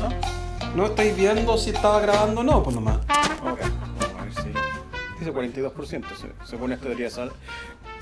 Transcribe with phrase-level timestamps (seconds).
[0.00, 0.14] pasó?
[0.74, 2.98] No estáis viendo si estaba grabando o no, pues nomás.
[3.42, 3.60] Ok.
[4.18, 4.48] A ver si.
[5.18, 7.32] Dice 42%, se- según esto debería sal-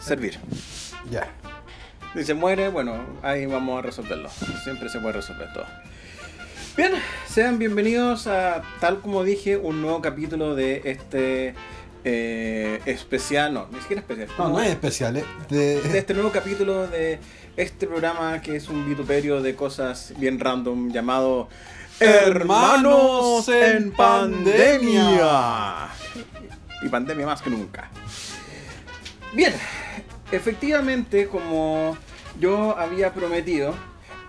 [0.00, 0.38] servir.
[1.10, 1.28] Ya.
[2.14, 4.28] Si se muere, bueno, ahí vamos a resolverlo.
[4.64, 5.64] Siempre se puede resolver todo.
[6.76, 6.92] Bien,
[7.26, 11.54] sean bienvenidos a, tal como dije, un nuevo capítulo de este
[12.04, 14.28] eh, especial, no, ni siquiera especial.
[14.38, 15.24] No, no es especial, ¿eh?
[15.50, 15.80] De...
[15.82, 17.18] de este nuevo capítulo de
[17.56, 21.48] este programa que es un vituperio de cosas bien random llamado
[22.00, 25.88] Hermanos en Pandemia.
[26.80, 27.90] Y pandemia más que nunca.
[29.32, 29.52] Bien,
[30.30, 31.96] efectivamente, como
[32.38, 33.74] yo había prometido,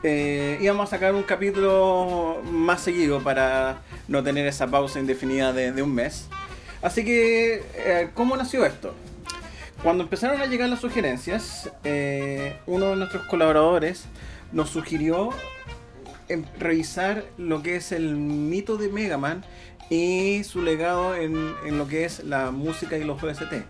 [0.02, 5.72] eh, íbamos a sacar un capítulo más seguido para no tener esa pausa indefinida de,
[5.72, 6.28] de un mes.
[6.82, 8.96] Así que, eh, ¿cómo nació esto?
[9.84, 14.06] Cuando empezaron a llegar las sugerencias, eh, uno de nuestros colaboradores
[14.52, 15.30] nos sugirió
[16.30, 19.44] em, revisar lo que es el mito de Mega Man
[19.90, 23.64] y su legado en, en lo que es la música y los OST.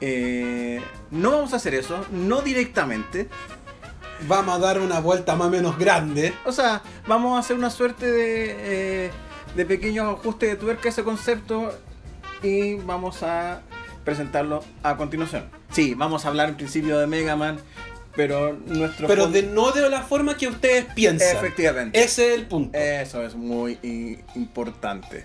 [0.00, 3.28] Eh, no vamos a hacer eso, no directamente.
[4.26, 6.34] Vamos a dar una vuelta más o menos grande.
[6.44, 9.10] O sea, vamos a hacer una suerte de, eh,
[9.54, 11.72] de pequeños ajustes de tuerca a ese concepto
[12.42, 13.62] y vamos a
[14.04, 15.50] presentarlo a continuación.
[15.70, 17.58] Sí, vamos a hablar en principio de Mega Man,
[18.16, 19.06] pero nuestro...
[19.06, 21.36] Pero de, no de la forma que ustedes piensan.
[21.36, 22.02] Efectivamente.
[22.02, 22.76] Ese es el punto.
[22.76, 23.78] Eso es muy
[24.34, 25.24] importante.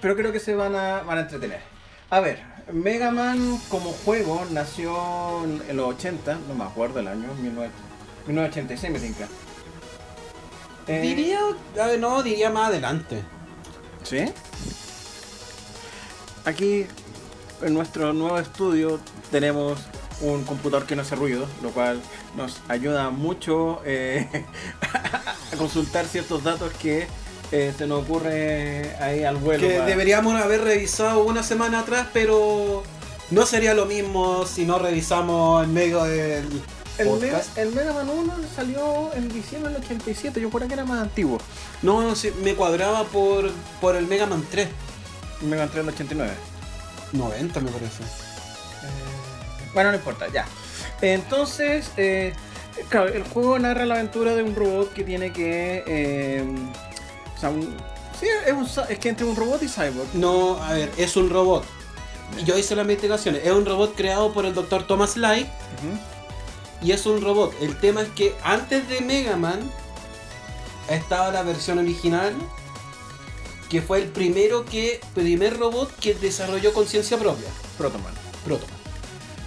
[0.00, 1.60] Pero creo que se van a, van a entretener.
[2.10, 2.40] A ver,
[2.72, 7.70] Mega Man como juego nació en los 80, no me acuerdo el año, 19
[8.26, 9.28] 1986 me tinca.
[10.86, 11.40] Eh, Diría,
[11.80, 13.22] a ver, no, diría más adelante.
[14.02, 14.24] ¿Sí?
[16.44, 16.86] Aquí
[17.62, 19.78] en nuestro nuevo estudio tenemos
[20.20, 22.00] un computador que no hace ruido, lo cual
[22.36, 24.28] nos ayuda mucho eh,
[25.52, 27.06] a consultar ciertos datos que
[27.52, 29.66] eh, se nos ocurre ahí al vuelo.
[29.66, 32.82] que para- deberíamos haber revisado una semana atrás, pero
[33.30, 36.46] no sería lo mismo si no revisamos en medio del
[36.98, 40.84] el, Mega, el Mega Man 1 salió en diciembre del 87, yo creo que era
[40.84, 41.38] más antiguo.
[41.82, 43.50] No, sí, me cuadraba por,
[43.80, 44.68] por el Mega Man 3.
[45.42, 46.32] El Mega Man 3 del 89.
[47.12, 48.02] 90 me parece.
[49.74, 50.46] Bueno, no importa, ya.
[51.02, 52.32] Entonces, eh,
[52.88, 55.82] claro, el juego narra la aventura de un robot que tiene que.
[55.86, 56.44] eh,
[57.36, 57.76] o sea, un-
[58.18, 60.08] sí, es, un es que entre un robot y cyborg.
[60.14, 61.64] No, a ver, es un robot.
[62.46, 63.44] Yo hice las investigaciones.
[63.44, 64.86] Es un robot creado por el Dr.
[64.86, 65.46] Thomas Light
[66.82, 67.52] y es un robot.
[67.60, 69.60] El tema es que antes de Mega Man
[70.88, 72.34] estaba la versión original
[73.70, 77.48] que fue el primero que primer robot que desarrolló conciencia propia.
[77.78, 78.12] Protoman.
[78.44, 78.66] Proto.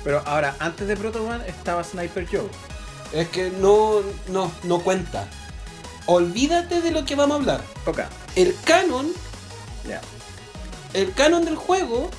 [0.08, 2.48] Pero ahora, antes de Protoman estaba Sniper Joe.
[3.12, 5.28] Es que no, no, no cuenta.
[6.06, 7.62] Olvídate de lo que vamos a hablar.
[7.86, 8.00] Ok,
[8.38, 9.12] El canon,
[9.86, 10.00] ya.
[10.94, 12.10] el canon del juego,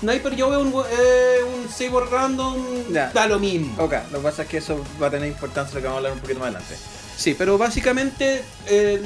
[0.00, 2.56] Sniper Joe es un, eh, un cyborg random,
[2.92, 3.12] Ya.
[3.12, 3.72] da lo mismo.
[3.80, 5.98] Ok, lo que pasa es que eso va a tener importancia lo que vamos a
[5.98, 6.74] hablar un poquito más adelante.
[7.16, 9.04] Sí, pero básicamente el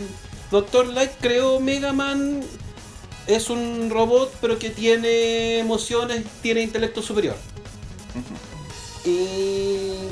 [0.50, 0.86] Dr.
[0.86, 2.40] Light creó Mega Man.
[3.26, 7.36] Es un robot, pero que tiene emociones, tiene intelecto superior.
[9.04, 10.08] Y.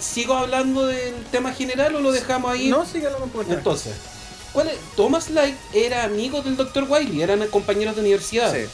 [0.00, 2.68] ¿Sigo hablando del tema general o lo dejamos ahí?
[2.68, 3.94] No, sí lo puedo Entonces,
[4.52, 4.78] ¿cuál es?
[4.94, 6.86] Thomas Light era amigo del Dr.
[6.88, 8.52] Wiley, eran compañeros de universidad.
[8.54, 8.66] Sí.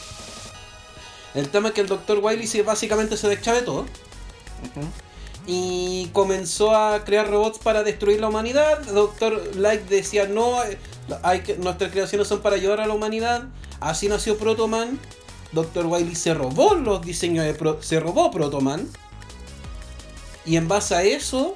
[1.34, 2.18] El tema es que el Dr.
[2.18, 4.86] Wiley se, básicamente se deschavetó Ujú.
[5.46, 8.80] y comenzó a crear robots para destruir la humanidad.
[8.82, 9.56] Dr.
[9.56, 10.78] Light decía, no, eh,
[11.22, 13.44] hay que, nuestras creaciones son para ayudar a la humanidad.
[13.80, 15.00] Así nació Protoman.
[15.54, 15.86] Dr.
[15.86, 18.88] Wiley se robó los diseños de Pro- se robó Protoman.
[20.44, 21.54] Y en base a eso,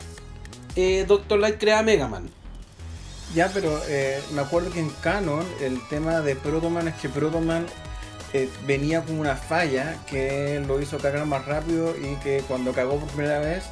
[0.76, 1.38] eh, Dr.
[1.38, 2.30] Light crea Mega Man.
[3.34, 7.66] Ya, pero eh, me acuerdo que en Canon el tema de Protoman es que Protoman
[8.32, 12.96] eh, venía con una falla que lo hizo cagar más rápido y que cuando cagó
[12.98, 13.64] por primera vez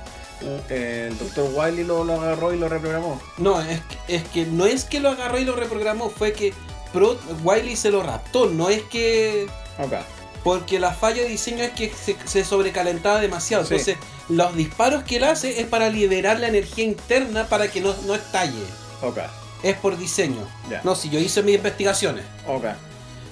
[0.68, 1.50] el Dr.
[1.54, 3.18] Wiley lo, lo agarró y lo reprogramó.
[3.38, 6.52] No, es que, es que no es que lo agarró y lo reprogramó, fue que
[6.92, 8.46] Pro- Wiley se lo raptó.
[8.50, 9.46] No es que
[9.78, 9.92] Ok.
[10.46, 13.64] Porque la falla de diseño es que se, se sobrecalentaba demasiado.
[13.64, 13.74] Sí.
[13.74, 13.98] Entonces,
[14.28, 18.14] los disparos que él hace es para liberar la energía interna para que no, no
[18.14, 18.62] estalle.
[19.02, 19.18] Ok.
[19.64, 20.46] Es por diseño.
[20.70, 20.82] Ya.
[20.84, 22.24] No, si yo hice mis investigaciones.
[22.46, 22.66] Ok.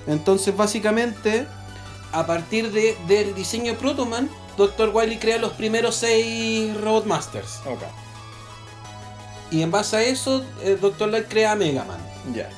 [0.08, 1.46] Entonces, básicamente,
[2.10, 4.90] a partir de, del diseño de Protoman, Dr.
[4.92, 7.60] Wily crea los primeros seis Robot Masters.
[7.64, 7.82] Ok.
[9.52, 11.10] Y en base a eso, el Dr.
[11.10, 12.00] Light crea a Mega Man.
[12.34, 12.50] Ya.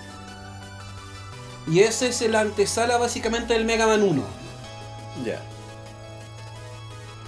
[1.71, 4.46] Y ese es el antesala básicamente del Mega Man 1.
[5.25, 5.41] Ya.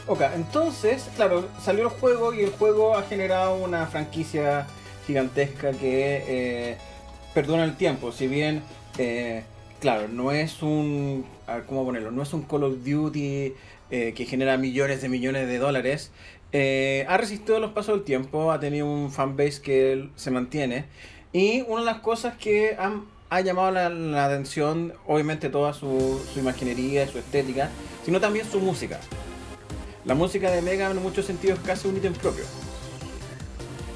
[0.06, 4.67] Ok, entonces, claro, salió el juego y el juego ha generado una franquicia
[5.06, 6.76] gigantesca que eh,
[7.35, 8.62] perdona el tiempo, si bien,
[8.96, 9.43] eh,
[9.81, 11.26] claro, no es un,
[11.67, 12.11] ¿cómo ponerlo?
[12.11, 13.52] No es un Call of Duty
[13.91, 16.11] eh, que genera millones de millones de dólares.
[16.52, 20.87] eh, ha resistido los pasos del tiempo, ha tenido un fanbase que se mantiene.
[21.34, 26.21] Y una de las cosas que han- ha llamado la, la atención, obviamente toda su,
[26.33, 27.69] su imaginería y su estética,
[28.05, 29.01] sino también su música.
[30.05, 32.45] La música de Mega en muchos sentidos es casi un ítem propio.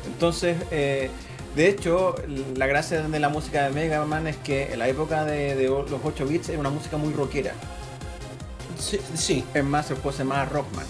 [0.06, 1.10] Entonces, eh,
[1.56, 2.14] de hecho,
[2.56, 5.68] la gracia de la música de Mega Man es que en la época de, de
[5.68, 7.54] los 8 bits era una música muy rockera.
[8.78, 9.44] Sí, sí.
[9.54, 10.84] Es más, se puede más Rockman.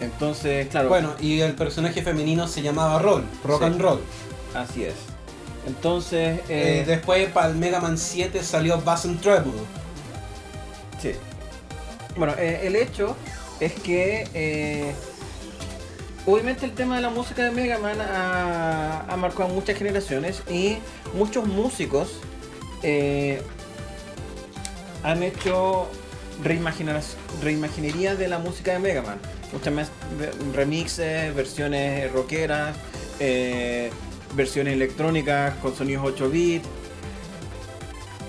[0.00, 0.88] Entonces, claro.
[0.88, 3.64] Bueno, y el personaje femenino se llamaba Roll, Rock Sí.
[3.66, 4.00] and Roll.
[4.54, 4.94] Así es.
[5.66, 9.52] Entonces, Eh, eh, después para el Mega Man 7 salió Bass and Treble.
[11.02, 11.12] sí.
[12.16, 13.14] Bueno, eh, el hecho
[13.60, 14.94] es que
[16.24, 20.78] obviamente el tema de la música de Mega Man ha, ha marcado muchas generaciones y
[21.14, 22.08] muchos músicos
[25.02, 25.88] han hecho
[26.42, 27.02] reimaginar-
[27.42, 29.18] reimaginería de la música de Mega Man.
[29.52, 29.88] Muchas
[30.54, 32.76] remixes, versiones rockeras,
[33.20, 33.90] eh,
[34.36, 36.66] versiones electrónicas con sonidos 8 bits.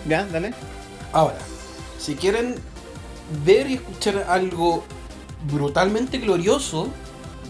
[0.08, 0.26] ¿Ya?
[0.26, 0.54] Dale.
[1.12, 1.38] Ahora,
[2.00, 2.56] si quieren
[3.46, 4.84] ver y escuchar algo
[5.52, 6.88] brutalmente glorioso,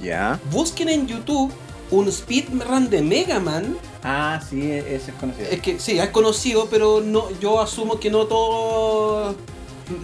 [0.01, 0.39] Ya.
[0.51, 1.51] busquen en YouTube
[1.91, 3.77] un speedrun de Mega Man.
[4.03, 5.47] Ah, sí, e- ese es conocido.
[5.49, 9.35] Es que sí, es conocido, pero no, yo asumo que no todos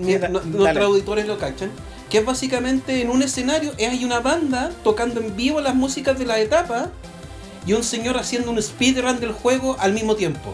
[0.03, 1.69] Sí, no- nuestros auditores lo cachan.
[2.09, 6.25] Que es básicamente en un escenario, hay una banda tocando en vivo las músicas de
[6.25, 6.89] la etapa
[7.65, 10.54] y un señor haciendo un speedrun del juego al mismo tiempo.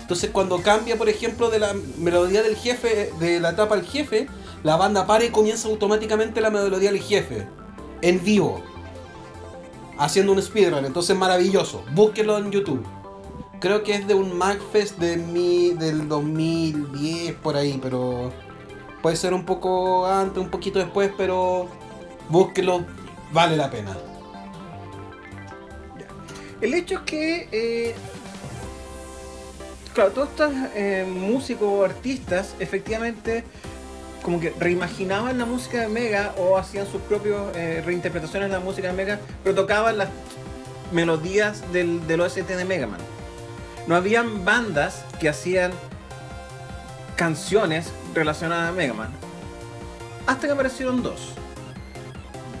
[0.00, 4.26] Entonces cuando cambia, por ejemplo, de la melodía del jefe, de la etapa al jefe,
[4.64, 7.46] la banda para y comienza automáticamente la melodía del jefe.
[8.02, 8.62] En vivo.
[9.98, 10.84] Haciendo un speedrun.
[10.84, 11.84] Entonces maravilloso.
[11.94, 12.84] Búsquenlo en YouTube.
[13.60, 18.32] Creo que es de un MagFest de mi, del 2010 por ahí, pero
[19.02, 21.68] puede ser un poco antes, un poquito después, pero
[22.30, 22.84] búsquenlo,
[23.32, 23.96] vale la pena.
[26.60, 27.94] El hecho es que, eh,
[29.94, 33.44] claro, todos estos eh, músicos o artistas efectivamente
[34.22, 38.60] como que reimaginaban la música de Mega o hacían sus propias eh, reinterpretaciones de la
[38.60, 40.10] música de Mega, pero tocaban las
[40.92, 43.00] melodías del, del OST de Mega Man.
[43.86, 45.72] No habían bandas que hacían
[47.16, 49.10] canciones relacionadas a Mega Man.
[50.26, 51.32] Hasta que aparecieron dos.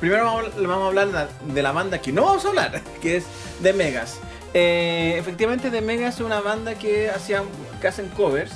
[0.00, 3.24] Primero vamos, a- hablar de la, banda que no vamos a hablar, que es
[3.62, 4.18] The Megas.
[4.54, 7.44] Eh, efectivamente, The Megas es una banda que, hacían,
[7.80, 8.52] que hacen covers,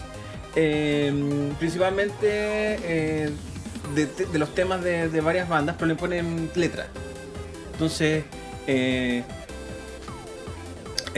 [0.56, 1.12] eh,
[1.58, 3.30] principalmente eh,
[3.94, 6.86] de, los temas de, varias bandas, pero le ponen letra.
[7.74, 8.24] Entonces,
[8.66, 9.22] eh,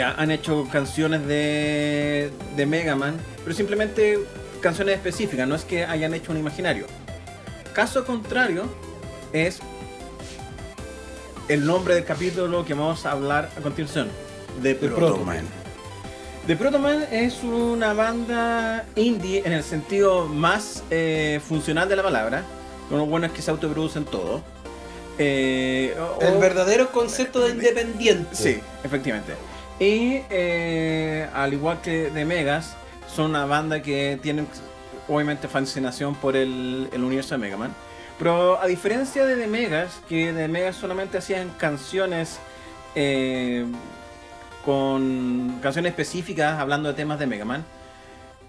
[0.03, 4.19] ha- han hecho canciones de, de Mega Man, pero simplemente
[4.61, 6.87] canciones específicas, no es que hayan hecho un imaginario.
[7.73, 8.65] Caso contrario
[9.33, 9.61] es
[11.49, 14.09] el nombre del capítulo que vamos a hablar a continuación,
[14.63, 15.37] de Proto Proto Man.
[15.37, 15.45] Man.
[16.47, 22.03] The Proto Man es una banda indie en el sentido más eh, funcional de la
[22.03, 22.43] palabra.
[22.91, 24.43] Lo bueno es que se autoproducen todo.
[25.19, 28.35] Eh, o- El verdadero concepto de independiente.
[28.35, 29.33] Sí, efectivamente.
[29.81, 32.77] Y eh, al igual que de Megas,
[33.13, 34.47] son una banda que tienen
[35.09, 37.75] obviamente fascinación por el, el universo de Mega Man.
[38.19, 42.39] Pero a diferencia de The Megas, que The Megas solamente hacían canciones
[42.95, 43.67] eh,
[44.65, 47.65] con canciones específicas hablando de temas de Mega Man,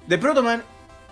[0.07, 0.63] The Proto Man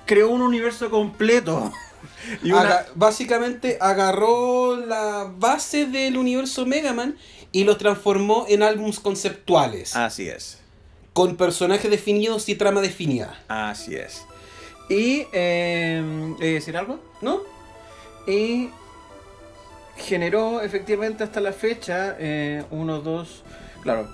[0.05, 1.71] creó un universo completo.
[2.43, 7.17] y una- Aga- básicamente agarró la base del universo Mega Man
[7.51, 9.95] y los transformó en álbums conceptuales.
[9.95, 10.59] Así es.
[11.13, 13.39] Con personajes definidos y trama definida.
[13.47, 14.23] Así es.
[14.89, 16.03] Y, eh,
[16.39, 16.99] ¿he de decir algo?
[17.21, 17.39] ¿No?
[18.27, 18.69] Y
[19.97, 23.43] generó efectivamente hasta la fecha eh, uno, dos,
[23.81, 24.07] claro,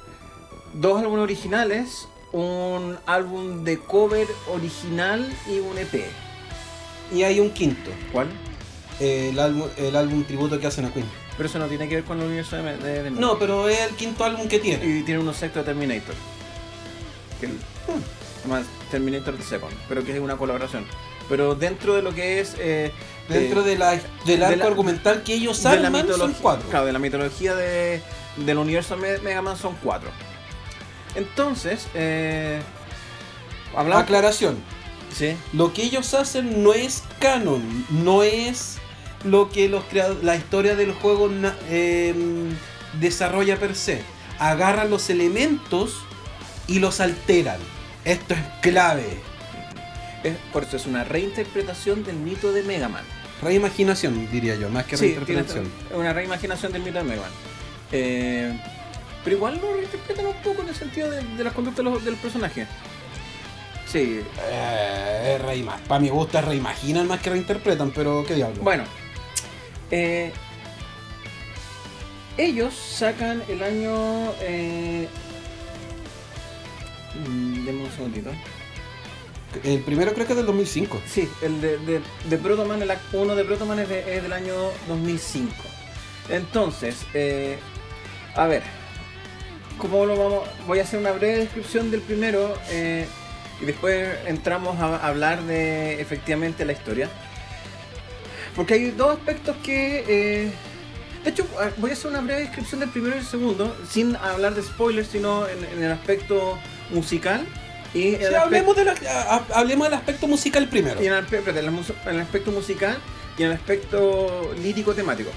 [0.74, 6.06] dos álbumes originales, un álbum de cover original y un EP.
[7.14, 7.90] Y hay un quinto.
[8.12, 8.28] ¿Cuál?
[9.00, 11.06] El álbum, el álbum tributo que hacen a Queen.
[11.36, 13.80] Pero eso no tiene que ver con el universo de, de, de- No, pero es
[13.82, 14.86] el quinto álbum que tiene.
[14.86, 16.14] Y tiene unos sexto de Terminator.
[17.40, 17.58] Que el-
[18.48, 20.86] Más Terminator Second, pero que es una colaboración.
[21.28, 22.56] Pero dentro de lo que es...
[22.60, 22.92] eh,
[23.32, 26.70] Dentro eh, de la, del de arco la- argumental que ellos arman son cuatro.
[26.70, 28.02] Claro, de la mitología de,
[28.38, 30.10] del universo Me- Mega Man son cuatro.
[31.16, 32.62] Entonces, eh,
[33.76, 34.04] hablamos.
[34.04, 34.58] Aclaración.
[35.16, 38.78] Sí, Lo que ellos hacen no es canon, no es
[39.26, 39.84] lo que los
[40.24, 41.30] la historia del juego
[41.70, 42.50] em,
[43.00, 44.04] desarrolla per se.
[44.40, 45.98] Agarran los elementos
[46.68, 47.60] y los alteran.
[48.06, 49.20] Esto es clave.
[50.24, 53.04] Es, por eso es una reinterpretación del mito de Mega Man.
[53.42, 55.66] Reimaginación, diría yo, más que Sí, reinterpretación.
[55.88, 57.32] tiene una reimaginación del mito de Mega Man.
[57.92, 58.60] Eh,
[59.24, 62.06] pero igual lo reinterpretan un poco en el sentido de, de las conductas de los-
[62.06, 62.68] del personaje.
[63.88, 65.42] Sí, Eh, es
[65.88, 68.62] Para mi gusto es reimaginan más que reinterpretan, pero qué diablo.
[68.64, 68.84] Bueno,
[69.90, 70.32] eh,
[72.38, 74.32] ellos sacan el año.
[74.40, 75.08] Eh,
[77.28, 78.32] mm, un segundito.
[79.64, 81.02] El primero creo que es del 2005.
[81.08, 84.24] Sí, el de, de, de Proto Man, el acto 1 de Proto Man es, es
[84.24, 84.54] del año
[84.88, 85.54] 2005.
[86.30, 87.58] Entonces, eh,
[88.36, 88.64] a ver,
[89.78, 90.50] ¿cómo lo vamos?
[90.68, 93.06] Voy a hacer una breve descripción del primero eh,
[93.62, 97.10] y después entramos a hablar de efectivamente la historia.
[98.56, 100.06] Porque hay dos aspectos que...
[100.08, 100.52] eh,
[101.24, 104.16] de hecho, ah, voy a hacer una breve descripción del primero y el segundo, sin
[104.16, 106.58] hablar de spoilers, sino en el aspecto
[106.90, 107.46] musical.
[107.94, 111.02] Y Sí, hablemos, de la- hablemos del aspecto musical primero.
[111.04, 112.98] y en el, espérate, en aspecto musical
[113.38, 115.30] y en el aspecto lírico temático.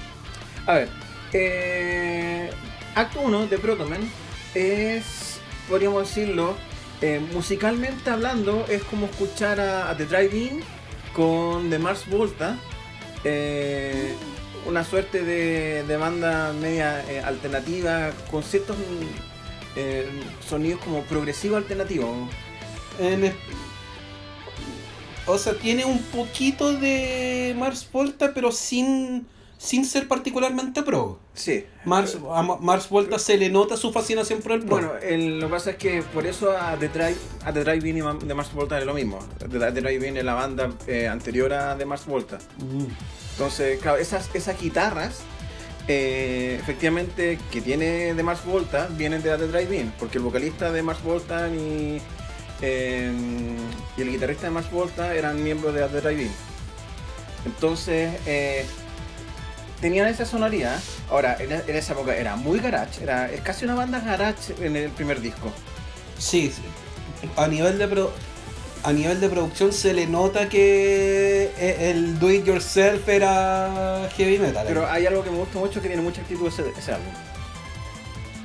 [0.65, 0.89] A ver,
[1.33, 2.49] eh,
[2.95, 4.09] acto 1 de Protoman
[4.53, 6.55] es, podríamos decirlo,
[7.01, 10.61] eh, musicalmente hablando, es como escuchar a, a The Drive-In
[11.13, 12.57] con The Mars Volta,
[13.25, 14.13] eh,
[14.65, 18.77] una suerte de, de banda media eh, alternativa con ciertos
[19.75, 20.07] eh,
[20.47, 22.29] sonidos como progresivo alternativo.
[22.99, 23.33] En es-
[25.27, 29.25] o sea, tiene un poquito de Mars Volta, pero sin,
[29.57, 31.19] sin ser particularmente pro.
[31.33, 31.65] Sí.
[31.83, 34.69] Mars, a Ma- Mars Volta se le nota su fascinación por el pro.
[34.69, 37.97] Bueno, el- lo que pasa es que por eso a The Drive, a The Drive-In
[37.97, 39.17] y Ma- de Mars Volta es lo mismo.
[39.39, 42.37] The, The Drive-In es la banda eh, anterior a The Mars Volta.
[42.59, 42.85] Mm.
[43.31, 45.21] Entonces, claro, esas, esas guitarras,
[45.87, 49.91] eh, efectivamente, que tiene The Mars Volta, vienen de The Drive-In.
[49.97, 51.99] Porque el vocalista de Mars Volta y,
[52.61, 53.11] eh,
[53.97, 56.31] y el guitarrista de Mars Volta eran miembros de The Drive-In.
[57.45, 58.65] Entonces, eh,
[59.81, 60.79] tenían esa sonoridad.
[61.09, 64.75] Ahora, en, en esa época era muy garage, era, es casi una banda garage en
[64.75, 65.51] el primer disco.
[66.17, 66.51] Sí,
[67.37, 68.13] a nivel de pro-
[68.83, 74.37] a nivel de producción se le nota que e- el do it yourself era heavy
[74.39, 74.63] metal.
[74.67, 77.11] Pero hay algo que me gusta mucho que tiene mucha actitud ese, ese álbum.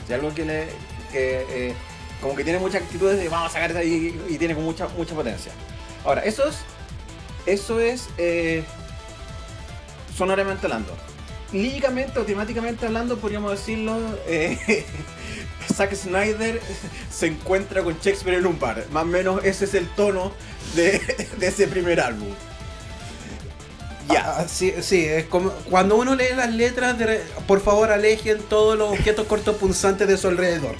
[0.09, 0.67] Hay algo que le.
[1.13, 1.75] que, eh,
[2.21, 5.15] como que tiene mucha actitud de vamos a sacar esa y, y tiene mucha, mucha
[5.15, 5.53] potencia.
[6.05, 6.57] Ahora, eso es.
[7.47, 8.09] Eso es.
[8.19, 8.65] eh,
[10.17, 10.95] sonoramente hablando.
[11.53, 13.99] Líricamente o temáticamente hablando, podríamos decirlo.
[14.27, 14.85] eh,
[15.73, 16.61] Zack Snyder
[17.11, 18.85] se encuentra con Shakespeare en un bar.
[18.91, 20.33] Más o menos ese es el tono
[20.75, 21.01] de,
[21.41, 22.29] ese primer álbum.
[24.09, 24.39] Ya.
[24.39, 28.77] Ah, sí, sí, es como cuando uno lee las letras, de por favor alejen todos
[28.77, 30.75] los objetos cortopunzantes de su alrededor.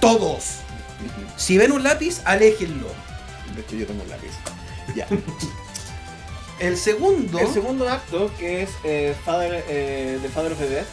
[0.00, 0.60] Todos.
[1.36, 2.86] Si ven un lápiz, aléjenlo.
[3.54, 4.30] De hecho, yo tengo un lápiz.
[4.94, 5.06] Ya.
[6.60, 10.84] El segundo, El segundo acto, que es eh, Father, eh, The Father of the Dead.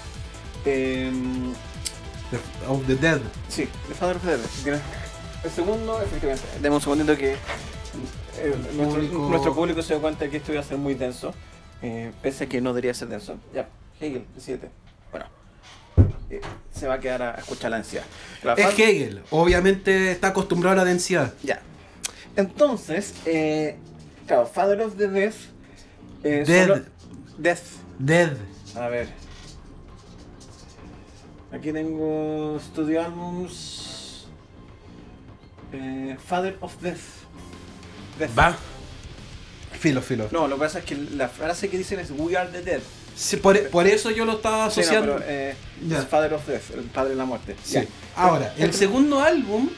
[0.65, 1.53] em,
[2.31, 3.19] The- of the Dead.
[3.49, 4.37] sí, The Father of the
[4.71, 4.79] Dead.
[5.43, 6.45] El segundo, efectivamente.
[6.61, 10.61] Deme un segundito que eh, nuestro, público- nuestro público se dio cuenta que esto iba
[10.61, 11.33] a ser muy denso.
[11.81, 13.35] eh, pese a que no debería ser denso.
[13.53, 13.67] Ya,
[13.99, 14.69] Hegel, 7.
[15.11, 15.25] Bueno,
[16.29, 16.39] eh,
[16.77, 18.05] se va a quedar a escuchar la ansiedad.
[18.43, 21.33] La Es Hegel, obviamente está acostumbrado a la densidad.
[21.43, 21.61] Ya.
[22.35, 23.77] Entonces, eh,
[24.27, 25.35] claro, Father of the Death.
[26.23, 26.67] eh, Dead.
[26.67, 26.81] solo-
[27.37, 27.61] Death.
[27.99, 28.37] Dead.
[28.75, 29.07] A ver.
[31.51, 34.27] Aquí tengo Studio Albums.
[35.73, 36.99] eh, Father of Death.
[38.19, 38.37] Death.
[38.37, 38.55] Va.
[39.79, 40.27] Filo, filo.
[40.31, 42.81] No, lo que pasa es que la frase que dicen es We are the dead.
[43.17, 45.15] Sí, por, por eso yo lo estaba Sí, no, asociando.
[45.17, 45.55] pero, eh,
[45.91, 47.55] es Father of Death, el padre de la muerte.
[47.63, 47.79] Sí.
[48.15, 49.69] Ahora, el segundo álbum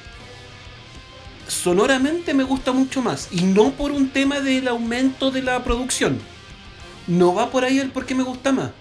[1.48, 3.30] sonoramente me gusta mucho más.
[3.32, 6.20] Y no por un tema del aumento de la producción.
[7.08, 8.72] No va por ahí el por qué me gusta más.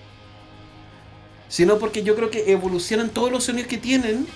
[1.49, 4.27] Sino porque yo creo que evolucionan todos los sonidos que tienen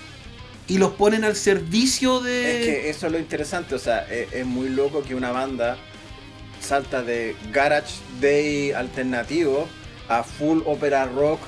[0.67, 2.59] y los ponen al servicio de...
[2.59, 5.77] Es que eso es lo interesante, o sea, e- es, muy loco que una banda
[6.61, 9.67] salta de garage day alternativo
[10.09, 11.39] a full opera rock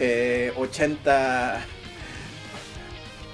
[0.00, 1.64] eh, 80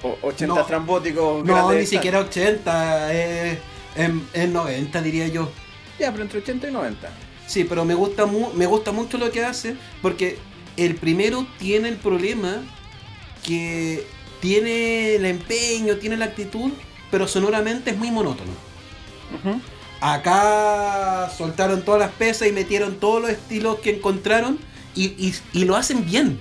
[0.02, 0.64] o- 80 No.
[0.66, 3.58] trambóticos no, ni siquiera 80, es,
[3.96, 5.50] en 90 diría yo.
[5.98, 7.10] Ya, pero entre 80 y 90.
[7.46, 10.38] Sí, pero me gusta, mu- me gusta mucho lo que hace porque
[10.76, 12.62] el primero tiene el problema
[13.44, 14.06] que
[14.40, 16.70] tiene el empeño, tiene la actitud,
[17.10, 18.52] pero sonoramente es muy monótono.
[20.00, 24.58] Acá soltaron todas las pesas y metieron todos los estilos que encontraron
[24.94, 26.38] y, y- y lo hacen bien.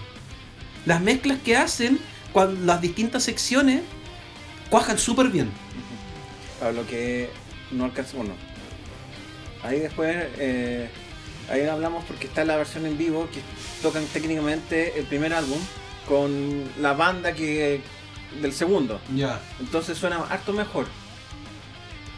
[0.85, 1.99] Las mezclas que hacen,
[2.31, 3.81] cuando las distintas secciones,
[4.69, 5.49] cuajan súper bien.
[6.61, 7.29] A lo que
[7.71, 8.33] no alcanzamos, no.
[9.63, 10.89] Ahí después, eh,
[11.51, 13.41] ahí hablamos porque está la versión en vivo que
[13.81, 15.59] tocan técnicamente el primer álbum
[16.07, 17.81] con la banda que
[18.41, 18.99] del segundo.
[19.15, 19.39] Ya.
[19.59, 20.87] Entonces suena harto mejor.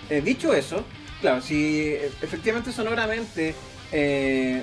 [0.09, 0.83] Eh, dicho eso,
[1.21, 3.55] claro, si efectivamente sonoramente
[3.91, 4.61] eh,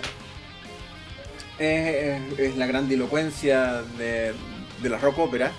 [1.58, 4.32] es, es la grandilocuencia de,
[4.82, 5.52] de la rock ópera,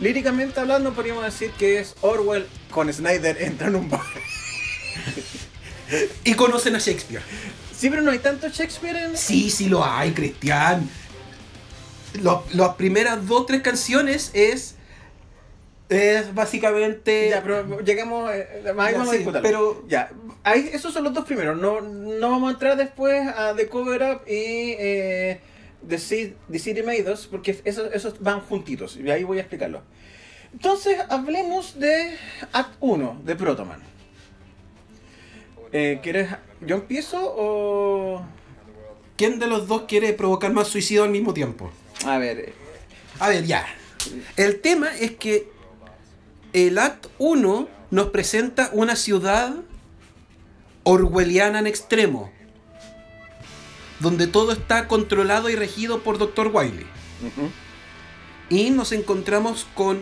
[0.00, 4.00] líricamente hablando podríamos decir que es Orwell con Snyder entra en un bar.
[6.24, 7.22] Y conocen a Shakespeare.
[7.74, 9.16] Sí, pero no hay tanto Shakespeare en...
[9.16, 10.88] Sí, sí lo hay, Cristian.
[12.52, 14.74] Las primeras dos, tres canciones es.
[15.88, 17.30] Es básicamente.
[17.30, 18.30] Ya, pero lleguemos...
[18.32, 18.46] eh,
[18.78, 20.10] ahí Ya, vamos a sí, pero- Ya,
[20.44, 21.58] ahí, esos son los dos primeros.
[21.58, 25.40] No, no vamos a entrar después a The Cover Up y eh,
[25.88, 28.96] The, Ci- The City Made Us, porque esos, esos van juntitos.
[28.96, 29.82] Y ahí voy a explicarlo.
[30.52, 32.14] Entonces, hablemos de
[32.52, 33.80] Act 1, de Protoman.
[35.72, 36.28] Eh, ¿Quieres...
[36.60, 38.22] ¿Yo empiezo o...?
[39.16, 41.70] ¿Quién de los dos quiere provocar más suicidio al mismo tiempo?
[42.06, 42.38] A ver...
[42.40, 42.52] eh,
[43.20, 43.66] A ver, ya.
[44.36, 45.48] El tema es que
[46.52, 49.54] el Act 1 nos presenta una ciudad
[50.84, 52.30] orwelliana en extremo,
[54.00, 56.50] donde todo está controlado y regido por Dr.
[56.52, 56.86] Wiley.
[58.50, 59.98] Y nos encontramos con,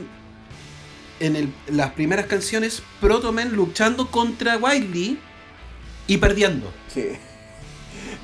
[1.20, 5.18] en el- las primeras canciones, Proto Man luchando contra Wiley
[6.06, 6.72] y perdiendo.
[6.92, 7.06] Sí.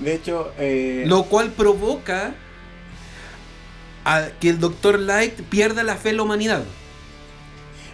[0.00, 0.52] De hecho...
[0.58, 2.34] eh, Lo cual provoca
[4.04, 4.98] a que el Dr.
[5.00, 6.64] Light pierda la fe en la humanidad.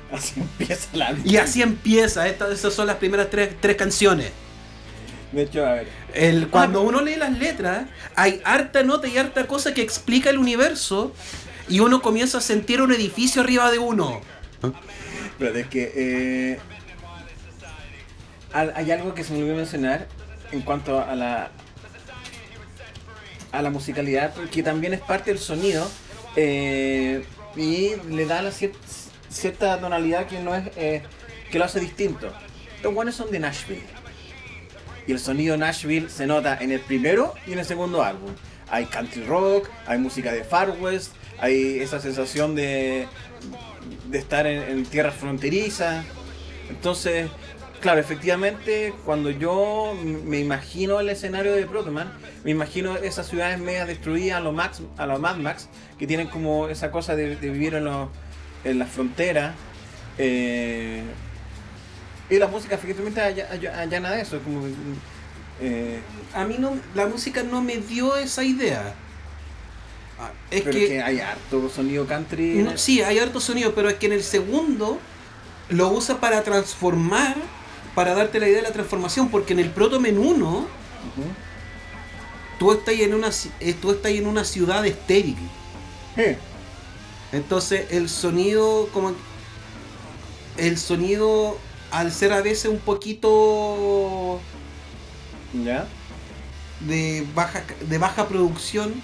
[0.12, 1.14] Así empieza la...
[1.24, 4.30] Y así empieza, estas esas son las primeras tres, tres canciones.
[5.32, 5.88] De hecho, a ver...
[6.14, 7.86] El, cuando uno lee las letras,
[8.16, 11.12] hay harta nota y harta cosa que explica el universo
[11.68, 14.22] y uno comienza a sentir un edificio arriba de uno.
[15.38, 16.58] Pero es que eh,
[18.52, 20.08] hay algo que se me olvidó mencionar
[20.50, 21.50] en cuanto a la
[23.52, 25.88] a la musicalidad, que también es parte del sonido
[26.36, 27.25] eh,
[27.56, 28.75] y le da la cier-
[29.38, 31.02] cierta tonalidad que no es eh,
[31.50, 32.32] que lo hace distinto.
[32.82, 33.82] Los buenos son de Nashville
[35.06, 38.30] y el sonido Nashville se nota en el primero y en el segundo álbum.
[38.70, 43.06] Hay country rock, hay música de Far West, hay esa sensación de,
[44.06, 46.04] de estar en, tierras fronterizas.
[46.68, 47.28] Entonces,
[47.80, 52.12] claro, efectivamente, cuando yo me imagino el escenario de Protoman,
[52.44, 56.26] me imagino esas ciudades medias destruidas a los Max, a los Mad Max, que tienen
[56.28, 58.08] como esa cosa de vivir en, los-
[58.64, 59.54] en la frontera.
[60.18, 61.02] eh,
[62.30, 64.62] y la música efectivamente alla- alla- allana de eso, como
[65.60, 66.00] eh,
[66.34, 68.94] A mí no, la música no me dio esa idea.
[70.21, 72.54] Ah, Es pero que, que hay harto sonido country.
[72.62, 74.99] no, sí, hay harto sonido, pero es que en el segundo
[75.71, 77.36] lo usa para transformar,
[77.94, 80.66] para darte la idea de la transformación, porque en el Proto Men 1 Ujú.
[82.58, 85.36] tú estás en una, eh, tú estás en una ciudad estéril.
[87.32, 89.12] Entonces el sonido como
[90.56, 91.56] el sonido
[91.91, 94.41] al ser a veces un poquito
[95.64, 95.86] ¿Ya?
[96.80, 98.95] de baja de baja producción,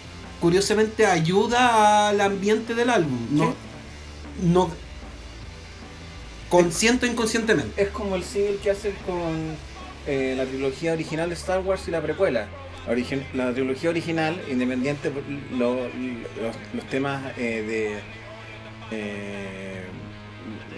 [0.40, 3.54] curiosamente ayuda al ambiente del álbum, no
[4.42, 4.70] no
[6.48, 7.82] consciente o inconscientemente.
[7.82, 9.56] Es como el single que hacen con
[10.06, 12.46] eh, la trilogía original de Star Wars y la precuela.
[13.32, 15.10] La trilogía original, independiente
[15.52, 17.98] lo- los, los temas eh, de
[18.90, 19.84] eh,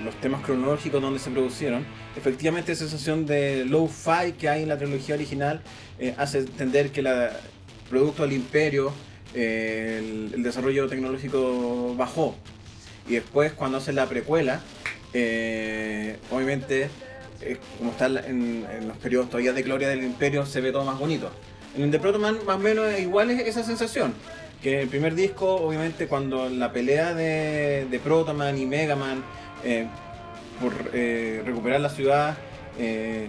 [0.04, 1.84] los temas cronológicos donde se producieron,
[2.16, 5.60] efectivamente esa sensación de low-fi que hay en la trilogía original
[5.98, 7.32] eh, hace entender que la
[7.90, 8.92] producto del imperio
[9.34, 12.36] eh, el, desarrollo tecnológico bajó.
[13.08, 14.60] Y después cuando hacen la precuela
[16.30, 16.88] obviamente
[17.78, 20.98] como está en, en los periodos todavía de gloria del imperio se ve todo más
[20.98, 21.30] bonito
[21.76, 24.14] en de Protoman más o menos igual es esa sensación
[24.62, 29.22] que el primer disco obviamente cuando la pelea de, de Protoman y Megaman
[29.64, 29.86] eh,
[30.60, 32.36] por eh, recuperar la ciudad
[32.78, 33.28] eh,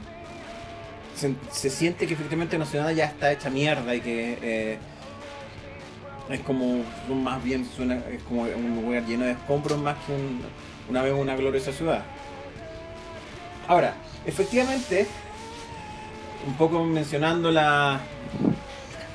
[1.16, 4.78] se, siente que efectivamente la ciudad ya está hecha mierda y que
[6.30, 10.42] es como más bien suena es como un lugar lleno de escombros más que un-
[10.90, 12.04] una vez una gloriosa ciudad.
[13.68, 13.94] Ahora,
[14.26, 15.06] efectivamente,
[16.46, 18.00] un poco mencionando la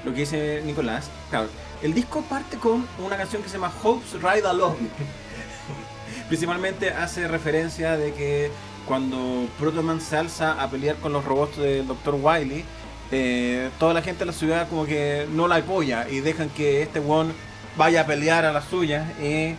[0.05, 1.49] lo que dice Nicolás, claro,
[1.83, 4.77] el disco parte con una canción que se llama Hope's Ride Along.
[6.29, 8.51] Principalmente hace referencia de que
[8.87, 12.15] cuando Protoman se alza a pelear con los robots del Dr.
[12.21, 12.65] Wily,
[13.11, 16.83] eh, toda la gente de la ciudad como que no la apoya y dejan que
[16.83, 17.33] este one
[17.77, 19.55] vaya a pelear a la suya y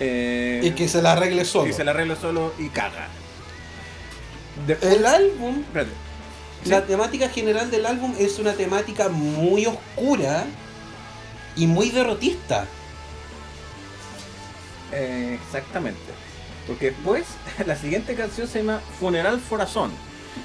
[0.00, 1.68] eh, Y que se la arregle solo.
[1.70, 3.08] y se la arregla solo y caga.
[4.66, 5.90] Después- El álbum, Espérate.
[6.66, 10.44] La temática general del álbum es una temática muy oscura
[11.56, 12.66] y muy derrotista.
[14.92, 16.00] Eh, exactamente.
[16.66, 17.24] Porque después,
[17.66, 19.90] la siguiente canción se llama Funeral for a Son,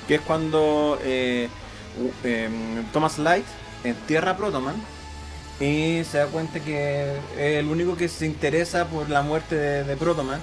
[0.08, 1.50] que es cuando eh,
[2.24, 3.46] em, Thomas Light
[3.84, 4.76] entierra a Protoman
[5.60, 9.84] y se da cuenta que es el único que se interesa por la muerte de,
[9.84, 10.40] de Protoman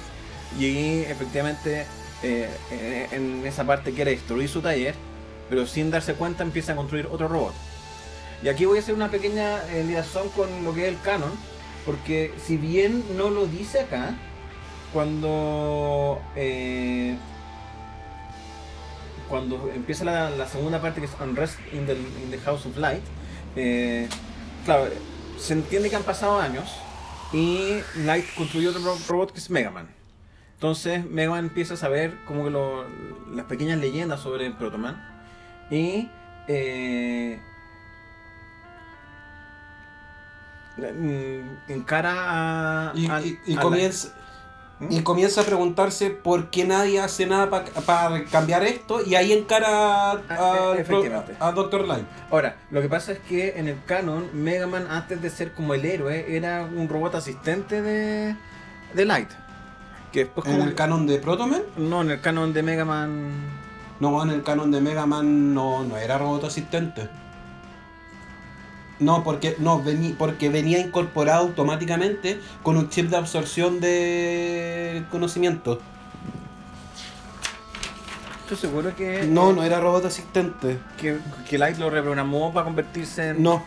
[0.58, 1.87] y efectivamente
[2.22, 4.94] eh, en esa parte quiere destruir su taller,
[5.48, 7.54] pero sin darse cuenta empieza a construir otro robot.
[8.42, 10.02] Y aquí voy a hacer una pequeña eh,
[10.35, 11.30] con lo que es el canon,
[11.87, 14.14] porque si bien no lo dice acá,
[14.92, 17.16] cuando eh,
[19.28, 23.02] cuando empieza la, segunda parte que es Unrest in the, in the House of Light,
[23.57, 24.09] eh,
[24.64, 24.88] claro,
[25.38, 26.70] se entiende que han pasado años
[27.33, 29.88] y Light construyó otro ro- robot que es Mega Man.
[30.54, 32.85] Entonces Mega Man empieza a saber como que lo-
[33.35, 35.13] las pequeñas leyendas sobre el Protoman
[35.70, 36.11] y
[36.48, 37.40] eh,
[41.68, 44.09] encara a, Y, a- y- y a comienza,
[44.81, 44.87] ¿Mm?
[44.90, 47.48] y comienza a preguntarse por qué nadie hace nada
[47.87, 51.87] para cambiar esto y ahí encara a, Ah, a- e- a Dr.
[51.87, 52.07] Light.
[52.31, 55.74] Ahora, lo que pasa es que en el canon, Mega Man antes de ser como
[55.74, 58.37] el héroe, era un robot asistente de,
[58.94, 59.31] de Light.
[60.12, 60.64] Que después ¿En como...
[60.64, 61.62] el canon de Protoman?
[61.77, 63.63] no, en el canon de Mega Man...
[64.00, 67.09] No, en el canon de Mega Man no, no era robot asistente.
[68.98, 75.80] No, porque, no vení- porque venía incorporado automáticamente con un chip de absorción de conocimiento.
[78.42, 79.24] Estoy seguro que...
[79.26, 80.78] No, no era robot asistente.
[80.98, 83.42] Que, que Light lo reprogramó para convertirse en...
[83.42, 83.64] No.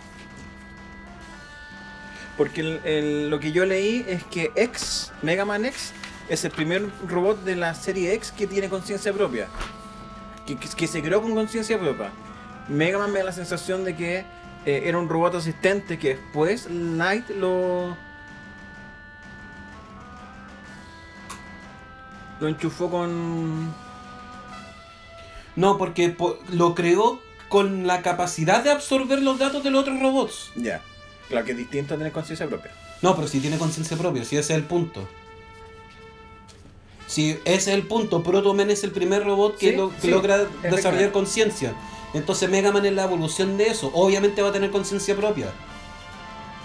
[2.37, 5.93] Porque el- el- lo que yo leí es que X, Mega Man X,
[6.29, 9.47] es el primer robot de la serie X que tiene conciencia propia.
[10.47, 12.09] Que, que- que se creó con conciencia propia.
[12.69, 14.19] Mega Man me da la sensación de que
[14.65, 17.95] eh, era un robot asistente que después Light lo.
[22.39, 23.73] Lo enchufó con.
[25.55, 29.99] No, porque po- lo creó con la capacidad de absorber los datos de los otros
[29.99, 30.51] robots.
[30.55, 30.81] Ya.
[31.29, 32.71] Claro que es distinto a tener conciencia propia.
[33.01, 35.07] No, pero si tiene conciencia propia, si ese es el punto.
[37.07, 40.01] Si ese es el punto, Proto Man es el primer robot que, Sí, lo- que
[40.01, 41.73] sí, logra desarrollar conciencia.
[42.13, 43.89] Entonces Mega Man es la evolución de eso.
[43.93, 45.47] Obviamente va a tener conciencia propia.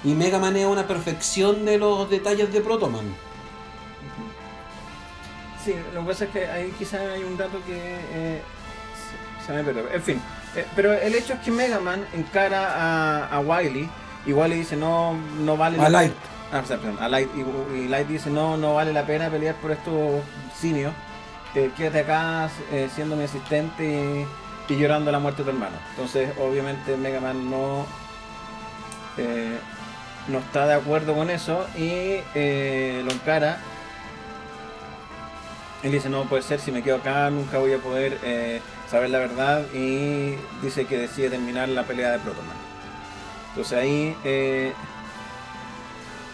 [0.05, 3.05] Y Mega Man es una perfección de los detalles de Proto Man.
[5.65, 7.77] Sí, lo que pasa es que ahí quizás hay un dato que
[8.13, 8.43] eh,
[9.47, 9.89] se- me perdió.
[9.93, 10.21] En fin,
[10.57, 13.89] eh, pero el hecho es que Mega Man encara a, a Wily
[14.27, 16.13] y Wily dice no, no vale A Light.
[16.53, 16.63] Ah,
[17.01, 20.23] a Light y, Light dice no, no vale la pena pelear por estos
[20.55, 20.93] simios.
[21.55, 24.27] Eh, quédate acá eh, siendo mi asistente
[24.69, 25.77] y, llorando la muerte de tu hermano.
[25.91, 27.87] Entonces, obviamente Mega Man no
[29.17, 29.59] eh,
[30.29, 33.59] no está de acuerdo con eso y eh, lo encara
[35.83, 39.19] él dice, no puede ser, si me quedo acá nunca voy a poder saber la
[39.19, 42.57] verdad y dice que decide terminar la pelea de Protoman.
[43.51, 44.17] Entonces ahí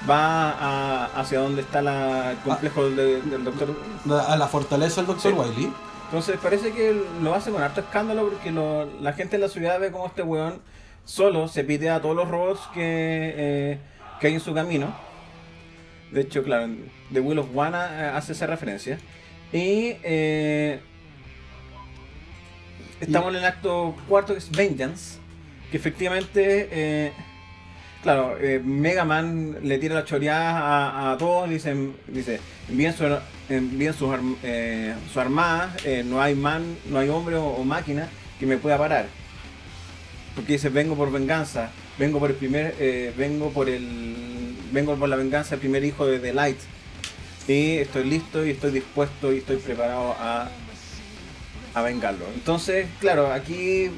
[0.08, 3.74] va a- hacia donde está la- el complejo de- del doctor.
[4.28, 5.20] A la fortaleza del Dr.
[5.22, 5.28] Sí.
[5.38, 5.72] Wily.
[6.06, 9.78] Entonces parece que lo hace con harto escándalo porque lo- la gente en la ciudad
[9.80, 10.60] ve como este weón
[11.04, 13.78] solo se pide a todos los robots que, eh,
[14.20, 14.94] que hay en su camino.
[16.12, 16.68] De hecho, claro,
[17.12, 18.98] The Will of Wana eh, hace esa referencia.
[19.52, 20.80] Y eh,
[23.00, 25.18] estamos en el acto cuarto que es Vengeance.
[25.70, 27.12] Que efectivamente, eh,
[28.02, 31.48] claro, eh, Mega Man le tira la choreada a, todos.
[31.50, 33.04] Dicen, dice, envíen su,
[33.48, 35.74] envíen sus arm- eh, su armada.
[35.84, 38.08] eh, no hay man, no hay hombre o, o máquina
[38.38, 39.06] que me pueda parar.
[40.34, 41.70] Porque dice, vengo por venganza.
[41.98, 46.06] Vengo por el primer, eh, vengo por el, vengo por la venganza del primer hijo
[46.06, 46.58] de The Light.
[47.48, 50.48] Y estoy listo y estoy dispuesto y estoy preparado a,
[51.74, 52.26] a vengarlo.
[52.34, 53.90] Entonces, claro, aquí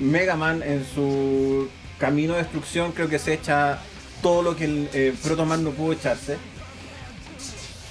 [0.00, 3.78] Mega Man en su camino de destrucción creo que se echa
[4.22, 6.36] todo lo que el eh, Proto Man no pudo echarse.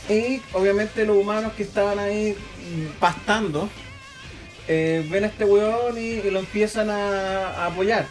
[0.10, 2.36] Y obviamente los humanos que estaban ahí
[3.00, 3.70] pastando
[4.67, 8.06] eh, ven a este weón y, lo empiezan a, apoyar.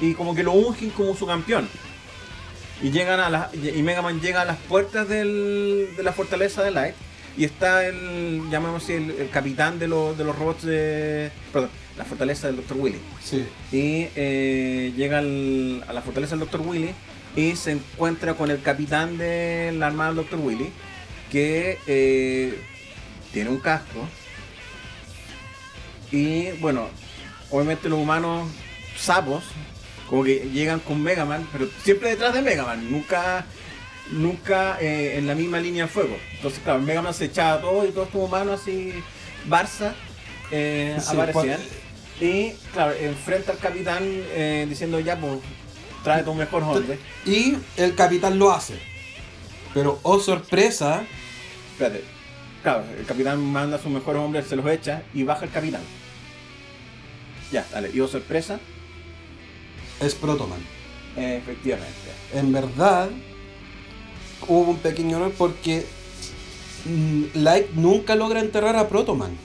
[0.00, 1.68] Y como que lo ungen como su campeón.
[2.82, 6.62] Y llegan a las, y Mega Man llega a las puertas del- de la fortaleza
[6.62, 6.94] de Light.
[7.38, 11.30] Y está el, llamémoslo así, el, el capitán de, los- de los robots de.
[11.52, 12.76] Perdón, la fortaleza del Dr.
[12.78, 12.98] Willy.
[13.22, 13.46] Sí.
[13.72, 16.60] Y eh, llega al- a la fortaleza del Dr.
[16.66, 16.90] Willy
[17.34, 20.38] y se encuentra con el capitán de la armada del Dr.
[20.40, 20.70] Willy.
[21.30, 22.56] que eh,
[23.32, 24.06] tiene un casco.
[26.12, 26.88] Y bueno,
[27.50, 28.48] obviamente los humanos
[28.96, 29.44] sapos,
[30.08, 33.44] como que llegan con Mega Man, pero siempre detrás de Mega Man, nunca,
[34.12, 36.16] nunca eh, en la misma línea de fuego.
[36.36, 38.92] Entonces, claro, Mega Man se echaba todo y todos estos humanos así,
[39.48, 39.92] Barça,
[40.52, 41.60] eh, Sí, aparecían.
[42.20, 45.40] Y claro, enfrenta al capitán eh, diciendo ya, pues,
[46.02, 46.98] trae tu mejor hombre.
[47.26, 48.78] Y el capitán lo hace.
[49.74, 51.04] Pero, oh sorpresa,
[51.72, 52.04] Espérate.
[52.62, 55.82] Claro, el capitán manda a sus mejores hombres, se los echa y baja el capitán.
[57.52, 57.90] Ya, dale.
[57.92, 58.58] Y oh sorpresa,
[60.00, 60.58] es Protoman.
[61.16, 61.92] eh, efectivamente.
[62.34, 63.08] En verdad,
[64.48, 65.86] hubo un pequeño error porque
[66.86, 69.36] mm, Light nunca logra enterrar a Protoman.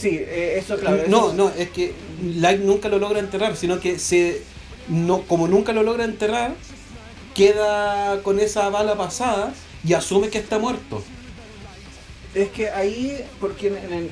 [0.00, 1.04] Sí, eh, eso claro.
[1.08, 1.92] No, eso- no, es que
[2.36, 4.42] Light nunca lo logra enterrar, sino que se
[4.88, 6.54] no como nunca lo logra enterrar,
[7.34, 9.52] queda con esa bala pasada
[9.84, 11.02] y asume que está muerto.
[12.34, 14.10] Es que ahí, porque en, en el-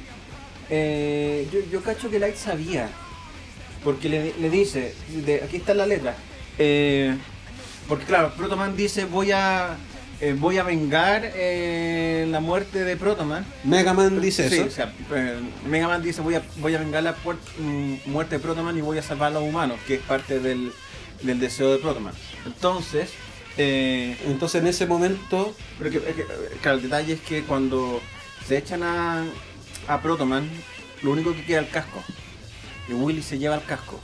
[0.70, 2.88] eh, yo, yo cacho que Light sabía.
[3.84, 6.16] Porque le, le dice, de, aquí está la letra.
[6.58, 7.16] eh,
[7.88, 9.76] porque claro, Protoman dice voy a
[10.20, 13.44] eh, voy a vengar eh, la muerte de Protoman.
[13.64, 14.66] Mega Man dice Sí, eso.
[14.66, 18.42] o sea, eh, Mega Man dice voy a, voy a vengar la mm, muerte de
[18.42, 20.72] Protoman y voy a salvar a los humanos, que es parte del,
[21.22, 22.14] del deseo de Protoman.
[22.46, 23.10] Entonces,
[23.58, 26.24] eh, Entonces en ese momento, pero que, es que,
[26.62, 28.00] claro, el detalle es que cuando
[28.46, 29.24] se echan a,
[29.88, 30.48] a Protoman,
[31.02, 32.02] lo único que queda es el casco.
[32.88, 34.00] Y Willy se lleva el casco.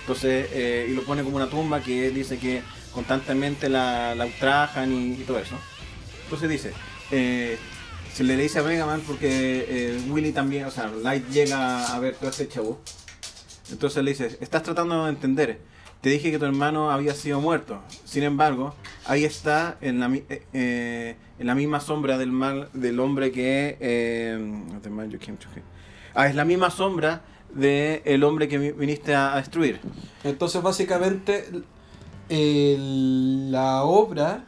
[0.00, 2.62] Entonces, eh, y lo pone como una tumba que dice que
[2.94, 5.56] constantemente la, la ultrajan y, y todo eso.
[6.24, 6.72] Entonces dice,
[7.10, 7.58] eh,
[8.12, 11.98] se le dice a Mega Man porque eh, Willy también, o sea, Light llega a
[11.98, 12.78] ver todo este show.
[13.70, 15.58] Entonces le dice, estás tratando de entender.
[16.00, 17.80] Te dije que tu hermano había sido muerto.
[18.04, 18.74] Sin embargo,
[19.06, 23.76] ahí está en la, eh, eh, en la misma sombra del mal del hombre que...
[23.80, 24.62] eh,
[25.18, 25.38] kill.
[26.14, 27.22] Ah, es la misma sombra
[27.54, 29.80] del hombre que vi- viniste a destruir.
[30.24, 31.48] entonces básicamente
[32.28, 34.44] el- la obra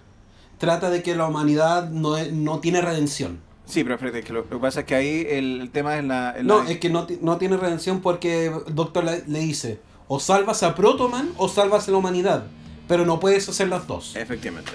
[0.59, 3.41] trata de que la humanidad no, es- no tiene redención.
[3.67, 6.05] Sí, pero espérate, que lo, lo que pasa es que ahí el, el tema es
[6.05, 6.37] la...
[6.43, 10.63] No, la- es que no, no tiene redención porque Doctor le, le dice, o salvas
[10.63, 12.45] a Protoman o salvas a la humanidad,
[12.87, 14.15] pero no puedes hacer las dos.
[14.17, 14.71] Efectivamente.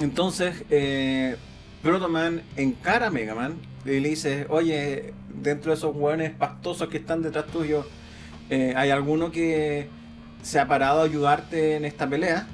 [0.00, 1.36] Entonces, eh,
[1.82, 3.54] Protoman encara a Mega Man
[3.84, 7.86] y le dice, oye, dentro de esos hueones pastosos que están detrás tuyo,
[8.50, 9.88] eh, ¿hay alguno que
[10.44, 12.46] se ha parado a ayudarte en esta pelea?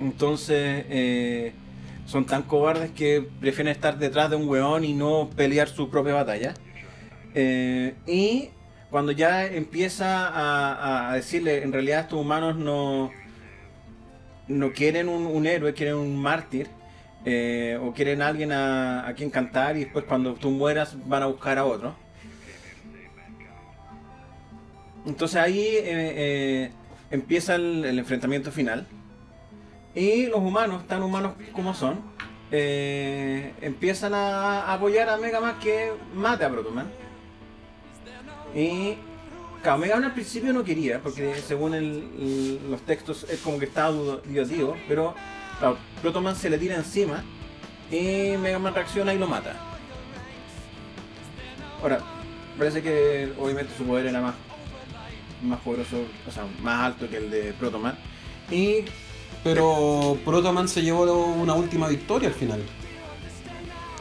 [0.00, 1.52] Entonces, eh,
[2.06, 6.14] son tan cobardes que prefieren estar detrás de un hueón y no pelear su propia
[6.14, 6.54] batalla.
[7.34, 8.50] Eh, y
[8.90, 13.10] cuando ya empieza a, a decirle, en realidad estos humanos no,
[14.46, 16.68] no quieren un, héroe, quieren un mártir,
[17.24, 21.26] eh, o quieren alguien a, a quien cantar y después cuando tú mueras van a
[21.26, 22.03] buscar a otro.
[25.06, 26.70] Entonces ahí eh, eh,
[27.10, 28.86] empieza el, enfrentamiento final.
[29.94, 32.00] Y los humanos, tan humanos como son,
[32.50, 36.90] eh, empiezan a, apoyar a Mega Man que mate a Protoman.
[38.54, 38.94] Y
[39.62, 43.66] claro, Mega Man al principio no quería, porque según el- los textos es como que
[43.66, 45.14] estaba dudativo, pero
[45.58, 47.22] claro, Protoman se le tira encima
[47.90, 49.54] y Mega Man reacciona y lo mata.
[51.82, 52.00] Ahora,
[52.58, 54.34] parece que obviamente su poder era más,
[55.44, 57.96] más poderoso, o sea, más alto que el de Protoman.
[58.50, 58.84] Y
[59.42, 61.02] Pero Protoman se llevó
[61.34, 62.62] una última victoria al final.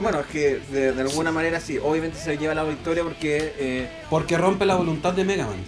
[0.02, 3.90] bueno, es que de, de alguna manera sí, obviamente se lleva la victoria porque eh,
[4.10, 5.64] Porque rompe la voluntad de Mega Man.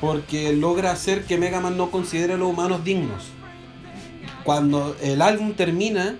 [0.00, 3.30] Porque logra hacer que Mega Man no considere a los humanos dignos.
[4.44, 6.16] Cuando el álbum termina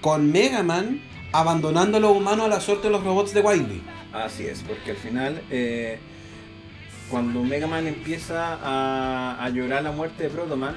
[0.00, 1.00] con Mega Man
[1.32, 3.82] abandonando a los humanos a la suerte de los robots de Wily.
[4.12, 5.98] Así es, porque al final, eh,
[7.10, 10.74] cuando Mega Man empieza a, a llorar la muerte de Protoman,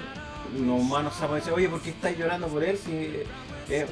[0.57, 2.77] los humanos saben dicen, oye, ¿por qué estás llorando por él?
[2.77, 2.91] Si,
[3.73, 3.85] eh,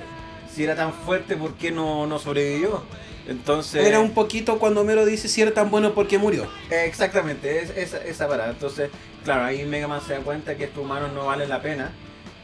[0.54, 2.84] si era tan fuerte, ¿por qué no, no sobrevivió?
[3.28, 3.86] Entonces...
[3.86, 6.48] Era un poquito cuando Mero dice si era tan bueno porque murió.
[6.70, 8.50] exactamente, es, esa, esa parada.
[8.52, 8.90] Entonces,
[9.24, 11.92] claro, ahí Mega Man se da cuenta que estos humanos no valen la pena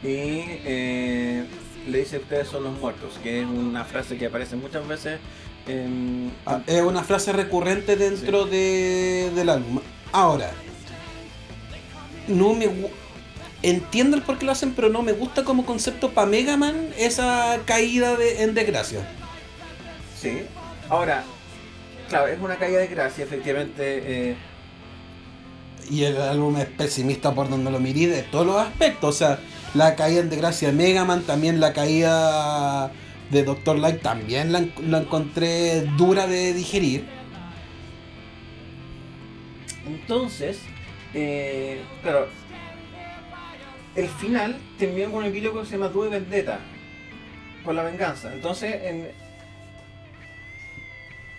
[0.02, 0.06] y
[0.64, 1.44] eh,
[1.88, 5.18] le dice, ustedes son los muertos, que es una frase que aparece muchas veces
[5.66, 6.32] en...
[6.46, 9.80] Ah, Es una frase recurrente dentro de- del álbum.
[10.12, 10.50] Ahora,
[12.26, 12.68] no me
[13.62, 16.90] entiendo el por qué lo hacen, pero no me gusta como concepto para Mega Man
[16.96, 19.00] esa caída de, en desgracia.
[20.20, 20.42] Sí.
[20.88, 21.24] Ahora,
[22.08, 24.30] claro, es una caída de gracia, efectivamente.
[24.30, 24.36] eh,
[25.90, 29.14] y el álbum es pesimista por donde lo miré de todos los aspectos.
[29.14, 29.38] O sea,
[29.74, 32.92] la caída en desgracia de Mega Man, también la caída
[33.30, 37.17] de Doctor Light, también la, la encontré dura de digerir.
[40.12, 40.58] Entonces,
[41.12, 42.28] eh, claro,
[43.94, 46.60] el final termina con un epílogo que se llama Due Vendetta,
[47.62, 48.32] con la venganza.
[48.32, 49.10] Entonces, en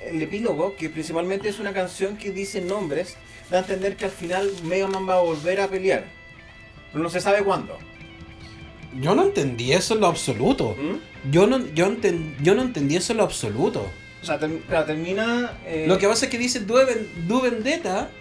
[0.06, 3.18] el epílogo, que principalmente es una canción que dice nombres,
[3.50, 6.06] da a entender que al final Mega Man va a volver a pelear.
[6.92, 7.76] Pero no se sabe cuándo.
[9.02, 10.76] Yo no entendí eso en lo absoluto.
[10.80, 11.32] ¿Mm?
[11.32, 13.90] Yo no, yo, enten- yo no entendí eso en lo absoluto.
[14.22, 15.58] O sea, claro, termina...
[15.66, 18.12] eh, Lo que pasa es que dice Du, Ven- Du Vendetta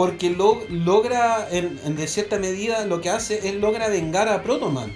[0.00, 4.42] porque lo- logra, en, en de cierta medida, lo que hace es logra vengar a
[4.42, 4.90] Protoman.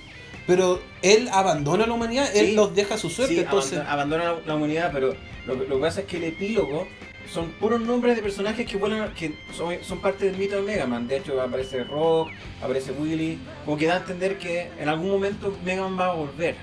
[0.46, 2.38] Pero él abandona la humanidad, Sí.
[2.38, 3.34] él los deja a su suerte.
[3.34, 5.14] sí, entonces, abandona, abandona la, humanidad, pero
[5.46, 6.86] lo, que- lo que pasa es que el epílogo
[7.30, 10.62] son puros nombres de personajes que vuelven, a- que son, son parte del mito de
[10.62, 11.06] Mega Man.
[11.06, 12.28] De hecho, aparece Rock,
[12.62, 16.14] aparece Willy, como que da a entender que en algún momento Mega Man va a
[16.14, 16.56] volver.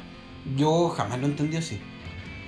[0.57, 1.79] yo jamás lo entendí así.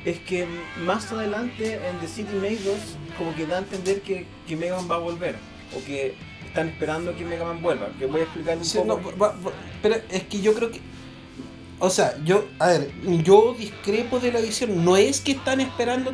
[0.05, 0.45] Es que
[0.83, 2.75] más adelante en The City Made 2,
[3.17, 5.35] como que da a entender que, que Mega Man va a volver,
[5.77, 6.13] o que
[6.47, 7.89] están esperando que Mega Man vuelva.
[7.97, 9.01] Que voy a explicar un Sí, poco.
[9.11, 10.79] no, va- va- pero es que yo creo que.
[11.79, 12.45] O sea, yo.
[12.59, 12.91] A ver,
[13.23, 14.83] yo discrepo de la visión.
[14.85, 16.13] No es que están esperando.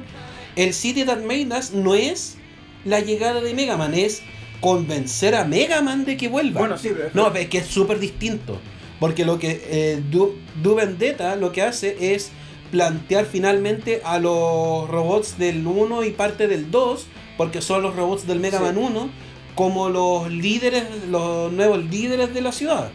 [0.56, 2.36] El City That Made Us no es
[2.86, 4.22] la llegada de Mega Man, es
[4.62, 6.60] convencer a Mega Man de que vuelva.
[6.60, 8.60] bueno, sí, pero No, es que es súper distinto.
[9.00, 12.32] Porque lo que eh, Du, Du Vendetta lo que hace es
[12.72, 17.06] plantear finalmente a los robots del 1 y parte del 2,
[17.38, 18.64] porque son los robots del Mega Sí.
[18.66, 19.10] Man 1,
[19.60, 22.90] como los líderes, los nuevos líderes de la ciudad.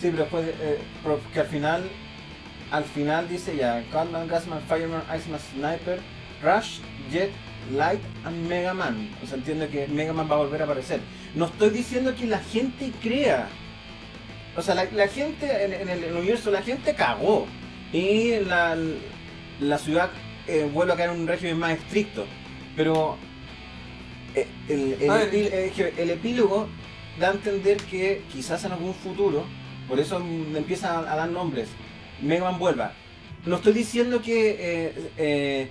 [0.00, 1.82] Sí, pero después, eh, pero que al final,
[2.70, 6.00] al final dice ya, Gunman, Gasman, Fireman, Iceman, Sniper,
[6.42, 6.78] Rush,
[7.12, 7.30] Jet,
[7.74, 9.10] Light and Mega Man.
[9.22, 11.00] O sea, entiendo que Mega Man va a volver a aparecer.
[11.34, 13.48] No estoy diciendo que la gente crea.
[14.56, 17.46] O sea, la, gente, en, el, universo, la gente cagó.
[17.92, 18.78] Y la,
[19.60, 20.08] la ciudad
[20.46, 22.24] eh, vuelve a caer en un régimen más estricto.
[22.76, 23.31] Pero eh,
[24.34, 26.68] el, el, eh, que el epílogo
[27.20, 29.44] da a entender que quizás en algún futuro,
[29.88, 31.68] por eso mm, empiezan a, a dar nombres,
[32.22, 32.92] Mega Man vuelva.
[33.44, 35.68] No estoy diciendo que eh, eh,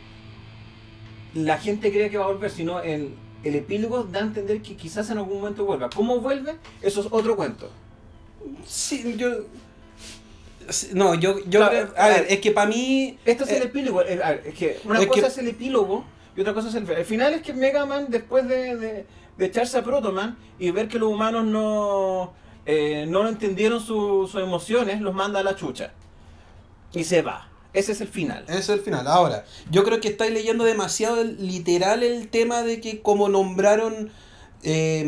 [1.34, 4.76] la gente cree que va a volver, sino el, el epílogo da a entender que
[4.76, 5.90] quizás en algún momento vuelva.
[5.90, 6.56] ¿Cómo vuelve?
[6.82, 7.72] Eso es otro cuento.
[8.66, 9.30] Sí, yo.
[10.94, 13.18] No, yo, yo Claro, creo- a A ver, ver, es que para mí.
[13.26, 14.02] Este es el eh, epílogo.
[14.04, 16.70] eh, a ver, es que una es cosa que- es el epílogo y otra cosa
[16.70, 17.00] es el final.
[17.00, 19.06] El final es que Mega Man, después de, de-
[19.38, 22.34] de echarse a Proto Man y ver que los humanos no,
[22.66, 25.92] eh, no entendieron su- sus emociones, los manda a la chucha.
[26.94, 27.48] Y se va.
[27.74, 28.44] Ese es el final.
[28.50, 29.08] Ese es el final.
[29.08, 34.12] Ahora, yo creo que estáis leyendo demasiado literal el tema de que como nombraron
[34.64, 35.00] eh,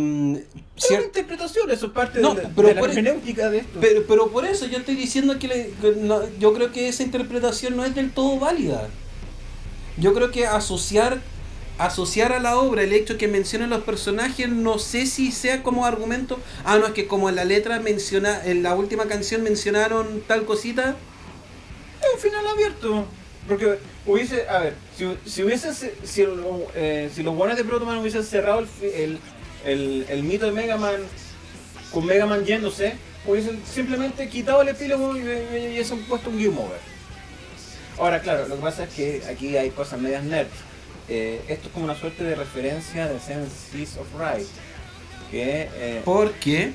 [0.76, 3.50] Es una cier- interpretación, eso es parte No, de, la- pero de la por- hermenéutica
[3.52, 3.80] de esto.
[3.82, 7.04] Pero, pero por eso yo estoy diciendo que, le- que no- yo creo que esa
[7.04, 8.88] interpretación no es del todo válida.
[9.98, 11.22] Yo creo que asociar
[11.80, 15.86] asociar a la obra el hecho que mencionen los personajes no sé si sea como
[15.88, 16.40] argumento.
[16.66, 20.46] Ah, no, es que como en la letra menciona, en la última canción mencionaron tal
[20.46, 20.96] cosita.
[22.02, 23.06] Es un final abierto.
[23.48, 27.86] Porque hubiese, a ver, si, si hubiese, si, lo- eh, si los buenos de Proto
[27.86, 29.20] Man hubiesen cerrado el, el,
[29.66, 31.02] el, el mito de Mega Man
[31.92, 32.94] con Mega Man yéndose,
[33.26, 36.93] hubiesen simplemente quitado el epílogo y hubiesen puesto un game over.
[37.98, 40.52] Ahora, claro, lo que pasa es que aquí hay cosas medias nerds.
[41.10, 44.48] Eh, esto es como una suerte de referencia de Seven Seas of Ride.
[45.32, 46.72] Que, eh, Porque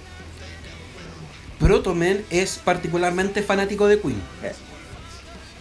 [1.58, 4.20] Protoman es particularmente fanático de Queen.
[4.42, 4.52] eh,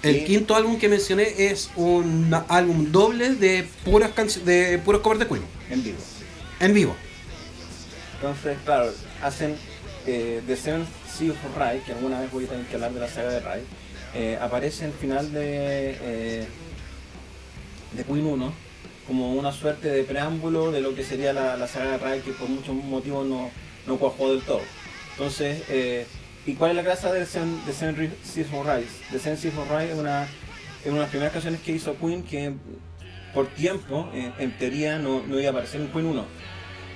[0.03, 5.19] El quinto álbum que mencioné es un álbum doble de puras canciones de puros covers
[5.19, 5.97] de Queen en vivo.
[6.59, 6.95] en vivo.
[8.15, 8.91] Entonces, claro,
[9.23, 9.55] hacen
[10.05, 10.85] eh, The Seven
[11.17, 13.39] Seas of Rai, que alguna vez voy a tener que hablar de la saga de
[13.39, 13.61] Rai,
[14.13, 16.47] eh, aparece al final de, eh,
[17.93, 18.53] de Queen 1
[19.07, 22.31] como una suerte de preámbulo de lo que sería la, la saga de Rai, que
[22.31, 23.49] por muchos motivos no,
[23.85, 24.61] no cuajó del todo.
[25.13, 26.05] Entonces, eh,
[26.45, 28.85] ¿y cuál es la gracia de Seven, de Seven Ri- Seas of Rai?
[29.11, 31.95] The Seven Seas of Rai es una, es una de las primeras canciones que hizo
[31.97, 32.51] Queen que
[33.33, 36.25] por tiempo, eh, en teoría, no, no iba a aparecer en Queen 1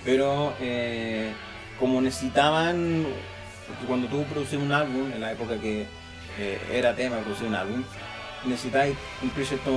[0.04, 1.32] pero eh,
[1.80, 3.06] como necesitaban,
[3.88, 5.86] cuando tú produces un álbum, en la época que
[6.72, 7.84] era tema producir un álbum,
[8.46, 9.72] necesitáis cumplir cierto,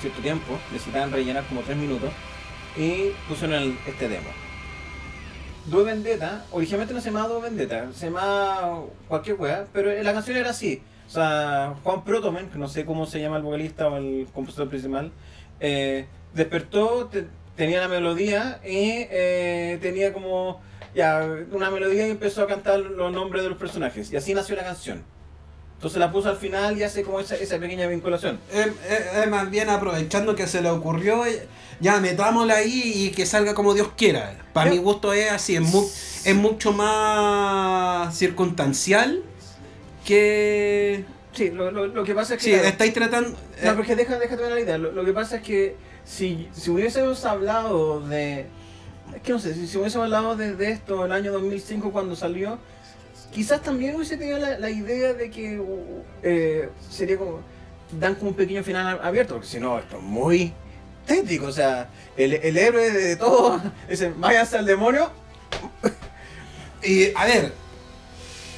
[0.00, 2.10] cierto tiempo, necesitaban rellenar como tres minutos
[2.76, 4.28] y pusieron el- este demo.
[5.66, 10.36] Due Vendetta, originalmente no se llamaba Due Vendetta, se llamaba cualquier wea, pero la canción
[10.36, 10.82] era así.
[11.06, 14.68] O sea, Juan Protoman, que no sé cómo se llama el vocalista o el compositor
[14.68, 15.12] principal,
[15.60, 20.60] eh, despertó, te- tenía la melodía y eh, tenía como
[20.94, 24.10] ya una melodía y empezó a cantar los nombres de los personajes.
[24.12, 25.02] Y así nació la canción.
[25.80, 28.38] Entonces la puso al final y hace como esa, esa pequeña vinculación.
[28.52, 31.46] Es eh, más bien aprovechando que se le ocurrió, eh,
[31.80, 34.36] ya metámosla ahí y que salga como Dios quiera.
[34.52, 35.88] Para mi gusto es así, es, mu-
[36.24, 39.22] es mucho más circunstancial
[40.04, 41.04] que...
[41.32, 42.44] Sí, lo, lo- lo que pasa es que...
[42.44, 43.30] Sí, claro, estáis tratando...
[43.30, 44.78] No, eh, porque deja, déjate ver la idea.
[44.78, 48.46] Lo, lo que pasa es que si, si hubiésemos hablado de.
[49.14, 52.16] Es que no sé, si, si hubiésemos hablado de, de esto el año 2005 cuando
[52.16, 52.58] salió,
[53.32, 55.60] quizás también hubiese tenido la, la idea de que
[56.22, 57.40] eh, sería como.
[57.92, 60.52] Dan como un pequeño final abierto, porque si no, esto es muy
[61.06, 61.46] tétrico.
[61.46, 65.10] O sea, el, el héroe de todo dice: váyanse al demonio.
[66.82, 67.52] y, a ver,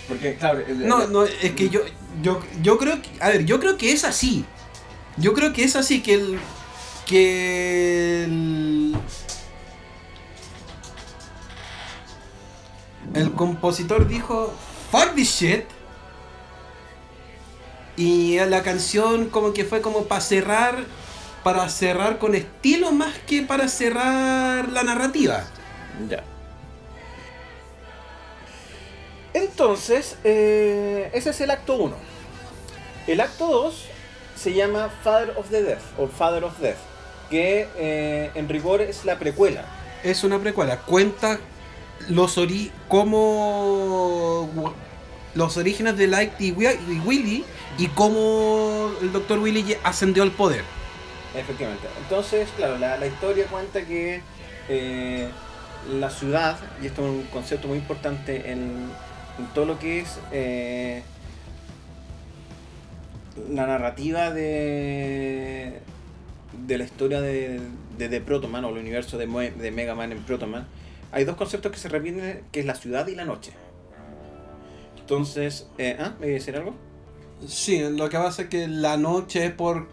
[0.07, 1.81] Porque, claro, el- No, no, es que yo,
[2.23, 4.45] yo, yo creo que, a ver, yo creo que es así.
[5.17, 6.39] Yo creo que es así que el,
[7.07, 8.95] que el,
[13.15, 14.53] el compositor dijo,
[14.91, 15.65] fuck this shit.
[17.97, 20.85] Y la canción como que fue como para cerrar,
[21.43, 25.45] para cerrar con estilo más que para cerrar la narrativa.
[26.09, 26.25] Ya.
[29.35, 31.95] Entonces, eh, ese es el acto 1.
[33.07, 33.87] El acto 2
[34.37, 36.79] se llama Father of the Death o Father of Death,
[37.31, 39.65] que eh, en rigor es la precuela.
[40.03, 40.79] Es una precuela.
[40.79, 41.39] Cuenta
[42.09, 44.75] los ori cómo
[45.35, 47.45] los orígenes de Light y, Wi- y Willy
[47.79, 49.39] y cómo el Dr.
[49.39, 50.63] Willy ascendió al poder.
[51.35, 51.87] Efectivamente.
[52.03, 54.21] Entonces, claro, la, la historia cuenta que
[54.69, 55.29] eh,
[55.99, 58.91] la ciudad, y esto es un concepto muy importante en,
[59.55, 61.03] todo lo que es eh,
[63.51, 65.81] la narrativa de,
[66.67, 67.61] de la historia de,
[67.97, 70.67] de, de Protoman o el universo de, de Mega Man en Protoman,
[71.13, 73.53] hay dos conceptos que se repiten, que es la ciudad y la noche.
[74.99, 76.15] Entonces, eh, ¿ah?
[76.21, 76.75] ¿me iba a decir algo?
[77.47, 79.89] Sí, lo que pasa es que la noche es por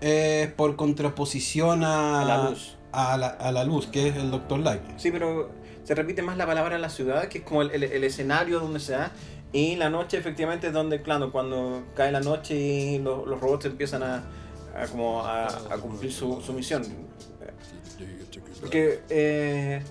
[0.00, 2.76] es por contraposición a, A la luz.
[2.92, 4.58] A la, a la luz, que es el Dr.
[4.60, 4.82] Light.
[4.98, 5.50] Sí, pero
[5.84, 8.78] se repite más la palabra la ciudad, que es como el, el- el escenario donde
[8.80, 9.10] se da.
[9.52, 13.64] Y la noche efectivamente es donde, claro, cuando cae la noche y lo- los robots
[13.66, 14.24] empiezan a,
[14.78, 16.82] a como a, a cumplir su, su misión.
[18.60, 19.82] Porque eh,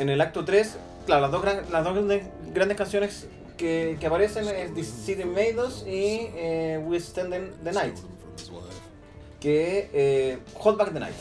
[0.00, 0.76] en el acto 3,
[1.06, 2.24] claro, las dos, gran- las dos grandes,
[2.54, 7.50] grandes canciones que, que aparecen es This City Made Us y eh, We Stand in
[7.62, 7.96] the Night.
[9.40, 11.14] Que eh, Hold Back the Night.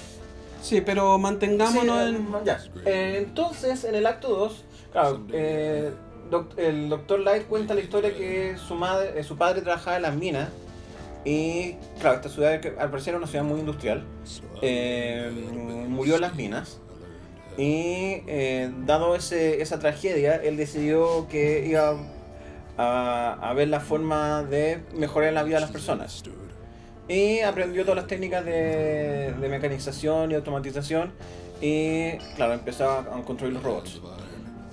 [0.61, 2.15] Sí, pero mantengámonos Sí, en...
[2.15, 2.59] eh, ya.
[2.86, 5.91] Entonces, en el acto 2, claro, eh,
[6.30, 10.15] doc- el doctor Light cuenta la historia que su madre, su padre trabajaba en las
[10.15, 10.49] minas.
[11.25, 14.03] Y claro, esta ciudad al parecer era una ciudad muy industrial.
[15.89, 16.80] murió en las minas.
[17.60, 21.97] Y eh, dado ese, esa tragedia, él decidió que iba
[22.78, 26.24] a, a ver la forma de mejorar la vida de las personas.
[27.10, 31.12] Y aprendió todas las técnicas de, de mecanización y automatización.
[31.62, 33.99] Y claro, empezó a, a construir los robots.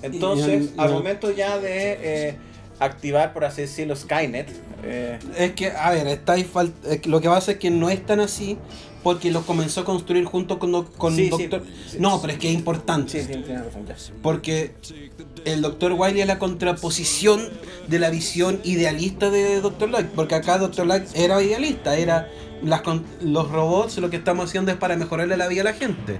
[0.02, 2.36] Entonces, al momento ya de eh,
[2.78, 4.48] activar, por así decirlo, Skynet,
[4.84, 7.88] eh, Es que, a ver, estáis fal- es que lo que pasa es que no
[7.90, 8.58] es tan así
[9.06, 11.62] porque lo comenzó a construir junto con, con Sí, Doctor...
[11.88, 11.98] sí.
[12.00, 13.22] No, pero es que es importante.
[13.22, 13.94] sí, razón, ya.
[14.20, 14.74] Porque
[15.44, 15.92] el Dr.
[15.92, 17.40] Wiley es la contraposición
[17.86, 19.90] de la visión idealista de Dr.
[19.90, 20.08] Light.
[20.08, 20.88] Porque acá Dr.
[20.88, 22.28] Light era idealista, era
[22.64, 22.82] las,
[23.20, 26.18] los robots lo que estamos haciendo es para mejorarle la vida a la gente.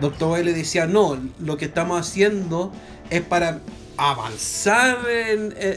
[0.00, 0.30] Dr.
[0.30, 2.72] Wiley decía, no, lo que estamos haciendo
[3.10, 3.60] es para
[3.98, 5.76] avanzar en, eh,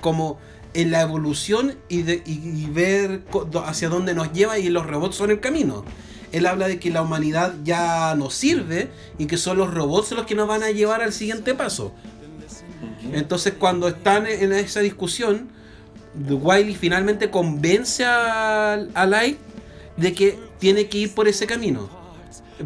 [0.00, 0.38] como
[0.74, 3.22] en la evolución y, de- y- y ver
[3.64, 5.84] hacia dónde nos lleva y los robots son el camino.
[6.32, 10.24] Él habla de que la humanidad ya nos sirve y que son los robots los
[10.24, 11.92] que nos van a llevar al siguiente paso.
[13.12, 15.48] Entonces cuando están en esa discusión,
[16.14, 19.38] Wiley finalmente convence a, a Light
[19.96, 21.90] de que tiene que ir por ese camino.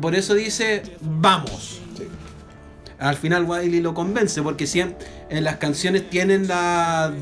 [0.00, 1.80] Por eso dice, vamos.
[1.96, 2.04] Sí.
[2.98, 7.12] Al final Wiley lo convence porque siempre en las canciones tienen la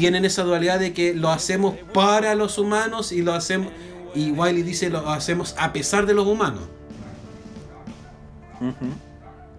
[0.00, 3.70] tienen esa dualidad de que lo hacemos para los humanos y lo hacemos
[4.14, 6.62] y Wiley dice lo hacemos a pesar de los humanos.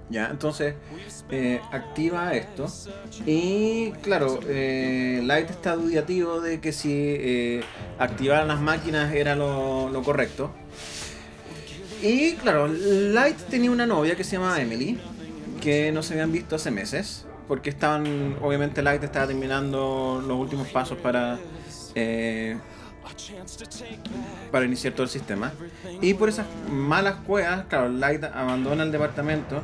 [0.09, 0.73] Ya, entonces
[1.29, 2.65] eh, activa esto.
[3.27, 7.61] Y claro, eh, Light está dudativo de que si eh,
[7.99, 10.51] activar las máquinas era lo, lo correcto.
[12.01, 14.99] Y claro, Light tenía una novia que se llamaba Emily,
[15.61, 20.69] que no se habían visto hace meses, porque estaban, obviamente Light estaba terminando los últimos
[20.69, 21.37] pasos para
[21.95, 22.57] eh,
[24.49, 25.51] para iniciar todo el sistema.
[25.99, 29.61] Y por esas malas cuevas, claro, Light abandona el departamento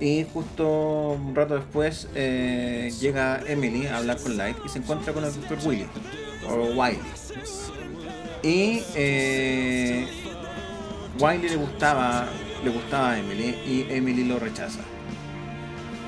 [0.00, 5.12] y justo un rato después eh, llega Emily a hablar con Light y se encuentra
[5.12, 5.58] con el Dr.
[5.66, 5.86] Willy,
[6.48, 6.98] o Wiley.
[8.42, 10.08] Y eh,
[11.20, 12.28] Wiley le gustaba,
[12.64, 14.80] le gustaba a Emily y Emily lo rechaza.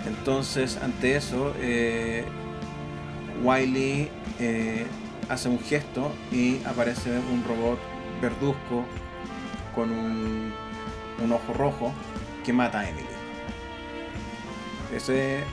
[0.08, 2.24] Entonces, ante eso, eh,
[3.42, 4.86] Wiley eh,
[5.28, 7.78] hace un gesto y aparece un robot
[8.20, 8.84] verduzco
[9.74, 10.52] con un,
[11.30, 11.92] ojo rojo
[12.44, 13.06] que mata a Emily.
[14.94, 15.44] Ese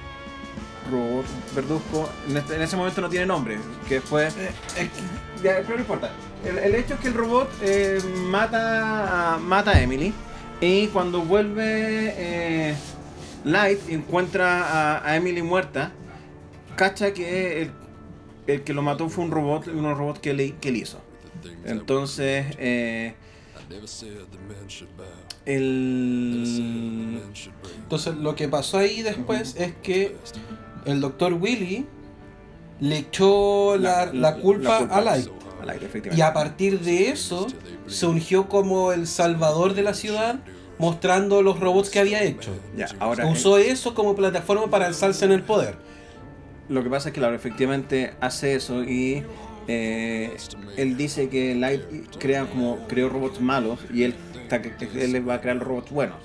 [0.89, 4.35] robot verduzco en, este- ese momento no tiene nombre, que después...
[5.43, 6.11] Ya, pero no importa.
[6.45, 7.99] El, hecho es que el robot eh,
[8.29, 10.13] mata, mata a Emily
[10.61, 12.75] y cuando vuelve eh,
[13.45, 15.93] Light encuentra a, a Emily muerta,
[16.75, 17.71] cacha que el,
[18.47, 20.99] el que lo mató fue un robot, un robot que, le, que él hizo.
[21.63, 23.13] Entonces, eh,
[25.45, 27.21] el...
[27.77, 30.15] Entonces lo que pasó ahí después es que
[30.85, 31.85] el doctor Willy
[32.79, 35.27] le echó la, la culpa, a Light.
[35.61, 35.83] A Light,
[36.15, 37.47] Y a partir de eso
[37.87, 40.39] se ungió como el salvador de la ciudad
[40.77, 42.51] mostrando los robots que había hecho.
[42.75, 45.75] Ya, ahora, Usó eso como plataforma para alzarse en el poder.
[46.67, 49.23] Lo que pasa es que, claro, efectivamente hace eso y
[49.67, 50.35] eh,
[50.77, 51.81] él dice que Light
[52.19, 54.15] crea como creó robots malos y él,
[54.95, 56.17] él va a crear robots buenos.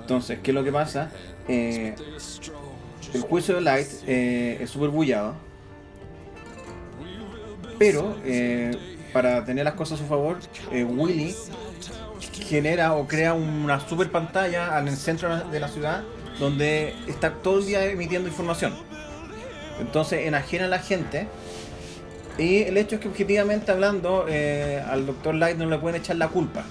[0.00, 1.10] Entonces, ¿qué es lo que pasa?
[1.48, 1.94] Eh,
[3.14, 5.34] el juicio de Light eh, es súper bullado,
[7.78, 8.16] pero
[9.12, 10.38] para tener las cosas a su favor,
[10.72, 11.34] Willy
[12.20, 16.02] genera o crea una super pantalla en el centro de la ciudad
[16.38, 18.74] donde está todo el día emitiendo información.
[19.80, 21.28] Entonces enajena a la gente.
[22.38, 25.34] Y el hecho es que objetivamente hablando, eh, al Dr.
[25.34, 26.64] Light no le pueden echar la culpa.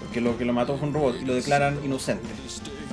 [0.00, 2.28] Porque lo que lo mató fue un robot y lo declaran inocente.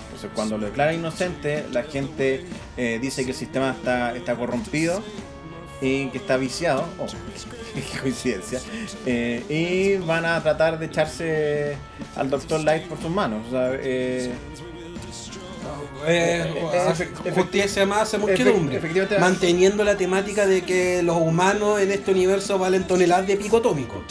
[0.06, 2.46] Entonces cuando lo declaran inocente, la gente
[2.78, 5.04] eh, dice que el sistema está, está corrompido
[5.82, 6.86] y que está viciado.
[7.00, 7.06] Oh,
[7.74, 8.62] qué coincidencia.
[9.06, 9.44] Eh,
[10.00, 11.78] y van a tratar de echarse
[12.16, 12.62] al Dr.
[12.64, 13.46] Light por sus manos.
[13.48, 14.34] O sea, eh,
[16.08, 16.54] Eh,
[16.92, 18.80] efe- justicia más muchedumbre.
[19.20, 24.04] Manteniendo la temática de que los humanos en este universo valen toneladas de pico atómico.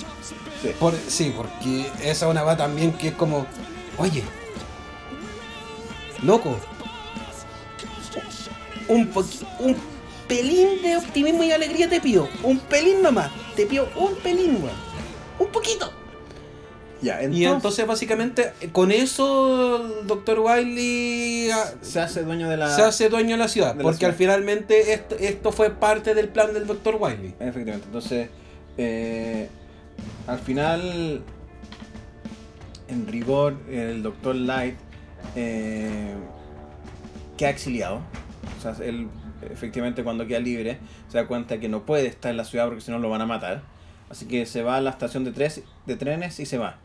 [0.61, 0.71] sí.
[0.81, 3.47] Por- sí, porque esa es una va también que es como,
[3.99, 4.25] oye,
[6.23, 6.59] loco,
[8.89, 9.11] un,
[9.61, 9.77] un
[10.35, 14.77] pelín de optimismo y alegría te pido, un pelín nomás, te pido un pelín, weón,
[15.39, 15.93] un poquito.
[17.03, 20.41] Ya, Y entonces básicamente con eso el Dr.
[20.41, 22.75] Wiley ah, se hace dueño de la.
[22.75, 24.13] se hace dueño de la ciudad, de la porque ciudad.
[24.13, 26.97] al finalmente esto, esto fue parte del plan del Dr.
[26.99, 27.35] Wiley.
[27.41, 27.87] Efectivamente.
[27.87, 28.31] Entonces,
[28.79, 29.49] eh,
[30.27, 31.23] al final,
[32.89, 34.35] en rigor, el Dr.
[34.35, 34.77] Light
[35.37, 36.15] eh,
[37.37, 38.01] queda exiliado.
[38.59, 39.09] O sea, él
[39.51, 40.79] efectivamente cuando queda libre
[41.09, 43.21] se da cuenta que no puede estar en la ciudad porque si no lo van
[43.21, 43.63] a matar.
[44.11, 46.79] Así que se va a la estación de, tres, de trenes y se va.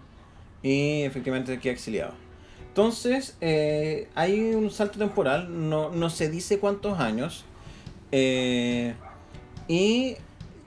[0.64, 2.14] Y efectivamente queda exiliado.
[2.68, 7.46] Entonces, eh, hay un salto temporal, no, no se dice cuántos años.
[8.12, 8.94] eh,
[9.68, 10.16] y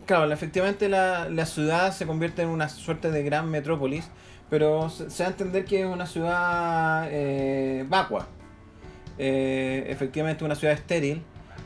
[0.07, 4.09] claro, efectivamente la, la ciudad se convierte en una suerte de gran metrópolis,
[4.51, 8.28] pero se, da a entender que es una ciudad eh, vacua.
[9.18, 11.22] Eh, efectivamente una ciudad estéril,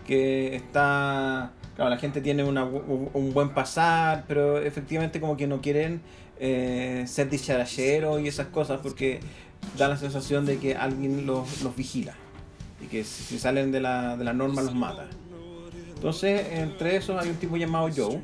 [0.06, 1.52] que está...
[1.74, 6.00] Claro, la gente tiene una un, buen pasar, pero efectivamente como que no quieren
[6.38, 9.20] eh, ser dicharacheros y esas cosas porque
[9.76, 12.14] da la sensación de que alguien los, los vigila
[12.80, 15.06] y que si salen de la, de la norma los mata.
[15.94, 18.20] Entonces, entre esos hay un tipo llamado Joe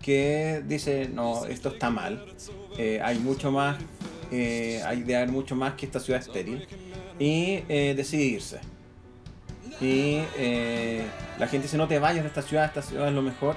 [0.00, 2.24] que dice, no, esto está mal,
[2.78, 3.76] eh, hay mucho más,
[4.30, 6.66] eh, hay de haber mucho más que esta ciudad estéril
[7.18, 8.60] y eh, decide irse.
[9.80, 11.04] Y eh,
[11.38, 13.56] la gente dice, no te vayas de esta ciudad, esta ciudad es lo mejor.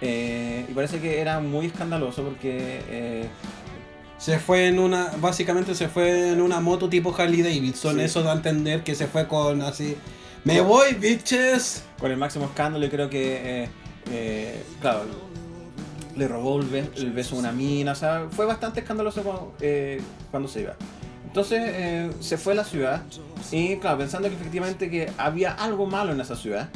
[0.00, 3.26] Eh, y parece que era muy escandaloso porque eh,
[4.18, 8.02] Se fue en una, básicamente se fue en una moto tipo Harley Davidson, Sí.
[8.02, 9.96] eso da a entender que se fue con así,
[10.44, 11.84] me voy bitches.
[11.98, 13.68] con el máximo escándalo y creo que,
[14.80, 15.04] claro,
[16.16, 19.54] le robó el, be- el beso a una mina, o sea, fue bastante escandaloso cuando,
[20.30, 20.76] cuando se iba.
[21.36, 23.02] Entonces eh, se fue a la ciudad
[23.52, 26.70] y, claro, pensando que efectivamente que había algo malo en esa ciudad,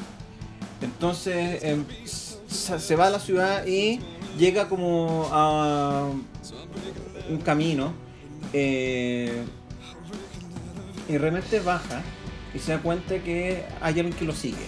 [0.82, 4.00] entonces em, se, va a la ciudad y
[4.38, 6.10] llega como a
[7.30, 7.94] un camino
[8.52, 9.44] eh,
[11.08, 12.02] y realmente baja
[12.52, 14.66] y se da cuenta que hay alguien que lo sigue.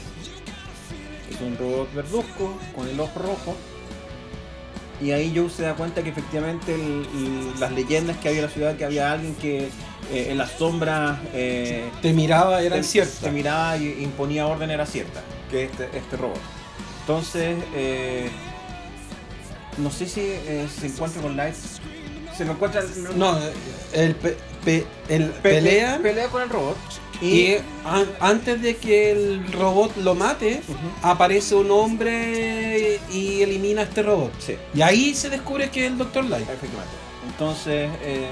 [1.31, 3.57] Es un robot verduzco con el ojo rojo
[5.03, 8.47] Y ahí Joe se da cuenta que efectivamente el- el- las leyendas que había en
[8.47, 9.69] la ciudad, que había alguien que
[10.13, 13.19] eh, en las sombras eh, Te miraba, eran te, ciertas.
[13.21, 16.39] te miraba y imponía orden era cierta, que este, este robot.
[17.01, 18.29] Entonces, eh,
[19.79, 20.21] no sé si
[20.81, 21.55] se encuentra con Light.
[22.37, 22.83] Se lo encuentra.
[23.17, 23.39] No,
[23.93, 24.17] el,
[24.65, 26.77] pe- pe- el pe- pelea pelea con el robot.
[27.21, 30.61] y Y, an- antes de que el robot lo mate,
[31.03, 34.33] aparece un hombre y elimina a este robot.
[34.41, 36.25] Sí, Y ahí se descubre que es el Dr.
[36.25, 36.49] Light.
[36.49, 36.95] efectivamente.
[37.29, 38.29] Entonces, eh,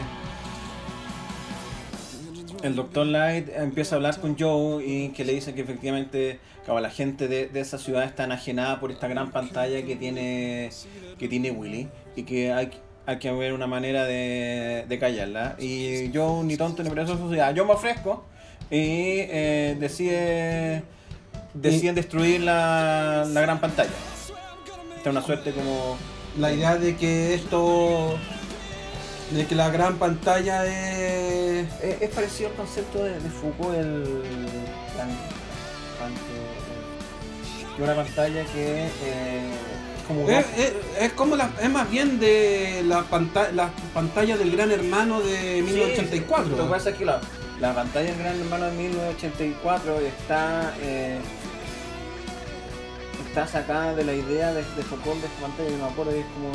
[2.63, 3.07] el Dr.
[3.07, 7.27] Light empieza a hablar con Joe y que le dice que efectivamente claro, la gente
[7.27, 10.71] de, de esa ciudad está enajenada por esta gran pantalla que tiene,
[11.19, 12.71] que tiene Willy y que hay,
[13.07, 15.57] hay que haber una manera de, de callarla.
[15.59, 18.25] Y Joe, ni tonto ni perezoso, ya, yo me ofrezco
[18.71, 20.83] y eh, decide,
[21.55, 23.91] deciden destruir la, la gran pantalla.
[24.97, 25.97] Esta es una suerte como...
[26.39, 28.17] La idea de que esto.
[29.33, 31.67] de que la gran pantalla es.
[31.83, 34.05] Es, es parecido al concepto de, de Foucault, el.
[34.95, 35.19] plan-
[35.99, 38.85] panto- de una pantalla que.
[38.87, 39.51] eh,
[40.17, 40.55] como Es, ojo.
[40.59, 45.21] es- es como la, es más bien de la, pantalla la pantalla del gran hermano
[45.21, 46.45] de 1984.
[46.51, 47.21] Sí, lo que pasa es que la,
[47.61, 50.75] la pantalla del Gran Hermano de 1984 está.
[50.83, 51.19] eh,
[53.29, 56.25] está sacada de la idea de, de Foucault de esta pantalla, no me acuerdo, es
[56.35, 56.51] como.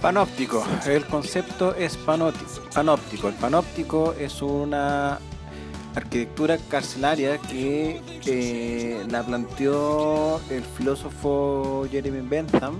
[0.00, 2.62] Panóptico, el concepto es panóptico.
[2.74, 3.28] panóptico.
[3.28, 5.18] El panóptico es una
[5.94, 12.78] arquitectura carcelaria que eh, la planteó el filósofo Jeremy Bentham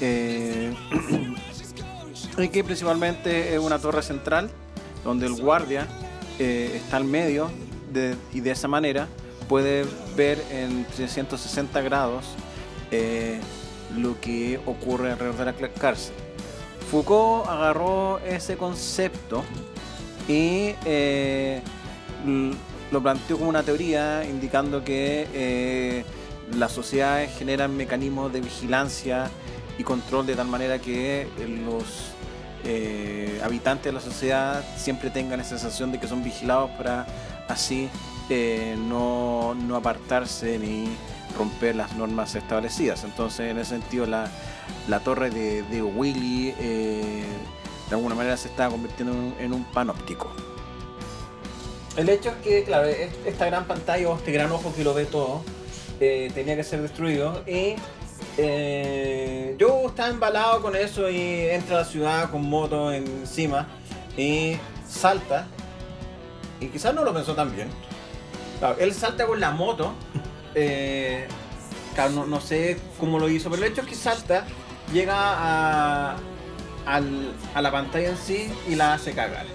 [0.00, 0.74] eh,
[2.38, 4.50] y que principalmente es una torre central
[5.04, 5.86] donde el guardia
[6.38, 7.50] eh, está al medio
[8.34, 9.08] y de esa manera
[9.48, 12.26] puede ver en 360 grados
[13.96, 16.14] lo que ocurre alrededor de la cárcel.
[16.90, 19.44] Foucault agarró ese concepto
[20.28, 20.74] y
[22.26, 26.04] lo planteó como una teoría indicando que eh,
[26.54, 29.30] las sociedades generan mecanismos de vigilancia
[29.78, 31.28] y control de tal manera que eh,
[31.64, 32.12] los
[32.64, 37.06] eh, habitantes de la sociedad siempre tengan la sensación de que son vigilados para
[37.48, 37.88] así
[38.28, 40.88] eh, no, no apartarse ni
[41.38, 43.04] romper las normas establecidas.
[43.04, 44.28] Entonces, en ese sentido, la,
[44.88, 47.24] la torre de, de Willy eh,
[47.88, 50.32] de alguna manera se está convirtiendo en en un panóptico.
[51.96, 54.92] El hecho es que, claro, es- esta gran pantalla o este gran ojo que lo
[54.94, 55.42] ve todo
[56.00, 57.74] eh, tenía que ser destruido y
[58.38, 63.66] eh, yo estaba embalado con eso y entra a la ciudad con moto encima
[64.16, 65.46] y salta
[66.60, 67.68] y quizás no lo pensó tan bien.
[68.58, 69.92] Claro, él salta con la moto.
[70.54, 71.26] eh,
[71.94, 74.44] claro, no, no sé cómo lo hizo, pero el hecho es que salta,
[74.92, 76.16] llega a,
[76.86, 79.46] al- a la pantalla en sí y la hace cagar.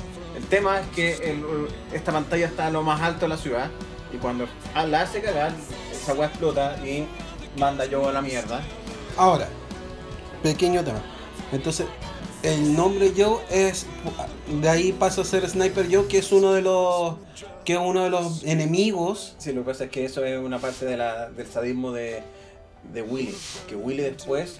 [0.52, 1.45] El tema es que el-
[1.93, 3.70] esta pantalla está a lo más alto de la ciudad
[4.14, 4.45] y cuando
[4.86, 5.54] la hace cagar,
[5.93, 7.06] esa weá explota y
[7.58, 8.62] manda yo a la mierda.
[9.16, 9.47] Ahora,
[10.43, 11.02] pequeño tema.
[11.54, 11.86] Entonces,
[12.43, 13.86] el nombre Joe es.
[14.62, 17.16] De ahí pasa a ser Sniper Joe, que es uno de los.
[17.64, 19.36] que es uno de los enemigos.
[19.38, 22.24] Sí, lo que pasa es que eso es una parte de la- del sadismo de,
[22.91, 23.38] de Willy.
[23.70, 24.58] Que Willy después.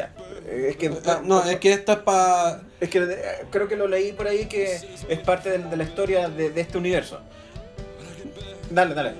[0.00, 0.12] Ya,
[0.50, 0.86] es que.
[0.86, 2.62] Eh, No, es que esto es para.
[2.80, 5.84] Es que eh, creo que lo leí por ahí que es parte de, de la
[5.84, 7.20] historia de, de este universo.
[8.70, 9.14] Dale, dale.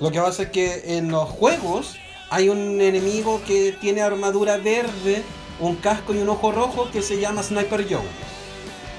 [0.00, 1.94] Lo que pasa es que en los juegos
[2.30, 5.22] hay un enemigo que tiene armadura verde,
[5.60, 8.02] un casco y un ojo rojo que se llama Sniper Joe.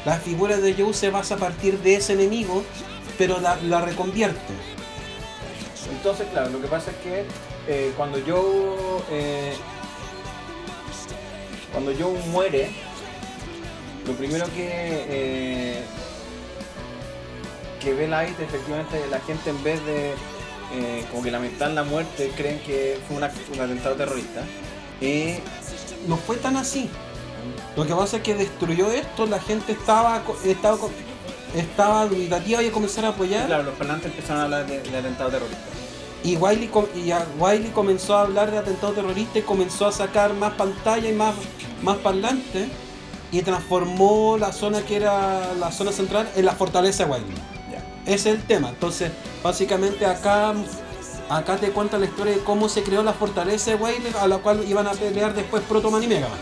[0.05, 2.63] La figura de Joe se basa a partir de ese enemigo,
[3.17, 4.39] pero la, la reconvierte.
[5.91, 7.25] Entonces, claro, lo que pasa es que
[7.67, 9.03] eh, cuando yo.
[9.11, 9.53] eh,
[11.75, 12.69] cuando yo muere,
[14.07, 14.69] lo primero que.
[15.09, 15.81] eh,
[17.81, 20.13] que ve Light, efectivamente, la gente en vez de.
[20.73, 24.41] eh, como que lamentar la muerte, creen que fue un atentado terrorista.
[25.01, 25.35] Y
[26.07, 26.89] No fue tan así.
[27.75, 30.77] Lo que pasa es que destruyó esto, la gente estaba estaba,
[31.55, 33.45] estaba dubitativa y a comenzar a apoyar.
[33.47, 35.63] claro, los parlantes empezaron a hablar de, de atentado terrorista.
[36.25, 40.33] Y Wiley, y a- Wiley comenzó a hablar de atentado terrorista y comenzó a sacar
[40.33, 41.35] más pantalla y más,
[41.83, 42.67] más parlantes
[43.31, 47.27] y transformó la zona que era la zona central en la fortaleza de Wiley.
[48.07, 48.69] Ese es el tema.
[48.69, 49.11] Entonces,
[49.43, 50.53] básicamente acá,
[51.29, 54.37] acá te cuenta la historia de cómo se creó la fortaleza de Wiley a la
[54.39, 56.39] cual iban a pelear después Protoman y Mega Man.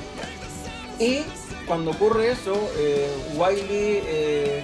[1.00, 1.20] Y
[1.68, 4.64] cuando ocurre eso, eh, Wiley eh,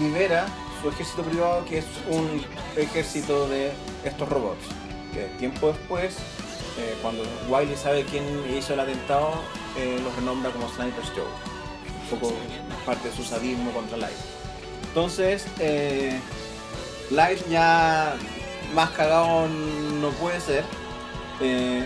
[0.00, 0.46] libera
[0.82, 2.44] su ejército privado, que es un
[2.76, 3.72] ejército de
[4.04, 4.64] estos robots.
[5.14, 6.16] Que tiempo después
[6.78, 8.24] eh, cuando Wiley sabe quién
[8.56, 9.32] hizo el atentado,
[9.76, 11.24] eh, los renombra como Sniper's Joe.
[12.12, 12.34] Un poco
[12.84, 14.16] parte de su sadismo contra Light.
[14.88, 16.18] Entonces, eh,
[17.10, 18.16] Light ya
[18.74, 20.64] más cagado no puede ser.
[21.40, 21.84] Eh,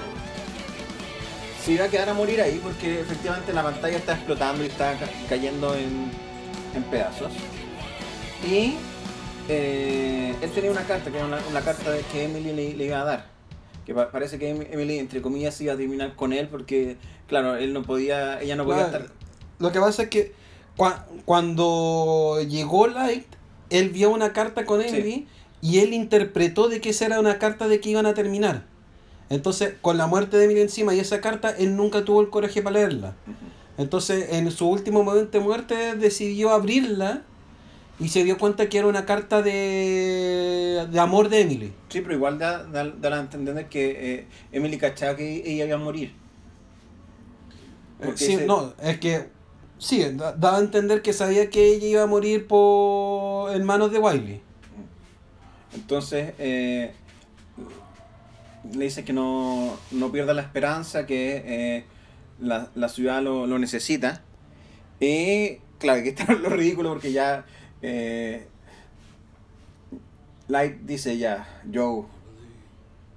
[1.64, 4.96] se va a quedar a morir ahí porque efectivamente la pantalla está explotando y está
[4.98, 6.10] ca- cayendo en,
[6.74, 7.32] en pedazos.
[8.48, 8.74] Y
[9.48, 13.00] eh, él tenía una carta, que era una, una carta que Emily le, le iba
[13.00, 13.26] a dar.
[13.84, 16.96] Que pa- parece que Em- Emily, entre comillas, iba a terminar con él porque,
[17.28, 19.04] claro, él no podía, ella no podía Claro.
[19.04, 19.16] estar.
[19.58, 20.32] Lo que pasa es que
[20.76, 23.26] cua- cuando llegó Light,
[23.70, 24.88] él vio una carta con Sí.
[24.88, 25.28] Emily
[25.60, 28.64] y él interpretó de que esa era una carta de que iban a terminar.
[29.28, 32.62] Entonces, con la muerte de Emily encima y esa carta, él nunca tuvo el coraje
[32.62, 33.16] para leerla.
[33.78, 37.22] Entonces, en su último momento de muerte, decidió abrirla
[37.98, 41.72] y se dio cuenta que era una carta de, de amor de Emily.
[41.88, 45.76] Sí, pero igual da, da, da a entender que eh, Emily cachaba que ella iba
[45.76, 46.12] a morir.
[47.98, 49.28] Porque Sí, ese- no, es que
[49.78, 53.90] sí, da- daba a entender que sabía que ella iba a morir por en manos
[53.90, 54.40] de Wiley.
[55.74, 56.92] Entonces, eh,
[58.72, 61.84] le dice que no, no pierda la esperanza, que eh,
[62.40, 64.22] la, la ciudad lo, lo necesita.
[65.00, 67.44] Y claro, que está lo ridículo porque ya
[67.82, 68.46] eh,
[70.48, 72.04] Light dice ya, Joe,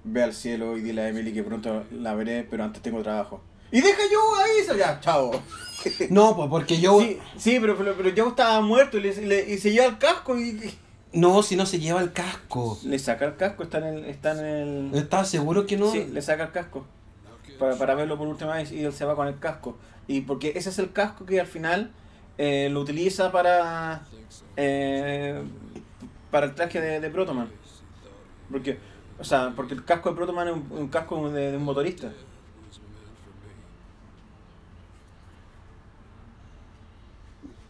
[0.03, 3.41] ve al cielo y dile a Emily que pronto la veré, pero antes tengo trabajo.
[3.72, 5.32] Y deja a Joe ahí, ya, chao.
[6.10, 9.49] No, pues porque yo Sí, sí, pero, pero, pero Joe estaba muerto y, le- le-
[9.53, 10.78] y se lleva el casco y, y
[11.14, 12.78] no, si no se lleva el casco.
[12.84, 14.05] le saca el casco, está en el...
[14.05, 14.91] Está en el...
[14.95, 15.89] ¿Estás seguro que no?
[15.89, 16.86] Sí, le saca el casco.
[17.60, 19.78] Para, para verlo por última vez y él se va con el casco.
[20.07, 21.91] Y porque ese es el casco que al final
[22.39, 24.09] eh, lo utiliza para
[24.57, 25.43] eh,
[26.31, 27.53] para el traje de, de Protoman.
[28.51, 28.79] Porque,
[29.19, 32.11] o sea, porque el casco de Protoman es un, un casco de, de un motorista.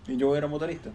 [0.08, 0.92] Y yo era motorista.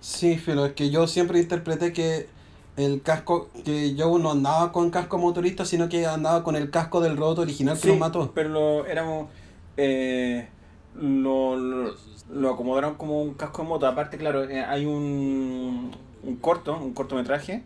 [0.00, 2.28] Sí, pero es que yo siempre interpreté que
[2.76, 7.00] el casco, que yo no andaba con casco motorista, sino que andaba con el casco
[7.00, 8.32] del robot original que lo mató.
[8.34, 9.30] Pero lo, éramos.
[9.76, 10.48] eh,
[10.94, 11.94] lo, lo,
[12.32, 13.86] lo acomodaron como un casco de moto.
[13.86, 15.90] Aparte, claro, eh, hay un,
[16.22, 17.62] un corto, un cortometraje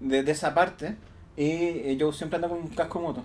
[0.00, 0.96] de, de esa parte.
[1.36, 3.22] Y eh, yo siempre ando con un casco de moto.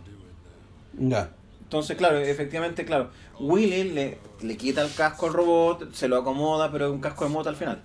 [0.97, 1.31] Ya.
[1.63, 3.09] Entonces, claro, efectivamente, claro.
[3.39, 7.23] Willy le, le quita el casco al robot, se lo acomoda, pero es un casco
[7.25, 7.81] de moto al final.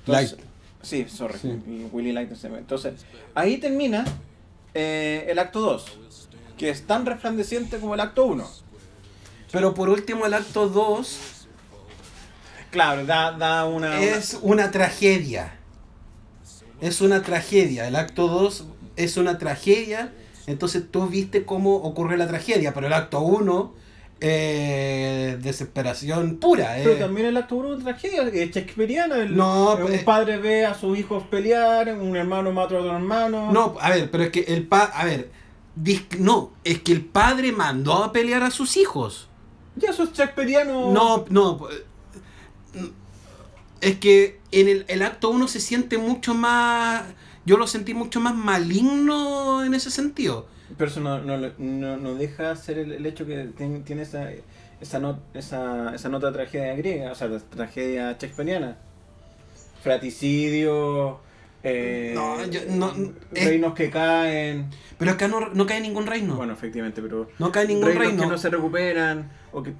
[0.00, 0.46] Entonces- Light.
[0.82, 1.38] Sí, sorry.
[1.38, 1.88] Sí.
[1.92, 2.32] Willy Light.
[2.44, 4.04] Entonces, ahí termina
[4.74, 5.84] eh, el acto 2,
[6.56, 8.44] que es tan resplandeciente como el acto 1.
[9.52, 11.18] Pero por último, el acto 2
[12.72, 14.02] Claro, da, da una...
[14.02, 15.52] es una tragedia.
[16.80, 17.86] Es una tragedia.
[17.86, 18.64] El acto 2
[18.96, 20.12] es una tragedia.
[20.46, 22.74] Entonces tú viste cómo ocurre la tragedia.
[22.74, 23.74] Pero el acto 1
[24.24, 26.74] eh, desesperación pura.
[26.76, 26.96] Pero eh.
[26.96, 29.16] también el acto 1 es una tragedia, es shakespeariana.
[29.16, 32.96] El, No, un pues- padre ve a sus hijos pelear, un hermano mata a otro
[32.96, 33.52] hermano.
[33.52, 35.30] No, a ver, pero es que el pa a ver,
[36.18, 39.28] no, es que el padre mandó a pelear a sus hijos.
[39.74, 40.92] Ya eso es shakespeariano.
[40.92, 41.68] No, no.
[43.80, 47.02] Es que en el, el acto 1 se siente mucho más.
[47.44, 50.46] Yo lo sentí mucho más maligno en ese sentido.
[50.78, 54.30] Pero eso no, no, no, no deja ser el, el hecho que ten- tiene esa,
[54.80, 58.76] esa, not- esa, esa nota de tragedia griega, o sea, de tragedia shakespeariana.
[59.82, 61.18] Fraticidio,
[61.64, 62.92] eh, No, yo- no,
[63.34, 64.70] es- reinos que caen.
[64.98, 66.36] Pero acá no, no cae ningún reino.
[66.36, 68.22] Bueno, efectivamente, pero no cae ningún reinos reino.
[68.22, 69.30] que no se recuperan.
[69.52, 69.74] O que,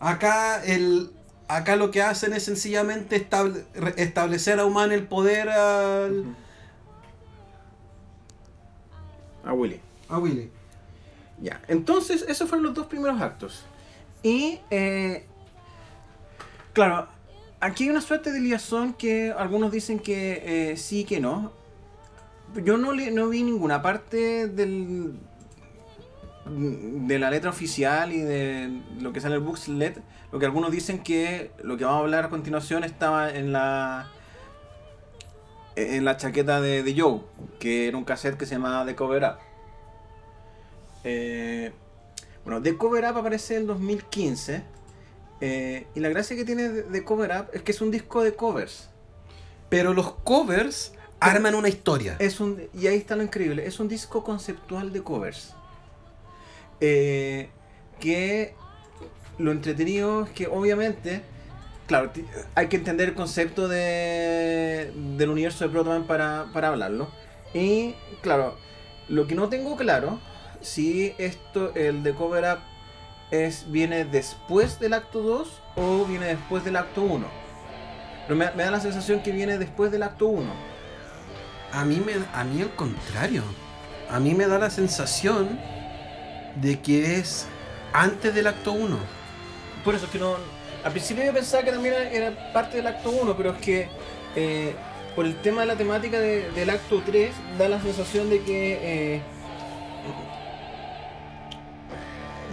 [0.00, 1.10] Acá el.
[1.48, 3.64] Acá lo que hacen es sencillamente estable-
[3.96, 6.36] establecer a Humano el poder al,
[9.44, 9.80] a Willy.
[10.08, 10.50] a Willy.
[11.40, 13.64] Ya, entonces esos fueron los dos primeros actos.
[14.22, 15.24] Y, eh,
[16.72, 17.08] claro,
[17.60, 21.52] aquí hay una suerte de liazón que algunos dicen que eh, sí, que no.
[22.64, 25.18] Yo no, le, no vi ninguna parte del,
[26.50, 30.02] de la letra oficial y de lo que sale en el booklet.
[30.32, 34.10] Lo que algunos dicen que lo que vamos a hablar a continuación estaba en la
[35.76, 37.20] en la chaqueta de, de Joe,
[37.60, 39.38] que era un cassette que se llamaba The Cover Up.
[41.04, 41.72] Eh,
[42.44, 44.62] bueno, The Cover Up aparece en 2015.
[45.40, 48.34] eh, y la gracia que tiene de Cover Up es que es un disco de
[48.34, 48.90] covers.
[49.68, 52.16] Pero los covers arman una historia.
[52.18, 53.66] Es un, y ahí está lo increíble.
[53.66, 55.54] Es un disco conceptual de covers.
[56.80, 57.48] Eh,
[58.00, 58.54] que
[59.38, 61.22] lo entretenido es que obviamente,
[61.86, 62.10] claro,
[62.54, 67.08] hay que entender el concepto de, del universo de Protoman para, para hablarlo.
[67.54, 68.56] Y claro,
[69.08, 70.20] lo que no tengo claro
[70.60, 72.58] si esto, el de Cover Up,
[73.30, 77.26] es, viene después del acto 2 o viene después del acto 1.
[78.26, 80.46] Pero me, me da la sensación que viene después del acto 1.
[81.72, 83.42] A mí, me, a mí al contrario.
[84.10, 85.60] A mí me da la sensación
[86.60, 87.46] de que es
[87.92, 88.96] antes del acto 1.
[89.84, 90.34] Por eso es que no.
[90.84, 93.88] Al principio yo pensaba que también era, parte del acto 1, pero es que
[94.36, 94.74] eh,
[95.16, 98.78] por el tema de la temática de- del acto 3 da la sensación de que.
[99.16, 99.20] eh,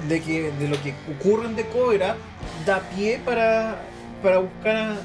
[0.09, 2.17] de que de lo que ocurre en The Up
[2.65, 3.77] da pie para,
[4.21, 4.95] para buscar a,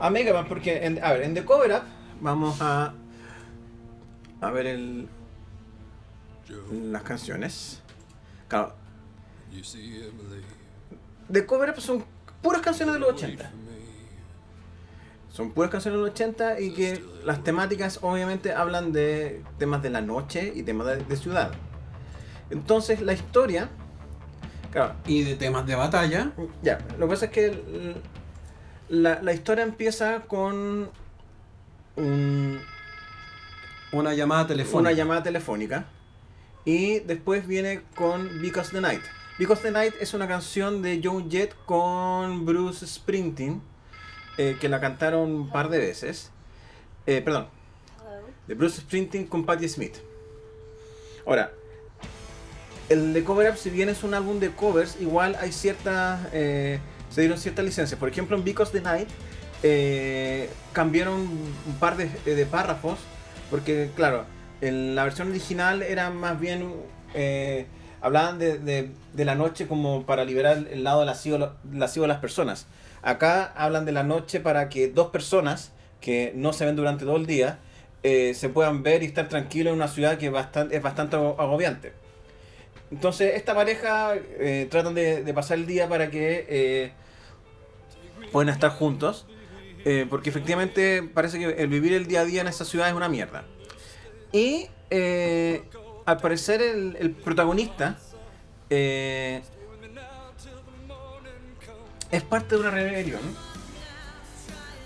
[0.00, 0.46] a Megaman.
[0.48, 1.82] Porque, a ver, en The Cover Up
[2.20, 2.92] vamos a.
[4.40, 5.08] a ver el,
[6.90, 7.80] las canciones.
[8.50, 8.74] Claro,
[11.32, 12.04] The Cover Up son
[12.42, 13.50] puras canciones de los 80.
[15.32, 19.90] Son puras canciones de los 80 y que las temáticas obviamente hablan de temas de
[19.90, 21.52] la noche y temas de, de ciudad.
[22.50, 23.68] Entonces la historia,
[24.72, 26.32] claro, Y de temas de batalla.
[26.62, 27.94] ya, lo que pasa es que
[28.88, 30.90] la, la historia empieza con
[31.96, 32.60] un-
[33.92, 34.78] Una llamada telefónica.
[34.80, 35.84] una llamada telefónica
[36.64, 39.02] y después viene con Because the Night.
[39.38, 43.62] Because the Night es una canción de Joe Jett con Bruce Springsteen
[44.38, 46.30] eh, que la cantaron un par de veces.
[47.06, 47.48] Eh, perdón,
[48.46, 49.96] de Bruce Springsteen con Patti Smith.
[51.26, 51.52] Ahora,
[52.88, 56.20] el de Cover Up, si bien es un álbum de covers, igual hay ciertas.
[56.32, 56.80] eh,
[57.10, 57.98] se dieron ciertas licencias.
[57.98, 59.08] Por ejemplo, en Because the Night
[59.62, 62.98] eh, cambiaron un par de, de párrafos.
[63.50, 64.24] Porque, claro,
[64.60, 66.74] en la versión original era más bien.
[67.14, 67.66] eh,
[68.02, 68.90] hablaban de, de-
[69.24, 72.66] la noche como para liberar el lado lascivo, lascivo de las personas.
[73.02, 77.16] Acá hablan de la noche para que dos personas que no se ven durante todo
[77.16, 77.58] el día
[78.02, 80.32] eh, se puedan ver y estar tranquilos en una ciudad que es
[80.82, 81.92] bastante ago- agobiante.
[82.90, 86.92] Entonces, esta pareja eh, tratan de, pasar el día para que
[88.32, 89.26] puedan estar juntos.
[90.08, 93.08] porque efectivamente parece que el vivir el día a día en esa ciudad es una
[93.08, 93.44] mierda.
[94.32, 95.62] Y eh,
[96.06, 97.98] al parecer el, el protagonista
[98.68, 99.42] eh,
[102.10, 103.20] es parte de una rebelión.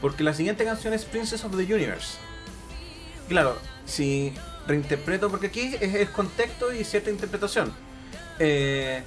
[0.01, 2.19] Porque la siguiente canción es Princess of the Universe.
[3.29, 4.35] Claro, si
[4.67, 7.73] reinterpreto, porque aquí es, es contexto y cierta interpretación.
[8.39, 9.03] Eh,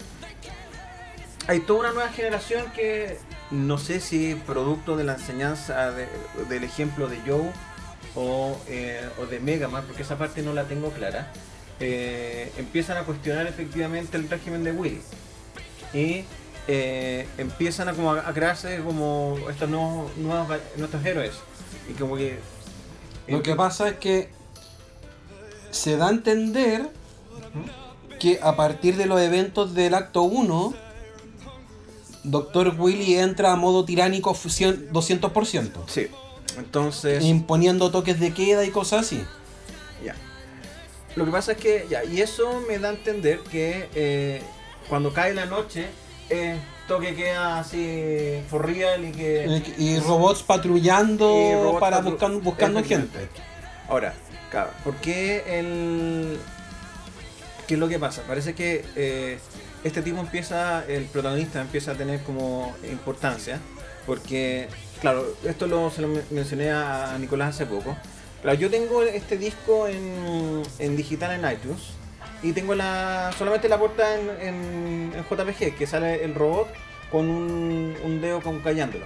[1.48, 3.20] hay toda una nueva generación que
[3.52, 6.08] no sé si producto de la enseñanza de-
[6.50, 7.52] del ejemplo de Joe
[8.18, 11.32] o, eh, o de Mega Man, porque esa parte no la tengo clara,
[11.80, 15.02] eh, empiezan a cuestionar efectivamente el régimen de Willy.
[15.94, 16.26] Y
[16.68, 21.34] eh, empiezan a, como a, crearse como estos nuevos, nuevos nuestros héroes.
[21.90, 22.40] Y como que...
[23.28, 24.30] Lo que pasa es que
[25.70, 26.90] se da a entender
[28.20, 30.74] que a partir de los eventos del acto 1,
[32.24, 32.76] Dr.
[32.80, 36.08] Willy entra a modo tiránico fusión 200%, Sí.
[36.58, 37.24] Entonces...
[37.24, 39.24] imponiendo toques de queda y cosas así.
[40.04, 40.16] Ya.
[41.16, 44.42] Lo que pasa es que, ya, y eso me da a entender que eh,
[44.90, 45.88] cuando cae la noche,
[46.30, 49.64] eh, toque queda así for real y que.
[49.78, 53.30] Y robots patrullando y robots para patru- buscan- buscando gente.
[53.90, 54.14] Ahora,
[54.52, 56.38] claro, ¿por qué el.
[57.68, 58.22] ¿Qué es lo que pasa?
[58.28, 59.40] Parece que eh,
[59.84, 63.60] este tipo empieza, el protagonista empieza a tener como importancia,
[64.06, 64.70] porque,
[65.00, 67.96] claro, esto lo, se lo men- mencioné a Nicolás hace poco.
[68.42, 71.82] Claro, yo tengo este disco en, en digital en iTunes
[72.44, 76.68] y tengo la solamente la portada en, en- en JPG, que sale el robot
[77.12, 79.06] con un, un dedo con callándolo.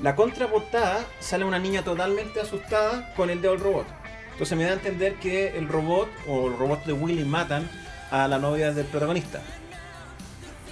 [0.00, 3.86] La contraportada sale una niña totalmente asustada con el dedo del robot.
[4.32, 7.68] Entonces me da a entender que el robot o el robot de Willy matan
[8.10, 9.40] a la novia del protagonista.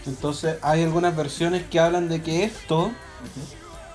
[0.06, 2.90] Entonces hay algunas versiones que hablan de que esto,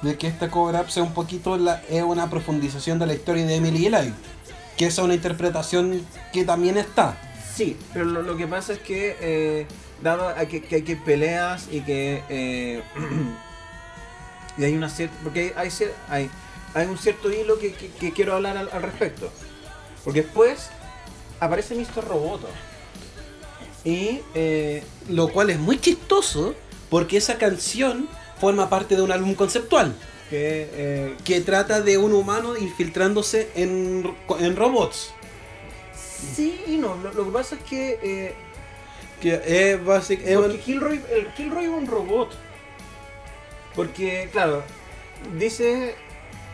[0.05, 3.45] de que esta cover up sea un poquito la, es una profundización de la historia
[3.45, 4.13] de Emily Light.
[4.77, 7.17] Que es una interpretación que también está.
[7.55, 9.67] Sí, pero lo, que pasa es que, eh,
[10.01, 12.23] dado a que, que hay que peleas y que.
[12.29, 12.83] eh,
[14.57, 15.15] y hay una cierta.
[15.23, 15.69] Porque hay,
[16.09, 16.29] hay,
[16.73, 17.73] hay un cierto hilo que,
[18.13, 19.31] quiero hablar al, al respecto.
[20.03, 20.69] Porque después
[21.39, 22.05] aparece Mr.
[22.07, 22.47] Roboto.
[23.85, 24.19] Y.
[24.35, 26.53] eh, Lo cual es muy chistoso
[26.89, 28.07] porque esa canción
[28.39, 29.95] forma parte de un álbum conceptual
[30.29, 30.69] que.
[30.73, 35.13] eh, que trata de un humano infiltrándose en, en robots.
[36.35, 36.95] sí y no.
[36.97, 37.99] Lo, lo que pasa es que.
[38.01, 38.33] eh,
[39.21, 40.37] Que es básicamente...
[40.37, 42.29] Porque Kilroy, el Kilroy es un robot.
[43.75, 44.63] Porque, claro,
[45.37, 45.95] dice.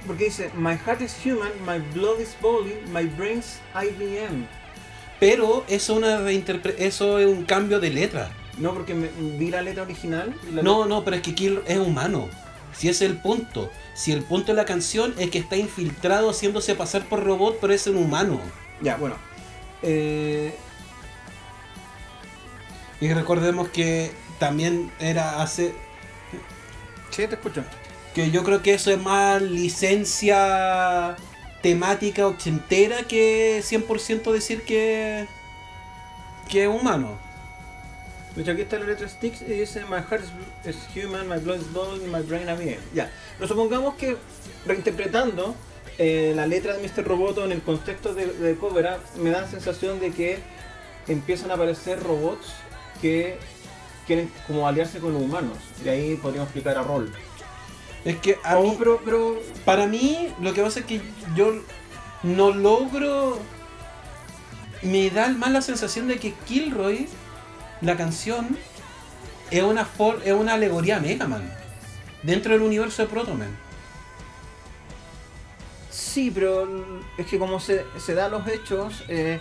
[0.07, 4.47] Porque dice: My heart is human, my blood is boiling, my brain's IBM.
[5.19, 8.31] Pero eso, una eso es un cambio de letra.
[8.57, 10.35] No, porque me- vi la letra original.
[10.51, 12.27] la No, no, pero es que Kill es humano.
[12.73, 13.71] Si ese es el punto.
[13.93, 17.73] Si el punto de la canción es que está infiltrado haciéndose pasar por robot, pero
[17.73, 18.39] es un humano.
[18.81, 19.15] Ya, bueno.
[19.83, 20.55] Eh,
[22.99, 25.73] Y recordemos que también era hace.
[27.09, 27.63] sí, te escucho.
[28.13, 31.15] Que yo creo que eso es más licencia
[31.61, 35.25] temática ochentera que 100% decir que.
[36.49, 37.17] que es humano.
[38.37, 40.23] Hecho, aquí está la letra Sticks y dice My heart
[40.65, 42.79] is, human, my blood is blood, my brain a bien.
[42.93, 43.11] Ya.
[43.37, 44.15] Pero supongamos que
[44.65, 45.53] reinterpretando
[45.97, 47.03] eh, la letra de Mr.
[47.05, 50.39] Roboto en el contexto de, de Cobra, me da la sensación de que
[51.07, 52.53] empiezan a aparecer robots
[53.01, 53.37] que
[54.07, 55.57] quieren como aliarse con los humanos.
[55.83, 57.11] Y ahí podríamos explicar a Roll.
[58.05, 61.01] Es que a Oh, mí- pero, pero Para mí, lo que pasa es que
[61.35, 61.53] yo
[62.23, 63.39] no logro.
[64.81, 67.07] Me da más la sensación de que Kilroy,
[67.81, 68.57] la canción,
[69.49, 69.87] es una,
[70.23, 71.49] es una alegoría a Mega Man.
[72.23, 73.49] Dentro del universo de Proto Man.
[75.89, 76.67] Sí, pero
[77.17, 79.39] es que como se, se dan los hechos, eh,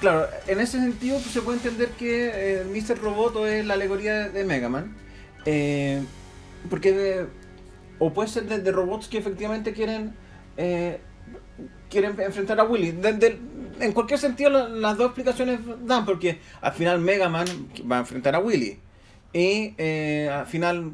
[0.00, 2.98] claro, en ese sentido pues, se puede entender que eh, Mr.
[3.00, 4.96] Roboto es la alegoría de, Mega Man.
[5.44, 6.02] eh,
[6.70, 7.26] porque de-
[8.00, 10.14] o puede ser de, de robots que efectivamente quieren
[10.56, 11.00] eh,
[11.90, 12.94] quieren enfrentar a Willy.
[13.80, 17.46] En cualquier sentido la- las dos explicaciones dan, porque al final Mega Man
[17.90, 18.78] va a enfrentar a Willy.
[19.32, 20.90] Y eh, al final,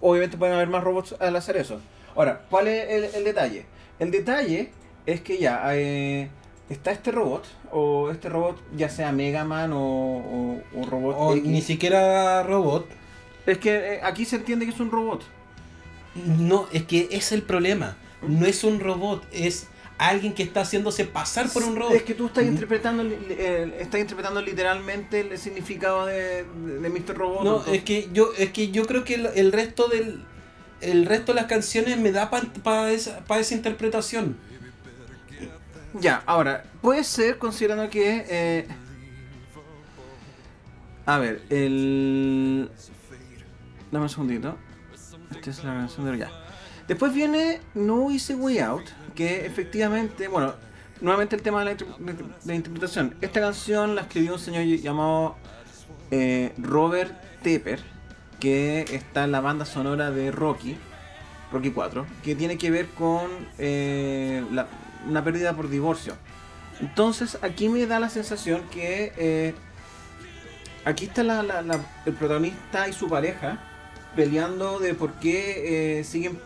[0.00, 1.80] obviamente pueden haber más robots al hacer eso.
[2.14, 3.64] Ahora, ¿cuál es el, el detalle?
[3.98, 4.70] El detalle
[5.06, 6.28] es que ya eh,
[6.68, 11.34] está este robot, o este robot, ya sea Mega Man o, o, o robot O
[11.36, 11.44] X.
[11.48, 12.86] ni siquiera robot.
[13.46, 15.22] Es que eh, aquí se entiende que es un robot.
[16.14, 17.96] No, es que es el problema.
[18.26, 19.68] No es un robot, es
[19.98, 21.94] alguien que está haciéndose pasar por un robot.
[21.94, 27.16] Es que tú estás interpretando, eh, estás interpretando literalmente el significado de, de, de Mr.
[27.16, 27.44] Robot.
[27.44, 30.24] No, entonces- es que yo, es que yo creo que el, el resto del.
[30.82, 34.36] El resto de las canciones me da para esa, pa esa interpretación.
[35.94, 38.26] Ya, ahora, puede ser considerando que...
[38.28, 38.68] eh,
[41.06, 42.68] a ver, el...
[43.90, 44.58] Dame un segundito.
[45.30, 46.30] Esta es la canción de ya.
[46.88, 48.84] Después viene No Easy Way Out,
[49.16, 50.54] que efectivamente, bueno,
[51.00, 51.76] nuevamente el tema de
[52.44, 53.16] la, interpretación.
[53.20, 55.34] Esta canción la escribió un señor llamado
[56.12, 57.12] eh, Robert
[57.42, 57.80] Tepper,
[58.38, 60.76] que está en la banda sonora de Rocky,
[61.50, 63.22] Rocky 4, que tiene que ver con
[63.58, 64.68] eh, la-
[65.08, 66.14] una pérdida por divorcio.
[66.80, 69.54] Entonces aquí me da la sensación que eh,
[70.84, 73.58] aquí está el protagonista y su pareja
[74.14, 76.38] peleando de por qué siguen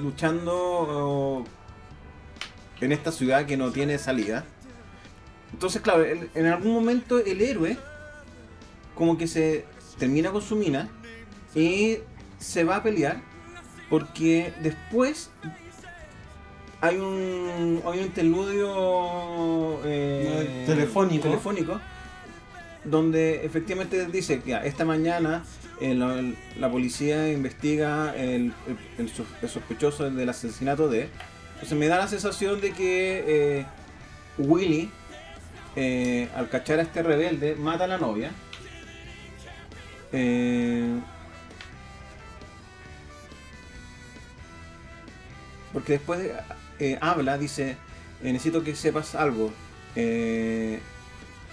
[0.00, 1.44] luchando
[2.80, 4.44] en esta ciudad que no tiene salida.
[5.52, 7.76] Entonces, claro, en algún momento el héroe
[8.94, 9.64] como que se
[9.98, 10.88] termina con su mina
[11.54, 11.98] y
[12.38, 13.20] se va a pelear
[13.88, 15.30] porque después
[16.80, 21.22] hay un, hay un interludio eh, Telefónico.
[21.28, 21.80] telefónico
[22.84, 25.44] donde efectivamente dice que esta mañana
[25.80, 26.22] eh, la,
[26.58, 28.52] la policía investiga el,
[28.98, 31.08] el sospechoso del asesinato de...
[31.56, 33.66] Entonces me da la sensación de que eh,
[34.36, 34.90] Willy,
[35.74, 38.30] eh, al cachar a este rebelde, mata a la novia.
[40.12, 41.00] Eh,
[45.72, 46.30] porque después
[46.78, 47.76] eh, habla, dice,
[48.22, 49.50] necesito que sepas algo.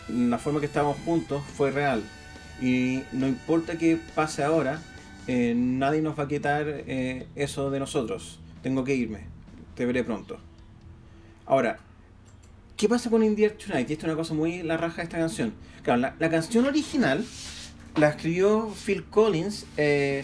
[0.10, 2.04] La forma que estábamos juntos fue real.
[2.62, 4.82] Y no importa qué pase ahora,
[5.28, 6.68] nadie nos va a quitar
[7.36, 8.40] eso de nosotros.
[8.62, 9.33] Tengo que irme.
[9.76, 10.38] Te veré pronto.
[11.46, 11.80] Ahora,
[12.78, 13.90] ¿qué pasa con In the Air Tonight?
[13.90, 15.54] Y es una cosa muy la de esta canción.
[15.84, 17.26] Claro, la, canción original
[17.98, 20.24] la escribió Phil Collins eh,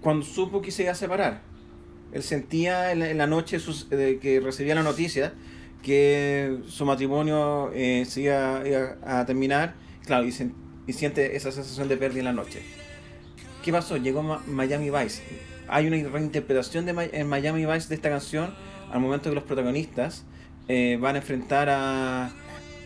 [0.00, 1.40] cuando supo que se iba a separar.
[2.12, 3.58] Él sentía en la, noche
[3.90, 5.34] de que recibía la noticia
[5.82, 8.62] que su matrimonio eh, se iba,
[9.04, 9.74] a terminar,
[10.04, 10.34] claro, y,
[10.86, 12.62] y siente esa sensación de pérdida en la noche.
[13.62, 13.96] ¿Qué pasó?
[13.96, 15.22] Llegó Miami Vice.
[15.68, 18.54] Hay una reinterpretación de en Miami Vice de esta canción
[18.92, 20.24] al momento que los protagonistas
[20.68, 22.30] eh, van a enfrentar a,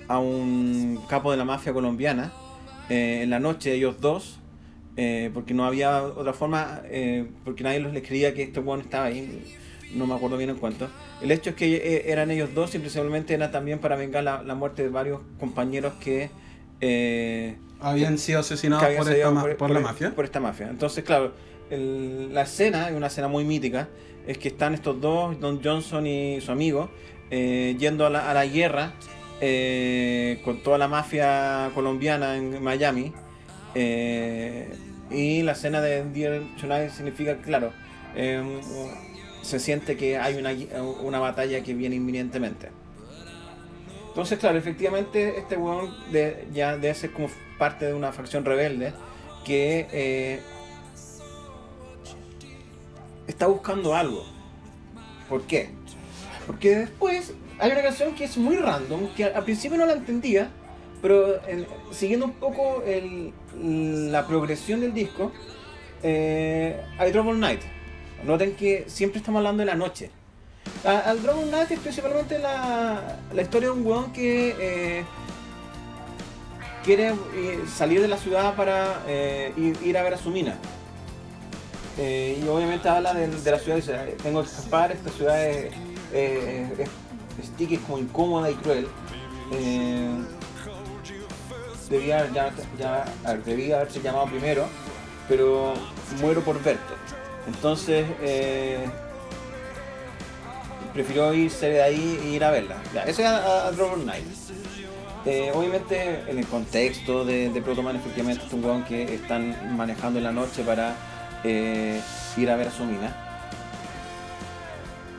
[0.08, 2.32] a un capo de la mafia colombiana
[2.88, 4.38] eh, en la noche, ellos dos,
[4.96, 6.82] eh, porque no había otra forma,
[7.44, 9.44] porque nadie los les creía que este weón estaba ahí,
[9.94, 10.88] no me acuerdo bien en cuánto.
[11.20, 14.54] El hecho es que eran ellos dos y principalmente era también para vengar la, la
[14.54, 16.30] muerte de varios compañeros que...
[17.82, 20.10] Habían sido asesinados por, esta por la mafia.
[20.14, 20.68] Por esta mafia.
[20.68, 21.32] Entonces, claro,
[21.70, 23.88] la escena, es una escena muy mítica,
[24.26, 26.90] es que están estos dos, Don Johnson y su amigo,
[27.30, 28.92] eh, yendo a la, a la guerra
[29.40, 33.12] eh, con toda la mafia colombiana en Miami.
[33.74, 34.68] eh,
[35.10, 37.72] y la escena de Dear Tonight significa, claro,
[38.14, 38.60] eh,
[39.42, 40.52] se siente que hay una,
[41.02, 42.68] una batalla que viene inminentemente.
[44.08, 48.92] Entonces, claro, efectivamente este weón de, ya debe ser como parte de una facción rebelde
[49.44, 50.40] que
[53.30, 54.24] está buscando algo.
[55.28, 55.70] ¿Por qué?
[56.46, 60.50] Porque después hay una canción que es muy random, que al principio no la entendía,
[61.00, 62.82] pero en- siguiendo un poco
[63.54, 65.32] la progresión del disco,
[66.02, 67.60] eh, hay Trouble Night.
[68.24, 70.10] Noten que siempre estamos hablando de la noche.
[70.84, 75.04] Al Trouble Night es principalmente la, la historia de un weón que eh,
[76.84, 80.56] quiere eh, salir de la ciudad para eh, ir, ir a ver a su mina.
[81.98, 85.72] Eh, y obviamente habla de, de la ciudad dice, tengo que escapar, esta ciudad es,
[86.12, 86.86] eh,
[87.38, 88.86] es, sticky, es como incómoda y cruel.
[89.52, 90.08] Eh,
[91.88, 92.52] debía, ya,
[93.44, 94.66] debía haberse llamado primero,
[95.28, 95.74] pero
[96.20, 96.94] muero por verte.
[97.46, 98.86] Entonces, eh,
[100.94, 102.76] prefirió irse de ahí e ir a verla.
[102.94, 104.26] Ya, ese es a, a Robert Knight.
[105.54, 110.24] Obviamente, en el contexto de, de Protoman, efectivamente, es un weón que están manejando en
[110.24, 110.94] la noche para
[111.44, 112.00] eh,
[112.36, 113.14] ir a ver a su mina.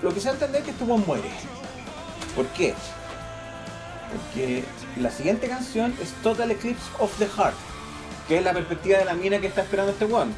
[0.02, 1.30] Lo que se va a es que este weón muere.
[2.36, 2.74] ¿Por qué?
[4.12, 4.64] Porque
[4.98, 7.56] la siguiente canción es Total Eclipse of the Heart,
[8.28, 10.34] que es la perspectiva de la mina que está esperando este weón.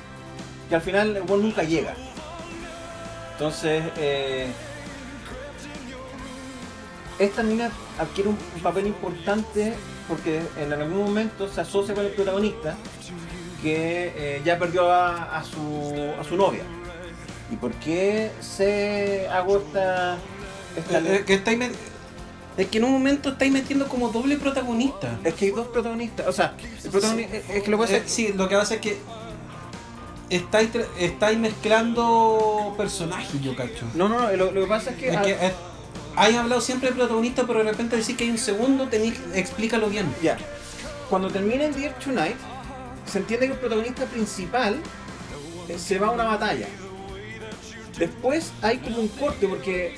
[0.70, 1.94] Que al final el weón nunca llega.
[3.34, 4.48] Entonces, eh,
[7.20, 9.74] esta mina adquiere un papel importante
[10.08, 12.76] porque en algún momento se asocia con el protagonista
[13.64, 16.64] que eh, ya perdió a, a su, a su novia.
[17.52, 20.18] ¿Y por qué se hago esta...
[20.78, 21.72] esta Eh, eh, que estáis met-
[22.58, 25.18] es que en un momento estáis metiendo como doble protagonista.
[25.24, 26.54] Es que hay dos protagonistas, o sea,
[26.84, 28.98] el protagonista es que lo que pasa Eh, es sí, lo que pasa es que
[30.30, 33.86] estáis, estáis mezclando personajes, yo cacho.
[33.96, 35.10] No, no, no, lo, lo que pasa es que...
[35.10, 35.38] Es que
[36.16, 39.88] hay hablado siempre de protagonista, pero de repente decís que hay un segundo, tenéis, explícalo
[39.90, 40.06] bien.
[40.22, 40.38] Ya.
[41.10, 42.38] Cuando termina el Dear Tonight,
[43.06, 44.78] se entiende que el protagonista principal
[45.70, 46.68] eh, se va a una batalla.
[47.98, 49.96] Después hay como un corte porque,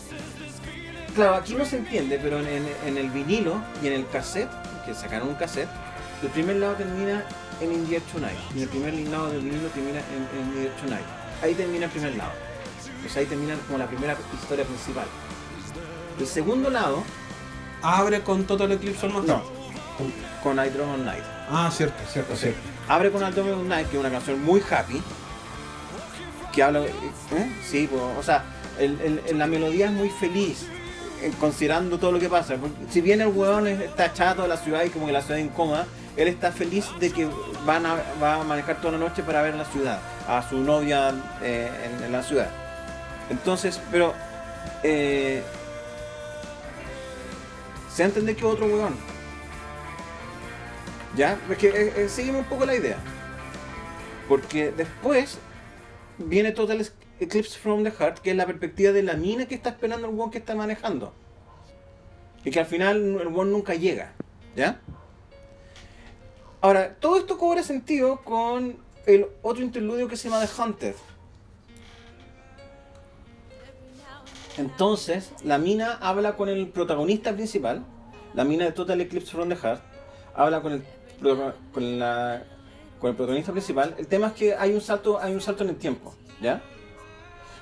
[1.16, 4.50] claro, aquí no se entiende, pero en, en- en el vinilo y en el cassette,
[4.86, 5.70] que sacaron un cassette,
[6.22, 7.24] el primer lado termina
[7.62, 11.06] en In Dear Tonight y el primer lado del vinilo termina en, en Dear Tonight.
[11.42, 12.32] Ahí termina el primer lado.
[13.10, 15.06] Sea, ahí termina como la primera historia principal.
[16.20, 17.04] El segundo lado,
[17.82, 19.44] Abre con Total Eclipse of no,
[19.98, 20.12] con,
[20.56, 20.98] con I Draw.
[21.50, 22.52] Ah, cierto, cierto, O sea,
[22.88, 25.02] abre con Aldo of Night, que es una canción muy happy.
[26.54, 26.80] Que habla.
[26.86, 26.92] ¿eh?
[27.70, 28.44] Sí, pues, o sea,
[28.80, 30.66] el- el- el- la melodía es muy feliz,
[31.22, 32.56] eh, considerando todo lo que pasa.
[32.56, 33.28] Porque si bien el
[33.68, 35.86] es- está chato de la ciudad y como que la ciudad es incómoda,
[36.18, 37.28] él está feliz de que
[37.66, 41.14] van a, va a manejar toda la noche para ver la ciudad, a su novia
[41.42, 41.70] eh,
[42.00, 42.50] en, en la ciudad.
[43.30, 44.14] Entonces, pero.
[44.84, 45.44] Eh,
[47.94, 48.96] se entender que otro weón.
[51.16, 51.40] ¿Ya?
[51.50, 52.98] Es que eh, eh, un poco la idea.
[54.28, 55.38] Porque después
[56.18, 56.86] viene Total
[57.20, 60.20] Eclipse from the Heart, que es la perspectiva de la mina que está esperando el
[60.20, 61.14] one que está manejando.
[62.44, 64.14] Y que al final el one nunca llega.
[64.56, 64.82] ¿Ya?
[66.62, 70.96] Ahora, todo esto cobra sentido con el otro interludio que se llama The Hunted.
[74.58, 77.84] Entonces, la mina habla con el protagonista principal,
[78.34, 79.82] la mina de Total Eclipse from the Heart,
[80.34, 80.84] habla con el,
[81.74, 82.44] con la,
[83.00, 83.96] con el protagonista principal.
[83.98, 86.62] El tema es que hay un salto, hay un salto en el tiempo, ¿ya?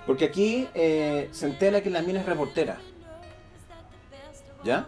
[0.05, 2.77] Porque aquí eh, se entera que la mina es reportera,
[4.63, 4.88] ¿ya?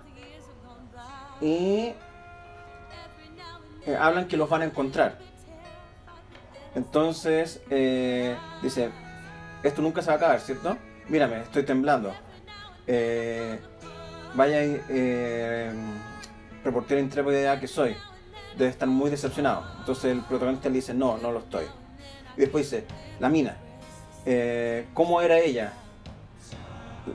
[1.42, 1.94] Y
[3.86, 5.20] eh, hablan que los van a encontrar.
[6.76, 8.92] Entonces, eh, dice,
[9.64, 10.78] esto nunca se va a acabar, ¿cierto?
[11.08, 12.14] Mírame, estoy temblando.
[12.88, 13.60] Eh,
[14.34, 15.72] vaya, eh,
[16.64, 17.96] reportero intrépida que soy.
[18.58, 19.64] Debe estar muy decepcionado.
[19.80, 21.66] Entonces el protagonista le dice, no, no lo estoy.
[22.38, 22.86] Y después dice,
[23.20, 23.58] la mina,
[24.26, 25.74] eh, ¿cómo era ella?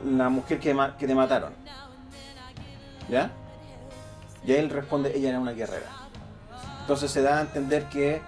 [0.04, 1.52] La mujer que, que te mataron.
[3.08, 3.30] ¿Ya?
[4.46, 5.86] Y él responde, ella era una guerrera.
[6.82, 8.20] Entonces se da a entender que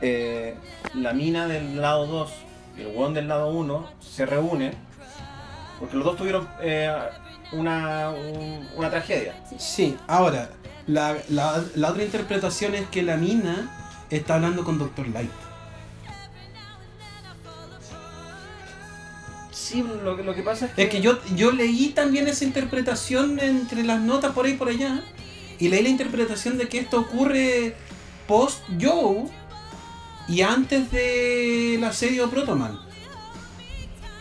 [0.00, 0.56] eh,
[0.94, 2.32] la mina del lado 2
[2.78, 4.72] y el hueón del lado 1 se reúnen
[5.80, 6.94] porque los dos tuvieron eh,
[7.52, 9.34] una, un- una tragedia.
[9.58, 10.48] Sí, ahora,
[10.86, 13.70] la, la- la otra interpretación es que la mina
[14.10, 15.08] está hablando con Dr.
[15.08, 15.30] Light.
[19.50, 20.82] Sí, lo, que- lo que pasa es que...
[20.84, 25.02] Es que yo, yo leí también esa interpretación entre las notas por ahí por allá.
[25.58, 27.74] Y leí la interpretación de que esto ocurre
[28.28, 29.24] post Joe
[30.28, 32.78] y antes del asedio Protoman.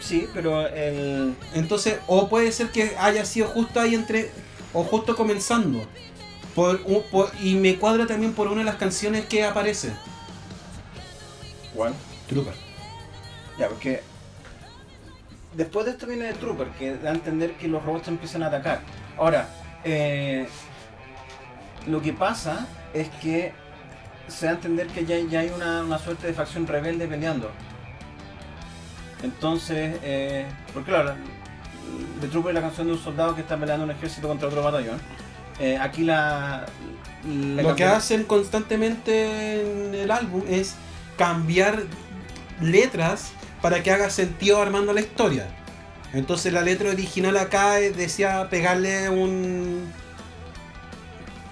[0.01, 1.35] Sí, pero el.
[1.55, 4.31] Entonces, o puede ser que haya sido justo ahí entre.
[4.73, 5.85] o justo comenzando.
[6.55, 9.93] Por, un- por- y me cuadra también por una de las canciones que aparece.
[11.75, 11.93] ¿Cuál?
[12.29, 12.53] Trooper.
[13.59, 14.01] Ya, porque.
[15.53, 18.47] Después de esto viene el Trooper, que da a entender que los robots empiezan a
[18.47, 18.81] atacar.
[19.17, 19.47] Ahora,
[19.85, 20.47] eh,
[21.87, 23.53] lo que pasa es que
[24.27, 27.51] se da a entender que ya, ya hay una, una suerte de facción rebelde peleando.
[29.23, 31.13] Entonces, eh, porque claro,
[32.21, 34.61] The Trooper es la canción de un soldado que está peleando un ejército contra otro
[34.61, 34.99] batallón.
[35.59, 36.65] Eh, aquí la.
[37.25, 40.75] la Lo que hacen constantemente en el álbum es
[41.17, 41.83] cambiar
[42.61, 45.47] letras para que haga sentido armando la historia.
[46.13, 49.91] Entonces la letra original acá decía pegarle un.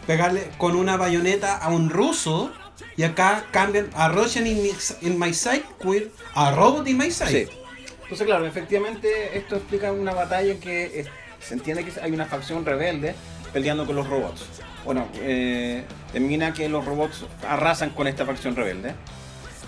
[0.07, 2.51] pegarle con una bayoneta a un ruso.
[2.95, 4.71] Y acá cambian a Russian in, my-
[5.01, 6.03] in my sight with
[6.35, 7.29] a robot in my sight.
[7.49, 7.57] Sí.
[8.03, 11.05] Entonces, claro, efectivamente esto explica una batalla en que
[11.39, 13.15] se entiende que hay una facción rebelde
[13.53, 14.45] peleando con los robots.
[14.83, 18.95] Bueno, eh, termina que los robots arrasan con esta facción rebelde.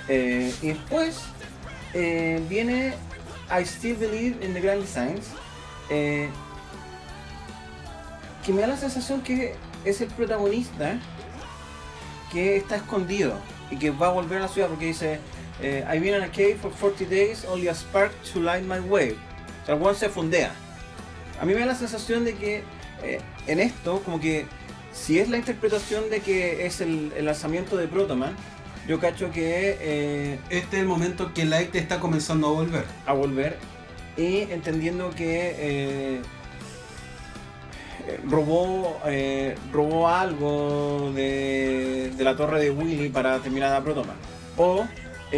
[0.10, 1.22] Eh, y después
[1.94, 2.94] eh, viene
[3.50, 5.28] I Still Believe in the Grand Designs,
[5.90, 6.30] eh,
[8.46, 9.56] que me da la sensación que
[9.86, 11.00] es el protagonista
[12.32, 13.40] que está escondido
[13.72, 15.20] y que va a volver a la ciudad porque dice
[15.62, 18.80] eh, I've been in a cave for 40 days, only a spark to light my
[18.80, 19.16] way.
[19.64, 20.52] O sea, el se fundea.
[21.40, 22.64] A mí me da la sensación de que
[23.04, 24.46] eh, en esto, como que
[24.94, 28.36] si es la interpretación de que es el, el lanzamiento de Protoman,
[28.88, 32.86] yo cacho que eh, Este es el momento que Light está comenzando a volver.
[33.06, 33.58] a volver
[34.18, 36.22] y entendiendo que eh,
[38.30, 44.16] robó eh, robó algo de, de la torre de Willy para terminar a Protoman.
[44.58, 44.86] O
[45.32, 45.38] si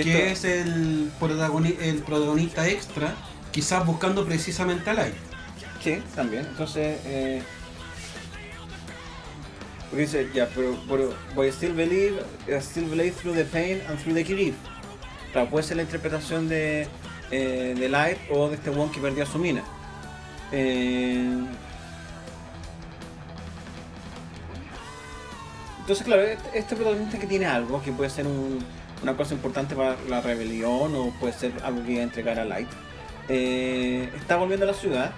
[0.00, 3.14] esto- que es el, protagoni- el protagonista extra,
[3.52, 5.14] quizás buscando precisamente a Light.
[5.88, 6.44] Sí, también.
[6.44, 7.42] Entonces, eh,
[9.88, 13.80] porque dice, ya, pero, pero but I still believe, I still believe through the pain
[13.88, 14.54] and through the grief.
[15.32, 16.86] Claro, puede ser la interpretación de,
[17.30, 19.62] eh, de Light o de este one que perdió su mina.
[20.52, 21.26] Eh,
[25.80, 28.62] entonces, claro, este, este protagonista que tiene algo, que puede ser un-
[29.02, 32.44] una cosa importante para la rebelión o puede ser algo que iba a entregar a
[32.44, 32.68] Light,
[33.30, 35.12] eh, está volviendo a la ciudad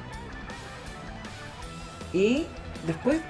[2.12, 2.46] y
[2.86, 3.20] después,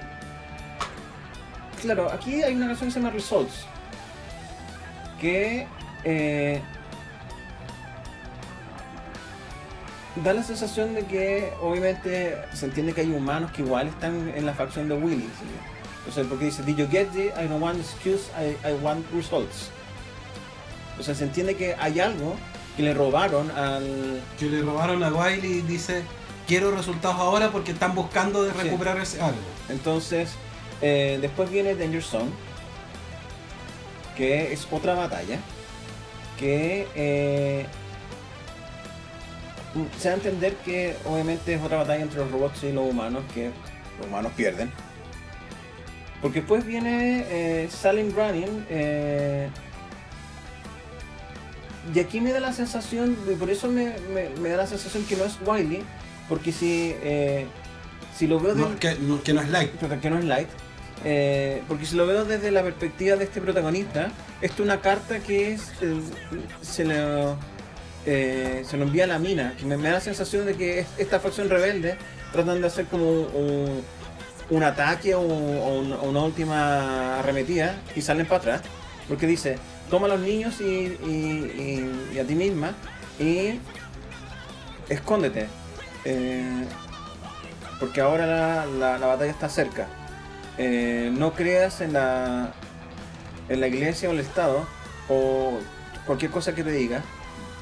[1.81, 3.65] claro, aquí hay una canción que se llama Results.
[5.19, 5.67] Que
[6.03, 6.61] eh,
[10.15, 14.45] da la sensación de que obviamente se entiende que hay humanos que igual están en
[14.45, 15.29] la facción de Willy.
[16.07, 17.31] O sea, porque dice, Did you get it?
[17.37, 19.69] I don't want excuse, I, I want results.
[20.99, 22.35] O sea, se entiende que hay algo
[22.75, 26.03] que le robaron al, Que le robaron a Wiley dice,
[26.51, 28.57] quiero resultados ahora porque están buscando de Sí.
[28.63, 29.39] recuperar ese algo.
[29.69, 30.31] Entonces,
[30.81, 32.29] eh, después viene Danger Zone,
[34.17, 35.37] que es otra batalla,
[36.37, 37.65] que eh,
[39.97, 43.23] se da a entender que obviamente es otra batalla entre los robots y los humanos,
[43.33, 43.51] que
[43.97, 44.69] los humanos pierden.
[46.21, 49.47] Porque después viene eh, Silent Running, eh,
[51.95, 55.05] y aquí me da la sensación, y por eso me, me- me da la sensación
[55.05, 55.83] que no es Wiley,
[56.31, 57.45] porque si, eh,
[58.17, 59.71] si lo veo No, del- que, no, que no es Light.
[59.81, 60.47] pero que no es light.
[61.03, 65.19] Eh, porque si lo veo desde la perspectiva de este protagonista, esto es una carta
[65.19, 65.99] que es, eh,
[66.61, 67.35] se, lo,
[68.05, 69.55] eh, se lo envía a la mina.
[69.57, 71.97] Que me, me da la sensación de que es- esta facción rebelde
[72.31, 73.83] tratan de hacer como un,
[74.51, 78.61] un ataque o, o un- o una última arremetida y salen para atrás.
[79.09, 79.57] Porque dice,
[79.89, 81.51] toma a los niños y, y-
[82.09, 82.71] y- y a ti misma
[83.19, 83.59] y
[84.87, 85.47] escóndete.
[86.05, 86.65] Eh,
[87.79, 89.87] porque ahora la, la- la batalla está cerca.
[90.57, 92.51] Eh, no creas en la,
[93.49, 94.65] en la iglesia o el Estado
[95.09, 95.59] o
[96.05, 97.01] cualquier cosa que te diga.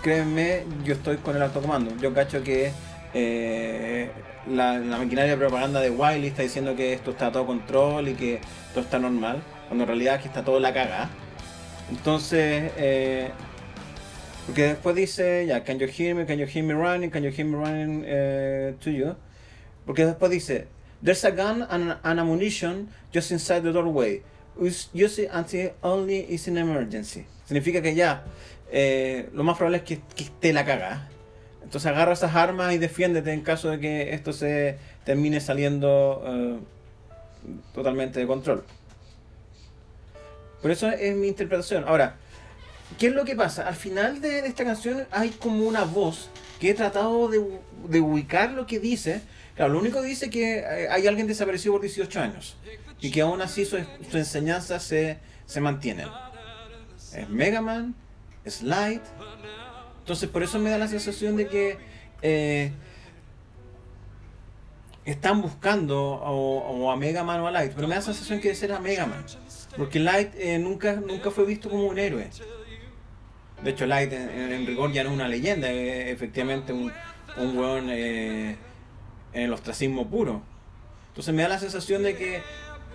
[0.02, 1.92] Créeme, yo estoy con el alto comando.
[2.02, 2.72] Yo cacho que
[3.14, 4.12] eh,
[4.48, 8.14] la, la maquinaria de propaganda de Wiley está diciendo que esto está todo control y
[8.14, 8.42] que
[8.74, 11.10] todo está normal, cuando en realidad es que está todo la cagada.
[11.90, 12.72] Entonces,
[14.50, 17.30] porque después dice, ya, can you hear me, can you hear me running, can you
[17.30, 19.16] hear me running eh, to you?
[19.86, 20.66] Porque después dice,
[21.04, 24.24] there's a gun and an ammunition just inside the doorway.
[24.60, 27.28] Use it until only is an emergency.
[27.46, 28.24] Significa que ya,
[28.72, 31.08] eh, lo más probable es que, que esté la cagada.
[31.62, 36.58] Entonces agarra esas armas y defiéndete en caso de que esto se termine saliendo eh,
[37.76, 38.64] totalmente de control.
[40.60, 41.84] Por eso es mi interpretación.
[41.88, 42.18] Ahora,
[42.98, 43.68] ¿qué es lo que pasa?
[43.68, 46.30] Al final de, esta canción hay como una voz
[46.60, 47.40] que he tratado de,
[48.00, 49.22] ubicar lo que dice.
[49.56, 52.56] Claro, lo único que dice que eh, hay alguien desaparecido por 18 años
[53.02, 53.78] y que aún así su,
[54.10, 56.06] su enseñanza se, se mantiene.
[57.14, 57.96] Es Mega Man,
[58.46, 59.02] es Light.
[60.00, 61.78] Entonces por eso me da la sensación de que
[62.22, 62.72] eh,
[65.06, 68.52] están buscando o, a Mega Man o a Light, pero me da la sensación que
[68.52, 69.26] ese era Mega Man.
[69.78, 72.30] Porque Light eh, nunca, nunca fue visto como un héroe.
[73.64, 76.92] De hecho, Light en, en- rigor ya no es una leyenda, es efectivamente un,
[77.38, 78.56] un weón eh,
[79.34, 80.42] en el ostracismo puro.
[81.10, 82.42] Entonces me da la sensación de que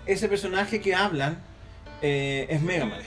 [0.06, 1.38] ese personaje que hablan
[2.02, 3.00] eh, es Mega Man.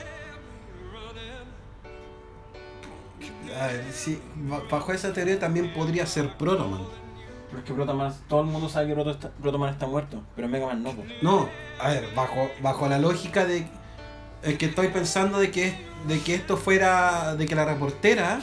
[3.59, 6.81] A ver, sí, ba- bajo esa teoría también podría ser Protoman.
[7.47, 10.47] Pero es que Protoman, todo el mundo sabe que Proto está- Protoman está muerto, pero
[10.47, 10.91] Mega Man no.
[10.91, 11.03] po.
[11.21, 13.65] No, a ver, bajo, bajo la lógica de
[14.43, 15.73] es que estoy pensando de que
[16.07, 18.39] de que esto fuera de que la reportera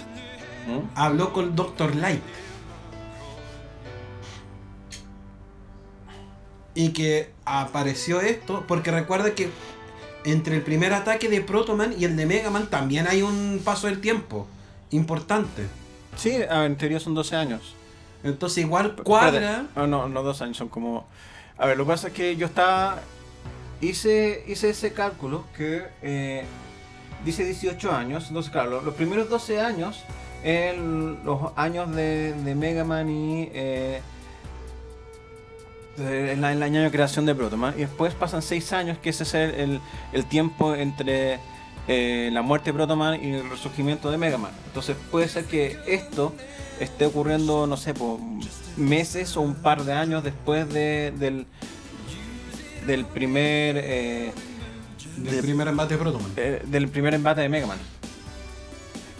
[0.67, 0.99] ¿Mm?
[0.99, 1.95] habló con Dr.
[1.97, 2.23] Light.
[6.75, 9.49] Y que apareció esto, porque recuerda que
[10.25, 13.87] entre el primer ataque de Protoman y el de Mega Man también hay un paso
[13.87, 14.47] del tiempo
[14.91, 15.67] importante.
[16.17, 17.75] Sí, en teoría son 12 años.
[18.23, 19.67] Entonces igual cuadra.
[19.77, 21.07] Ah, no, no 12 años, son como...
[21.59, 23.01] A ver, lo que pasa es que yo estaba...
[23.81, 26.45] Hice, hice ese cálculo que eh,
[27.25, 28.27] dice 18 años.
[28.29, 30.03] Entonces, claro, lo- los, primeros 12 años,
[30.43, 33.49] el- los años de, de Mega Man y...
[33.53, 34.01] eh,
[35.97, 37.75] en en el año de creación de Protoman.
[37.77, 39.81] Y después pasan 6 años, que ese es el, el-
[40.13, 41.39] el tiempo entre
[41.87, 44.51] eh, la muerte de Protoman y el resurgimiento de Mega Man.
[44.67, 46.35] Entonces puede ser que esto
[46.81, 48.19] esté ocurriendo, no sé, por
[48.77, 51.47] meses o un par de años después de- del,
[52.87, 54.33] del primer eh,
[55.17, 56.33] Del de- primer embate de Protoman.
[56.37, 57.79] eh, del primer embate de Mega Man.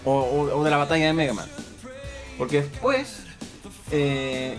[0.05, 1.49] O, o- o de la batalla de Mega Man.
[2.39, 3.23] Porque después
[3.91, 4.59] eh,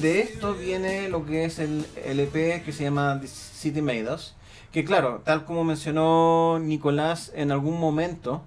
[0.00, 4.34] de esto viene lo que es el, EP que se llama The City Made Us.
[4.72, 8.42] Que claro, tal como mencionó Nicolás en algún momento,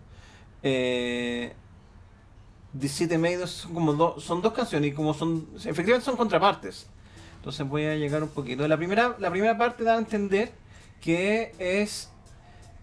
[0.62, 1.54] eh,
[2.80, 6.18] The City Made Us son como dos son dos canciones y como son efectivamente son
[6.18, 6.88] contrapartes.
[7.38, 8.68] Entonces voy a llegar un poquito.
[8.68, 10.52] La primera, la primera parte da a entender
[11.02, 12.10] que es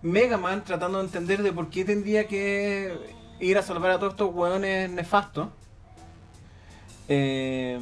[0.02, 2.97] Mega Man tratando de entender de por qué tendría que
[3.40, 5.48] ir a salvar a todos estos hueones nefastos.
[7.09, 7.78] Eh,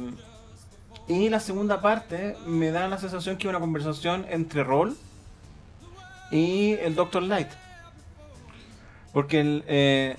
[1.07, 4.97] y la segunda parte me da la sensación que es una conversación entre Roll
[6.31, 7.23] y el Dr.
[7.23, 7.49] Light.
[9.13, 10.17] Porque el, eh,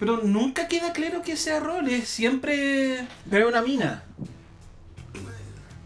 [0.00, 3.06] Pero nunca queda claro que sea rol, es siempre.
[3.30, 4.02] Pero es una mina.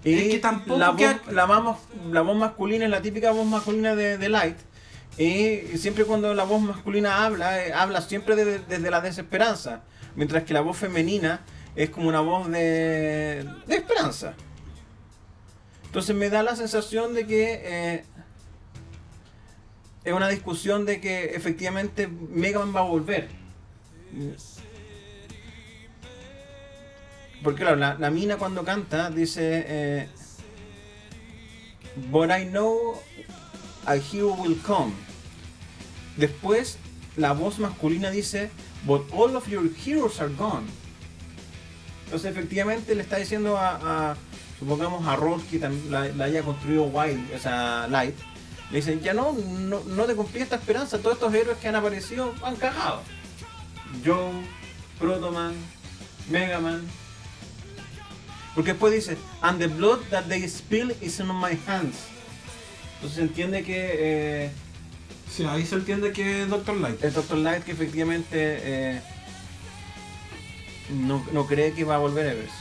[0.05, 1.01] Y Es que tampoco la, voz,
[1.31, 1.79] la, voz,
[2.11, 4.57] la voz masculina es la típica voz masculina de, de Light.
[5.19, 9.83] Y siempre cuando la voz masculina habla, eh, habla siempre de- desde la desesperanza.
[10.17, 11.41] Mientras que la voz femenina
[11.77, 14.35] es como una voz de, de esperanza.
[15.85, 18.05] Entonces me da la sensación de que eh,
[20.05, 23.29] es una discusión de que efectivamente Mega Man va a volver.
[27.43, 30.09] Porque claro, la, mina cuando canta dice eh,
[32.11, 33.01] But I know
[33.87, 34.93] a hero will come.
[36.17, 36.79] Después
[37.17, 38.51] la voz masculina dice
[38.87, 40.67] But all of your heroes are gone.
[42.05, 44.17] Entonces efectivamente le está diciendo a,
[44.59, 48.15] supongamos a Rod que la haya construido Wild, o sea, Light.
[48.71, 51.77] Le dicen, ya no, no, no te cumplí esta esperanza, todos estos héroes que han
[51.77, 53.03] aparecido han cagado.
[54.05, 54.33] Joe,
[54.99, 55.53] Protoman,
[56.31, 56.89] Mega Man.
[58.55, 61.97] Porque después dice, and the blood that they spill is on my hands.
[62.97, 64.51] Entonces se entiende que eh,
[65.35, 66.77] Sí, ahí se entiende que es Dr.
[66.77, 67.03] Light.
[67.03, 67.39] el Dr.
[67.39, 69.01] Light que efectivamente eh,
[70.91, 72.53] no, no cree que va a volver Evers.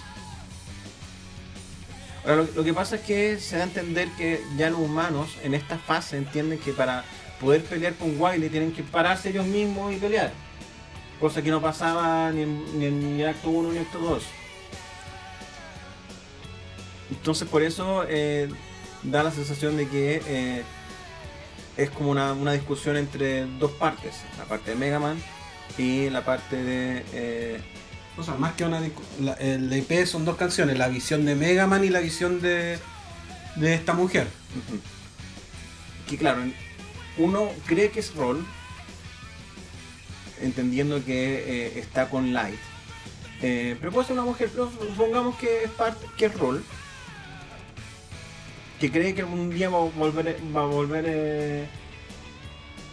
[2.25, 5.53] Ahora, lo, que pasa es que se da a entender que ya los humanos en
[5.53, 7.03] esta fase entienden que para
[7.41, 10.31] poder pelear con Wily tienen que pararse ellos mismos y pelear.
[11.19, 14.23] Cosa que no pasaba ni en, ni en acto 1 ni acto 2.
[17.11, 18.49] Entonces por eso eh,
[19.03, 20.63] da la sensación de que eh,
[21.77, 24.15] es como una, una discusión entre dos partes.
[24.37, 25.21] La parte de Mega Man
[25.77, 27.03] y la parte de...
[27.13, 27.61] eh,
[28.17, 28.81] O sea, más que una.
[29.19, 32.77] la- el EP son dos canciones: la visión de Mega Man y la visión de,
[33.55, 34.27] de esta mujer.
[36.09, 36.41] Que claro,
[37.17, 38.45] uno cree que es Roll,
[40.41, 42.59] entendiendo que eh, está con Light.
[43.41, 46.63] Eh, pero puede ser una mujer, pero supongamos que es parte, que es Roll.
[48.81, 51.65] Que cree que algún día va a volver, va a volver eh,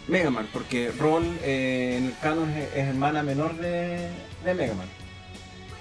[0.07, 4.07] Mega Man, porque Ron eh, en el canon es, es hermana menor de,
[4.45, 4.87] de Mega Man.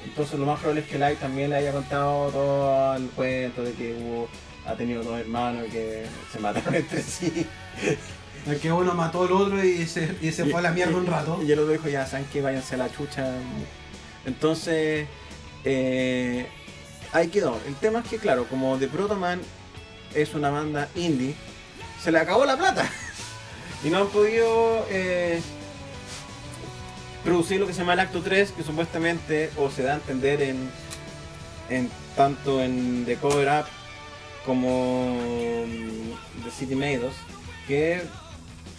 [0.06, 3.72] Entonces lo más probable es que Light también le haya contado todo el cuento de
[3.72, 4.28] que hubo,
[4.64, 7.46] ha tenido dos hermanos y que se mataron entre sí.
[8.46, 11.06] El que uno mató al otro y se, y se fue a la mierda un
[11.06, 11.42] rato.
[11.46, 13.30] Y el otro dijo, ya saben que váyanse a la chucha.
[14.24, 15.06] Entonces,
[15.64, 16.46] eh,
[17.12, 17.60] ahí quedó.
[17.66, 19.40] El tema es que, claro, como The Protoman
[20.14, 21.34] es una banda indie,
[22.02, 22.88] se le acabó la plata.
[23.84, 25.40] Y no han podido eh,
[27.22, 30.42] producir lo que se llama el acto 3, que supuestamente, o se da a entender
[30.42, 30.68] en,
[31.70, 33.66] en tanto en The Cover Up
[34.44, 35.14] como
[35.64, 37.14] mm, The City Made Us,
[37.68, 38.02] que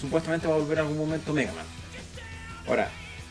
[0.02, 1.66] supuestamente va a volver en algún momento Mega Man.
[2.68, 2.90] Ahora,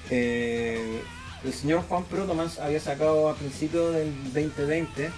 [0.08, 1.02] eh,
[1.44, 5.10] el señor Juan Protomans había sacado a principios del 2020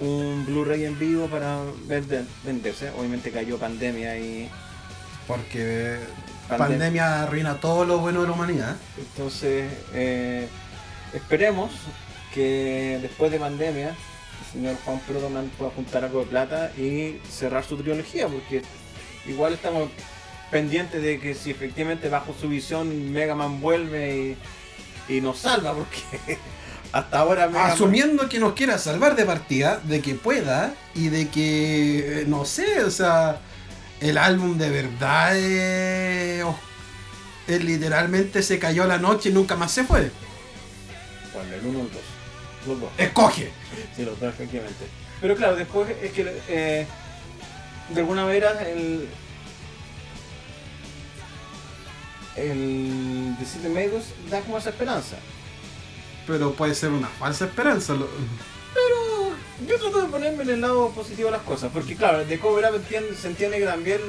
[0.00, 2.90] un Blu-ray en vivo para vender- venderse.
[2.98, 4.48] Obviamente cayó pandemia y
[5.26, 5.96] Porque
[6.48, 8.76] Pandem- pandemia arruina todo lo bueno de la humanidad.
[8.98, 10.46] entonces eh,
[11.12, 11.72] esperemos
[12.32, 17.64] que después de pandemia el señor Juan Protoman pueda juntar algo de plata y cerrar
[17.64, 18.62] su trilogía porque
[19.26, 19.88] igual estamos
[20.50, 24.36] pendientes de que si efectivamente bajo su visión Mega Man vuelve
[25.08, 26.38] y, y nos salva porque
[26.92, 31.08] hasta ahora Mega Man- Asumiendo que nos quiera salvar de partida, de que pueda y
[31.08, 33.40] de que, eh, no sé, o sea,
[34.00, 36.44] el álbum de verdad es
[37.64, 40.10] literalmente se cayó la noche y nunca más se fue.
[41.32, 42.00] Bueno, el 1 o el 2.
[42.66, 42.90] Los dos.
[42.98, 43.50] Escoge.
[43.94, 44.86] Sí, los dos, efectivamente.
[45.20, 46.86] Pero claro, después es que eh,
[47.90, 49.08] de alguna manera el.
[52.36, 55.16] El The City Magus da como esa esperanza.
[56.26, 57.94] Pero puede ser una falsa esperanza.
[57.94, 58.08] lo-
[58.74, 59.30] Pero
[59.68, 62.64] yo trato de ponerme en el lado positivo de las cosas, porque claro, de Cover
[62.70, 64.00] Up entiende- se entiende que también,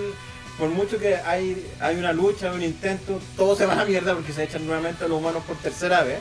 [0.58, 4.14] por mucho que hay, hay una lucha, un intento, todo se va a la mierda
[4.14, 6.20] porque se echan nuevamente a los humanos por tercera vez.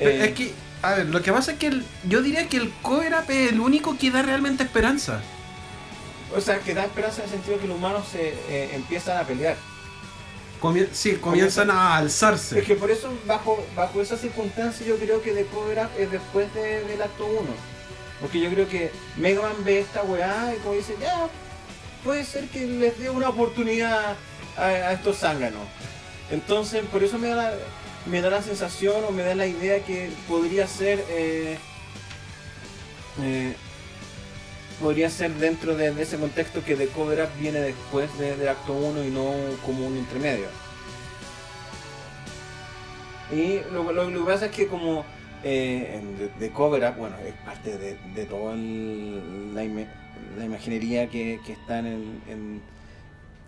[0.00, 0.52] Eh, Es que,
[0.82, 3.52] a ver, lo que pasa es que el- yo diría que el cover up es
[3.52, 5.20] el único que da realmente esperanza.
[6.36, 9.16] O sea, que da esperanza en el sentido de que los humanos se eh, empiezan
[9.18, 9.56] a pelear.
[10.92, 12.58] Sí, comienzan a alzarse.
[12.60, 16.10] Es que por eso, bajo, bajo esas circunstancias, yo creo que The Cover Up es
[16.10, 17.50] después de- del acto 1.
[18.20, 21.28] Porque yo creo que Mega Man ve esta weá y como dice, ya,
[22.04, 24.16] puede ser que les dé una oportunidad
[24.56, 25.62] a, a estos zánganos.
[26.30, 27.52] Entonces, por eso me da, la,
[28.06, 31.04] me da la sensación o me da la idea que podría ser.
[31.10, 31.58] eh,
[33.22, 33.54] eh,
[34.80, 38.48] podría ser dentro de, de ese contexto que The Cover Up viene después de- del
[38.48, 39.32] acto 1 y no
[39.64, 40.46] como un intermedio.
[43.32, 45.04] Y lo, lo- que pasa es que como
[45.44, 46.00] eh,
[46.38, 49.64] The, Cover Up, bueno, es parte de, de toda la,
[50.38, 52.60] la imaginería que, que está en, en,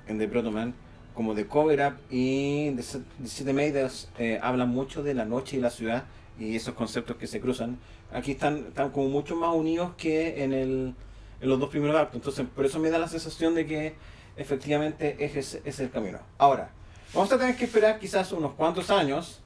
[0.06, 0.74] en The Protoman,
[1.14, 2.82] como The Cover Up y The,
[3.22, 6.04] The City Maidens eh, hablan mucho de la noche y la ciudad
[6.38, 7.78] y esos conceptos que se cruzan.
[8.12, 10.94] Aquí están, están como mucho más unidos que en, el,
[11.40, 12.16] en los dos primeros actos.
[12.16, 13.94] Entonces, por eso me da la sensación de que
[14.36, 16.18] efectivamente ese es, el camino.
[16.38, 16.70] Ahora,
[17.14, 19.40] vamos a tener que esperar quizás unos cuantos años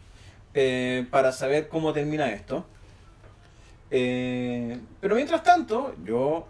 [0.54, 2.64] eh, para saber cómo termina esto.
[3.90, 6.46] Eh, pero mientras tanto, yo,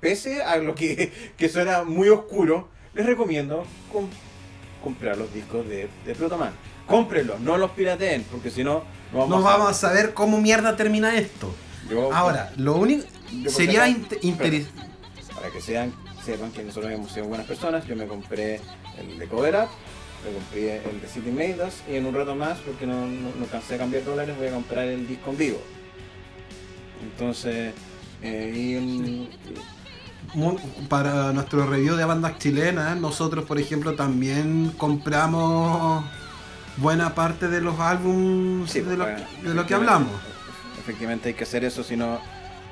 [0.00, 4.08] pese a lo que, que suena muy oscuro, les recomiendo com-
[4.82, 6.52] comprar los discos de, de Protoman.
[6.86, 11.14] Cómprenlos, no los pirateen, porque si no, no No vamos a saber cómo mierda termina
[11.16, 11.52] esto.
[11.90, 13.04] Yo- Ahora, lo único
[13.42, 14.66] yo sería interesante.
[15.34, 15.92] para que sean,
[16.24, 18.60] sepan que nosotros hemos sido buenas personas, yo me compré
[18.98, 19.68] el de Cover Up,
[20.24, 23.30] me compré el de City Made Us, y en un rato más, porque no, no,
[23.38, 25.58] no cansé de cambiar dólares, voy a comprar el disco en vivo.
[27.02, 27.72] Entonces,
[28.22, 29.28] eh, y
[30.88, 36.04] Para nuestro review de bandas chilenas, nosotros, por ejemplo, también compramos
[36.76, 40.12] buena parte de los álbumes sí, de, lo, pues, de lo que hablamos.
[40.88, 42.18] Efectivamente hay que hacer eso, si no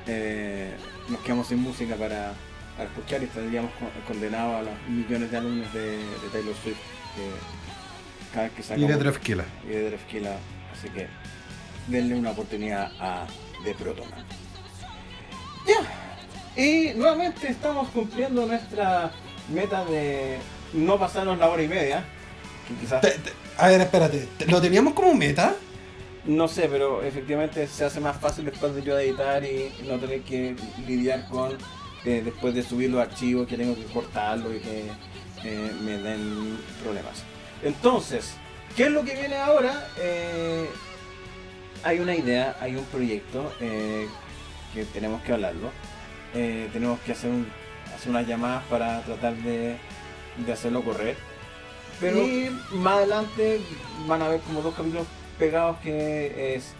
[0.07, 0.73] eh,
[1.07, 2.33] nos quedamos sin música para,
[2.75, 6.77] para escuchar y estaríamos con- condenados a los millones de alumnos de, de Taylor Swift
[7.15, 9.43] que cada vez que saca Y de Drefkila.
[9.65, 9.97] y de.
[10.73, 11.07] Así que
[11.87, 13.27] denle una oportunidad a
[13.63, 14.25] The Protoman.
[15.67, 16.59] Ya.
[16.59, 19.11] Y nuevamente estamos cumpliendo nuestra
[19.53, 20.39] meta de
[20.73, 22.03] no pasarnos la hora y media.
[22.67, 25.53] Que quizás, Te- te- A ver, espérate, ¿te- ¿lo teníamos como meta?
[26.27, 30.21] No sé, pero efectivamente se hace más fácil después de yo editar y no tener
[30.21, 30.55] que
[30.85, 31.57] lidiar con
[32.03, 34.85] eh, después de subir los archivos que tengo que cortarlo y que
[35.43, 37.23] eh, me den problemas.
[37.63, 38.33] Entonces,
[38.75, 39.87] ¿qué es lo que viene ahora?
[39.97, 40.67] Eh,
[41.83, 44.07] hay una idea, hay un proyecto eh,
[44.73, 45.71] que tenemos que hablarlo.
[46.33, 47.47] Tenemos que hacer un,
[47.95, 49.75] hacer unas llamadas para tratar de,
[50.45, 51.17] de hacerlo correr.
[51.99, 53.59] Pero y más adelante
[54.05, 55.07] van a ver como dos capítulos
[55.37, 56.73] pegados que es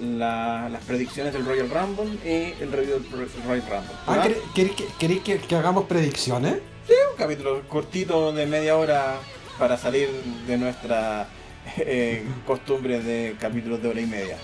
[0.00, 3.96] la- las predicciones del Royal Rumble y el review del Ro- Royal Rumble.
[4.06, 4.24] Ah, ¿verdad?
[4.54, 6.54] ¿quere- ¿Queréis que, que- que hagamos predicciones?
[6.54, 9.14] un capítulo cortito de media hora
[9.58, 10.08] para salir
[10.48, 11.28] de nuestra
[11.78, 14.36] eh, costumbre de capítulos de hora y media.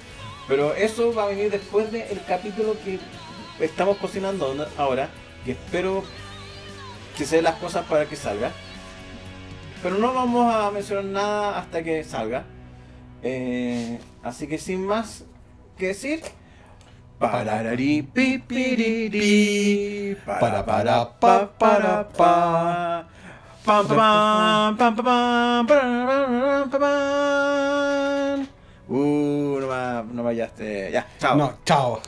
[0.47, 2.99] Pero eso va a venir después del capítulo que
[3.65, 5.09] estamos cocinando ahora,
[5.45, 6.03] que espero
[7.19, 8.53] que se den las cosas para que salga.
[9.83, 12.45] Pero no vamos a mencionar nada hasta que salga.
[13.23, 15.25] Eh, así que sin más
[15.77, 16.23] que decir.
[17.19, 23.07] Pararari, pi, piriri, para, para, pa, para, pa.
[23.63, 28.47] Pam, pam, pam, pam, pam, pam,
[28.89, 30.91] Uh, no me, no me hallaste.
[30.91, 31.37] Ya, chao.
[31.37, 32.01] No, chao.